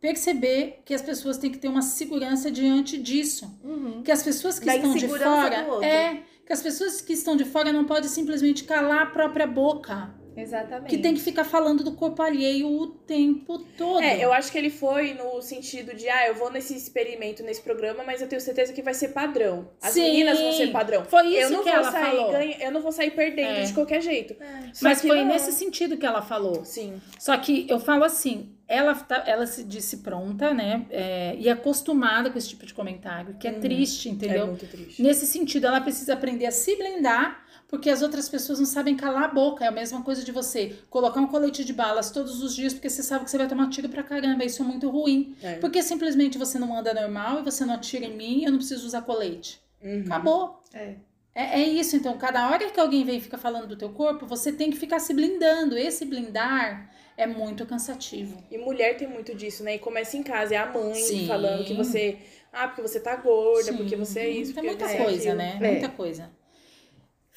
[0.00, 3.58] perceber que as pessoas têm que ter uma segurança diante disso.
[3.64, 4.02] Uhum.
[4.02, 5.84] Que as pessoas que Da estão de fora.
[5.84, 10.14] É, que as pessoas que estão de fora não podem simplesmente calar a própria boca.
[10.36, 10.90] Exatamente.
[10.90, 14.00] Que tem que ficar falando do corpo alheio o tempo todo.
[14.02, 17.62] É, eu acho que ele foi no sentido de, ah, eu vou nesse experimento, nesse
[17.62, 19.68] programa, mas eu tenho certeza que vai ser padrão.
[19.80, 20.02] As Sim.
[20.02, 21.04] meninas vão ser padrão.
[21.04, 22.30] Foi isso eu não que vou ela sair falou.
[22.32, 23.62] ganha- eu não vou sair perdendo É.
[23.62, 24.34] de qualquer jeito.
[24.40, 24.70] É.
[24.82, 25.26] Mas foi não.
[25.26, 26.64] nesse sentido que ela falou.
[26.64, 27.00] Sim.
[27.18, 30.86] Só que eu falo assim, ela, tá- ela se disse pronta, né?
[30.90, 33.60] é, e acostumada com esse tipo de comentário, que é Uhum.
[33.60, 34.46] triste, É entendeu?
[34.48, 35.00] muito triste.
[35.02, 39.24] Nesse sentido, ela precisa aprender a se blindar, porque as outras pessoas não sabem calar
[39.24, 39.64] a boca.
[39.64, 42.88] É a mesma coisa de você colocar um colete de balas todos os dias, porque
[42.88, 44.44] você sabe que você vai tomar tiro pra caramba.
[44.44, 45.34] Isso é muito ruim.
[45.42, 45.54] É.
[45.54, 48.58] Porque simplesmente você não anda normal e você não atira em mim e eu não
[48.58, 49.60] preciso usar colete.
[49.82, 50.04] Uhum.
[50.06, 50.62] Acabou.
[50.72, 50.94] É.
[51.34, 54.24] É, é isso, então, cada hora que alguém vem e fica falando do teu corpo,
[54.24, 55.76] você tem que ficar se blindando.
[55.76, 58.42] Esse blindar é muito cansativo.
[58.50, 59.74] E mulher tem muito disso, né?
[59.74, 61.26] E começa em casa, é a mãe Sim.
[61.26, 62.16] falando que você.
[62.50, 64.54] Ah, porque você tá gorda, Sim, porque você é isso.
[64.54, 65.58] Tem porque muita você é coisa, né?
[65.60, 65.70] É.
[65.72, 66.30] Muita coisa.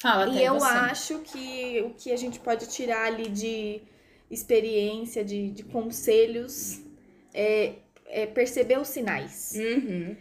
[0.00, 0.64] Fala, E eu você.
[0.64, 3.82] acho que o que a gente pode tirar ali de
[4.30, 6.80] experiência, de, de conselhos,
[7.34, 7.74] é,
[8.06, 9.52] é perceber os sinais.
[9.56, 10.16] Uhum.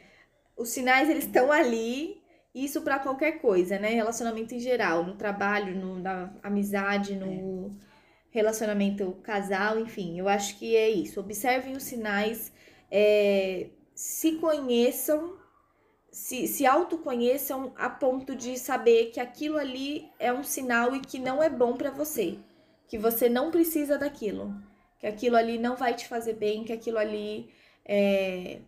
[0.58, 2.22] Os sinais, eles estão ali,
[2.54, 3.90] isso pra qualquer coisa, né?
[3.90, 7.78] Relacionamento em geral, no trabalho, no, na amizade, no
[8.32, 10.20] relacionamento casal, enfim.
[10.20, 11.20] Eu acho que é isso.
[11.20, 12.52] Observem os sinais,
[12.92, 15.39] é, se conheçam,
[16.12, 21.20] se, se autoconheçam a ponto de saber que aquilo ali é um sinal e que
[21.20, 22.38] não é bom pra você.
[22.88, 24.54] Que você não precisa daquilo.
[25.00, 27.50] Que aquilo ali não vai te fazer bem, que aquilo ali
[27.86, 28.60] é,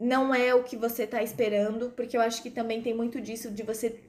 [0.00, 3.50] não é o que você tá esperando, porque eu acho que também tem muito disso
[3.50, 4.00] de você,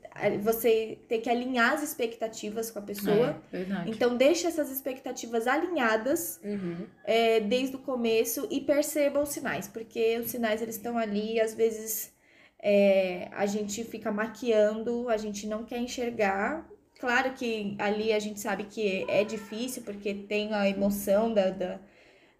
[0.41, 3.41] você ter que alinhar as expectativas com a pessoa.
[3.51, 3.65] É.
[3.87, 6.85] Então, deixe essas expectativas alinhadas Uhum.
[7.03, 11.41] é, desde o começo e perceba os sinais, porque os sinais eles estão ali e
[11.41, 12.13] às vezes
[12.59, 16.65] é, a gente fica maquiando, a gente não quer enxergar.
[16.99, 21.79] Claro que ali a gente sabe que é difícil, porque tem a emoção da, da-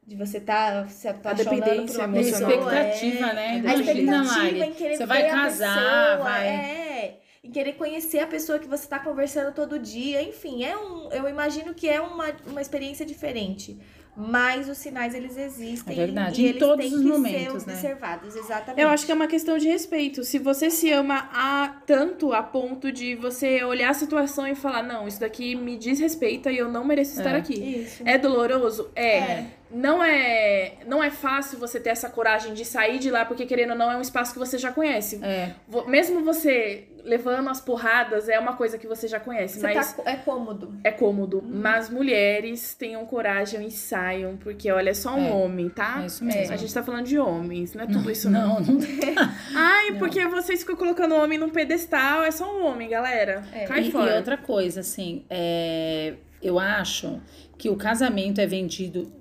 [0.05, 2.51] de você estar se apaixonando por dependência uma A emocional.
[2.51, 2.73] pessoa.
[2.73, 3.47] expectativa, é, né?
[3.65, 6.47] A Imagina, expectativa Mari, em querer Você vai a casar, pessoa, vai.
[6.47, 10.21] É, em querer conhecer a pessoa que você tá conversando todo dia.
[10.21, 13.77] Enfim, é um, eu imagino que é uma, uma experiência diferente.
[14.17, 15.93] Mas os sinais, eles existem.
[15.93, 17.73] É verdade, e em eles todos têm os que momentos, ser né?
[17.73, 18.81] observados, exatamente.
[18.81, 20.23] Eu acho que é uma questão de respeito.
[20.23, 24.83] Se você se ama a tanto a ponto de você olhar a situação e falar,
[24.83, 27.37] não, isso daqui me desrespeita e eu não mereço estar É.
[27.39, 27.81] aqui.
[27.81, 28.03] Isso.
[28.05, 28.89] É doloroso?
[28.95, 29.17] É.
[29.17, 29.45] É.
[29.71, 33.71] não é não é fácil você ter essa coragem de sair de lá, porque querendo
[33.71, 35.19] ou não é um espaço que você já conhece.
[35.23, 35.51] É.
[35.87, 40.01] Mesmo você levando as porradas, é uma coisa que você já conhece, Você mas tá,
[40.07, 40.73] é cômodo.
[40.83, 41.43] é cômodo.
[41.45, 45.31] Mas mulheres tenham coragem e saiam, porque olha, é só um É.
[45.31, 45.99] homem, tá?
[46.01, 46.51] É isso mesmo.
[46.51, 48.59] A gente tá falando de homens, não é tudo isso não.
[48.59, 48.79] Não, não
[49.55, 49.99] Ai, Não.
[49.99, 53.43] porque vocês ficam colocando o homem num pedestal, é só um homem, galera.
[53.53, 53.65] É.
[53.65, 54.11] Cai e, fora.
[54.13, 57.21] e outra coisa, assim, é, eu acho
[57.55, 59.11] que o casamento é vendido.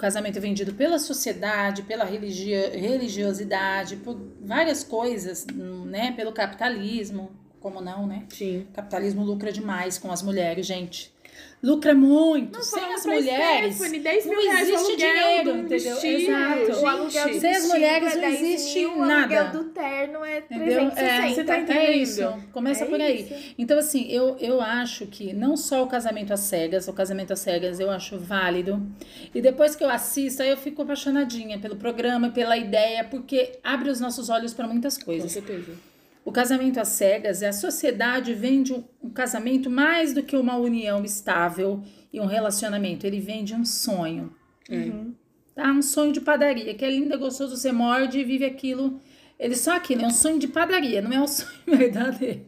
[0.00, 6.12] Casamento é vendido pela sociedade, pela religiosidade, por várias coisas, né?
[6.12, 7.30] Pelo capitalismo,
[7.60, 8.24] como não, né?
[8.30, 8.66] Sim.
[8.70, 11.12] O capitalismo lucra demais com as mulheres, gente.
[11.62, 12.62] Lucra muito.
[12.62, 13.74] Sem Fala as mulheres.
[13.76, 15.94] Stephanie, 10 mil não o existe dinheiro, de entendeu?
[16.00, 16.30] vestido.
[16.32, 16.80] Exato.
[16.82, 19.40] O aluguel do Gente, Sem as mulheres é não 10 existe mil, O nada.
[19.40, 20.90] aluguel do terno é Entendeu?
[20.90, 21.00] 360.
[21.00, 21.92] É, você tá É entendendo?
[22.02, 22.22] isso.
[22.52, 23.22] Começa É por aí.
[23.22, 23.54] isso.
[23.58, 27.40] Então, assim, eu, eu acho que não só o casamento às cegas, o casamento às
[27.40, 28.82] cegas eu acho válido.
[29.34, 33.90] E depois que eu assisto, aí eu fico apaixonadinha pelo programa, pela ideia, porque abre
[33.90, 35.30] os nossos olhos para muitas Com coisas.
[35.30, 35.72] certeza.
[36.24, 40.56] O casamento às cegas é a sociedade vende um, um casamento mais do que uma
[40.56, 41.82] união estável
[42.12, 43.06] e um relacionamento.
[43.06, 44.34] Ele vende um sonho.
[44.68, 45.14] Uhum.
[45.54, 45.70] Tá?
[45.72, 49.00] Um sonho de padaria, que é lindo, é gostoso, você morde e vive aquilo.
[49.38, 52.44] Ele só aquilo, é um sonho de padaria, não é um sonho verdadeiro.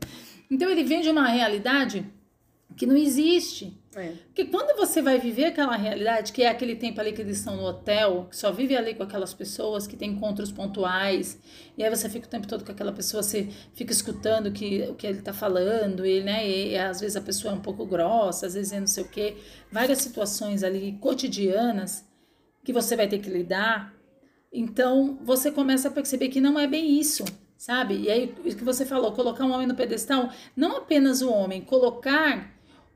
[0.50, 2.06] Então ele vende uma realidade
[2.76, 3.81] que não existe.
[3.94, 4.14] É.
[4.26, 7.56] Porque quando você vai viver aquela realidade, que é aquele tempo ali que eles estão
[7.56, 11.38] no hotel, que só vive ali com aquelas pessoas, que tem encontros pontuais,
[11.76, 14.82] e aí você fica o tempo todo com aquela pessoa, você fica escutando o que,
[14.88, 17.84] o que ele tá falando, e, né, e, às vezes a pessoa é um pouco
[17.84, 19.36] grossa, às vezes é não sei o quê,
[19.70, 22.04] várias situações ali cotidianas
[22.64, 23.94] que você vai ter que lidar.
[24.50, 27.24] Então você começa a perceber que não é bem isso,
[27.56, 28.02] sabe?
[28.02, 31.60] E aí o que você falou, colocar um homem no pedestal, não apenas o homem,
[31.62, 32.51] colocar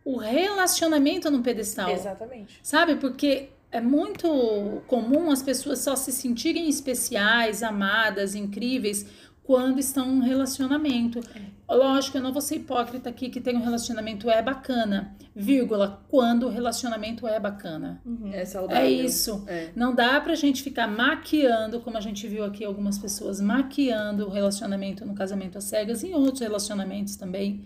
[0.06, 1.90] o relacionamento no pedestal.
[1.90, 2.60] Exatamente.
[2.62, 2.94] Sabe?
[2.94, 9.04] Porque é muito comum as pessoas só se sentirem especiais, amadas, incríveis
[9.42, 11.20] quando estão em um relacionamento.
[11.68, 16.46] Lógico, eu não vou ser hipócrita aqui que tem um relacionamento é bacana, vírgula, quando
[16.46, 18.00] o relacionamento é bacana.
[18.06, 18.30] Uhum.
[18.32, 18.84] É saudável.
[18.84, 19.44] É isso.
[19.48, 19.70] É.
[19.74, 24.30] Não dá pra gente ficar maquiando, como a gente viu aqui algumas pessoas maquiando o
[24.30, 27.64] relacionamento no casamento às cegas e em outros relacionamentos também.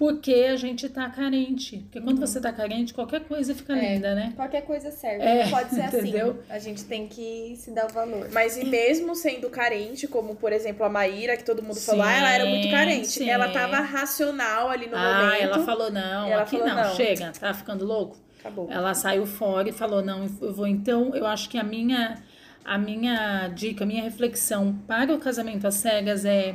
[0.00, 1.76] Porque a gente tá carente.
[1.76, 3.94] Porque quando você tá carente, qualquer coisa fica É.
[3.96, 4.32] linda, né?
[4.34, 5.22] Qualquer coisa serve.
[5.22, 6.30] É, Não pode ser entendeu?
[6.30, 6.52] assim.
[6.54, 8.30] A gente tem que se dar o valor.
[8.32, 12.10] Mas e mesmo sendo carente, como por exemplo a Maíra, que todo mundo falou, Sim,
[12.10, 13.08] ah, ela era muito carente.
[13.08, 13.28] sim.
[13.28, 15.42] Ela tava racional ali no ah, momento.
[15.42, 16.94] ela falou não, Ela aqui falou não, não.
[16.96, 18.16] chega, tá ficando louco.
[18.40, 18.68] Acabou.
[18.70, 20.66] Ela saiu fora e falou: não, eu vou.
[20.66, 22.22] Então, eu acho que a minha,
[22.64, 26.54] a minha dica, a minha reflexão para o casamento às cegas é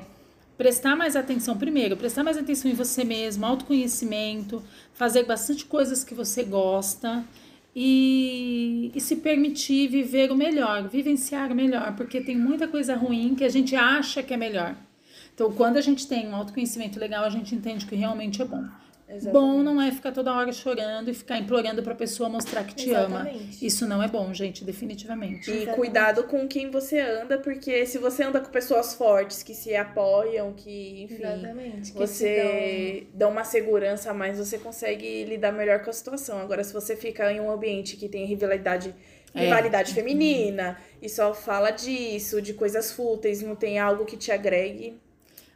[0.58, 1.58] prestar mais atenção.
[1.58, 4.64] Primeiro, prestar mais atenção em você mesmo, autoconhecimento,
[4.94, 7.24] fazer bastante coisas que você gosta.
[7.78, 13.36] E, e se permitir viver o melhor, vivenciar o melhor, porque tem muita coisa ruim
[13.36, 14.78] que a gente acha que é melhor.
[15.34, 18.64] Então, quando a gente tem um autoconhecimento legal, a gente entende que realmente é bom.
[19.08, 19.34] Exatamente.
[19.34, 22.92] Bom não é ficar toda hora chorando e ficar implorando pra pessoa mostrar que te
[22.92, 23.22] ama.
[23.22, 23.66] Exatamente.
[23.66, 25.50] Isso não é bom, gente, definitivamente.
[25.50, 25.76] E Exatamente.
[25.76, 30.54] cuidado com quem você anda, porque se você anda com pessoas fortes que se apoiam,
[30.54, 31.92] que, enfim, Exatamente.
[31.92, 36.40] que você dá uma segurança a mais, você consegue lidar melhor com a situação.
[36.40, 38.96] Agora, se você fica em um ambiente que tem rivalidade,
[39.36, 39.42] É.
[39.42, 44.98] rivalidade feminina e só fala disso, de coisas fúteis, não tem algo que te agregue.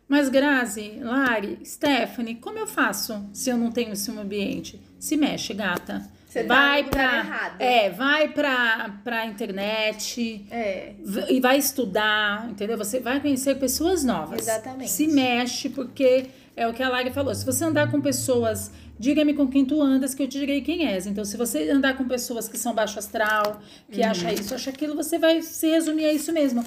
[0.10, 4.81] Mas Grazi, Lari, Stephanie, como eu faço se eu não tenho esse ambiente?
[4.99, 6.10] Se mexe, gata.
[6.27, 7.56] Você tá vai pra, errado.
[7.61, 10.94] é, vai pra, pra internet É.
[11.30, 12.77] e vai estudar, entendeu?
[12.77, 14.41] Você vai conhecer pessoas novas.
[14.41, 14.91] Exatamente.
[14.91, 17.34] Se mexe, porque é o que a Lari falou.
[17.34, 20.86] Se você andar com pessoas, diga-me com quem tu andas, que eu te direi quem
[20.88, 21.07] és.
[21.07, 23.60] Então, se você andar com pessoas que são baixo astral,
[23.91, 24.10] que Uhum.
[24.11, 26.64] acha isso, acha aquilo, você vai se resumir a isso mesmo.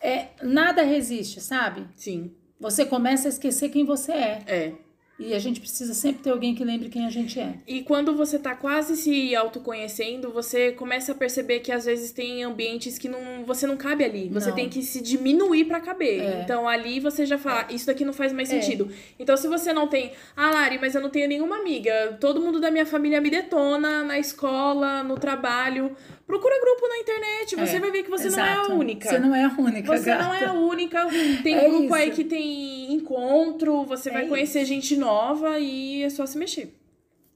[0.00, 1.86] É, nada resiste, sabe?
[1.96, 2.32] Sim.
[2.62, 4.38] Você começa a esquecer quem você é.
[4.46, 4.72] É.
[5.18, 7.54] E a gente precisa sempre ter alguém que lembre quem a gente é.
[7.66, 12.42] E quando você tá quase se autoconhecendo, você começa a perceber que às vezes tem
[12.42, 14.28] ambientes que não, você não cabe ali.
[14.30, 14.56] Você Não.
[14.56, 16.20] tem que se diminuir pra caber.
[16.22, 16.40] É.
[16.42, 18.60] Então ali você já fala, isso daqui não faz mais É.
[18.60, 18.90] sentido.
[19.18, 22.58] Então se você não tem, ah, Lari, mas eu não tenho nenhuma amiga, todo mundo
[22.58, 25.94] da minha família me detona na escola, no trabalho.
[26.26, 28.72] Procura grupo na internet, você É, vai ver que você não é Exato.
[28.72, 29.08] a única.
[29.08, 30.52] Você não é a única, Você não é a gata.
[30.52, 31.06] única.
[31.42, 32.16] Tem É grupo aí isso.
[32.16, 36.74] que tem encontro, você É vai conhecer gente nova e é só se mexer.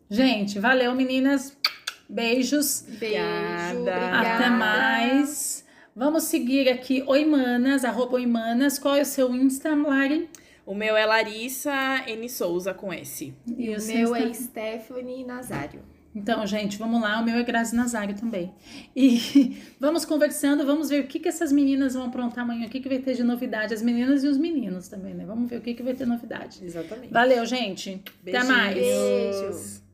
[0.08, 1.56] Gente, valeu, meninas.
[2.08, 2.82] Beijos.
[3.00, 3.16] Beijo.
[3.80, 4.20] Obrigada.
[4.36, 5.64] Até mais.
[5.94, 8.78] Vamos seguir aqui, Oi Manas, arroba Oi Manas.
[8.78, 10.28] Qual é o seu Insta, Lari?
[10.64, 11.72] O meu é Larissa
[12.06, 12.28] N.
[12.28, 13.34] Souza com S.
[13.56, 14.44] E O seu meu é Insta?
[14.44, 15.82] Stephanie Nazário.
[16.16, 17.20] Então, gente, vamos lá.
[17.20, 18.54] O meu é Grazi Nazário também.
[18.94, 22.80] E vamos conversando, vamos ver o que, que essas meninas vão aprontar amanhã, o que,
[22.80, 23.74] que vai ter de novidade.
[23.74, 25.26] As meninas e os meninos também, né?
[25.26, 26.64] Vamos ver o que, que vai ter novidade.
[26.64, 27.12] Exatamente.
[27.12, 28.02] Valeu, gente.
[28.26, 28.74] Até mais.
[28.74, 29.85] Beijinhos.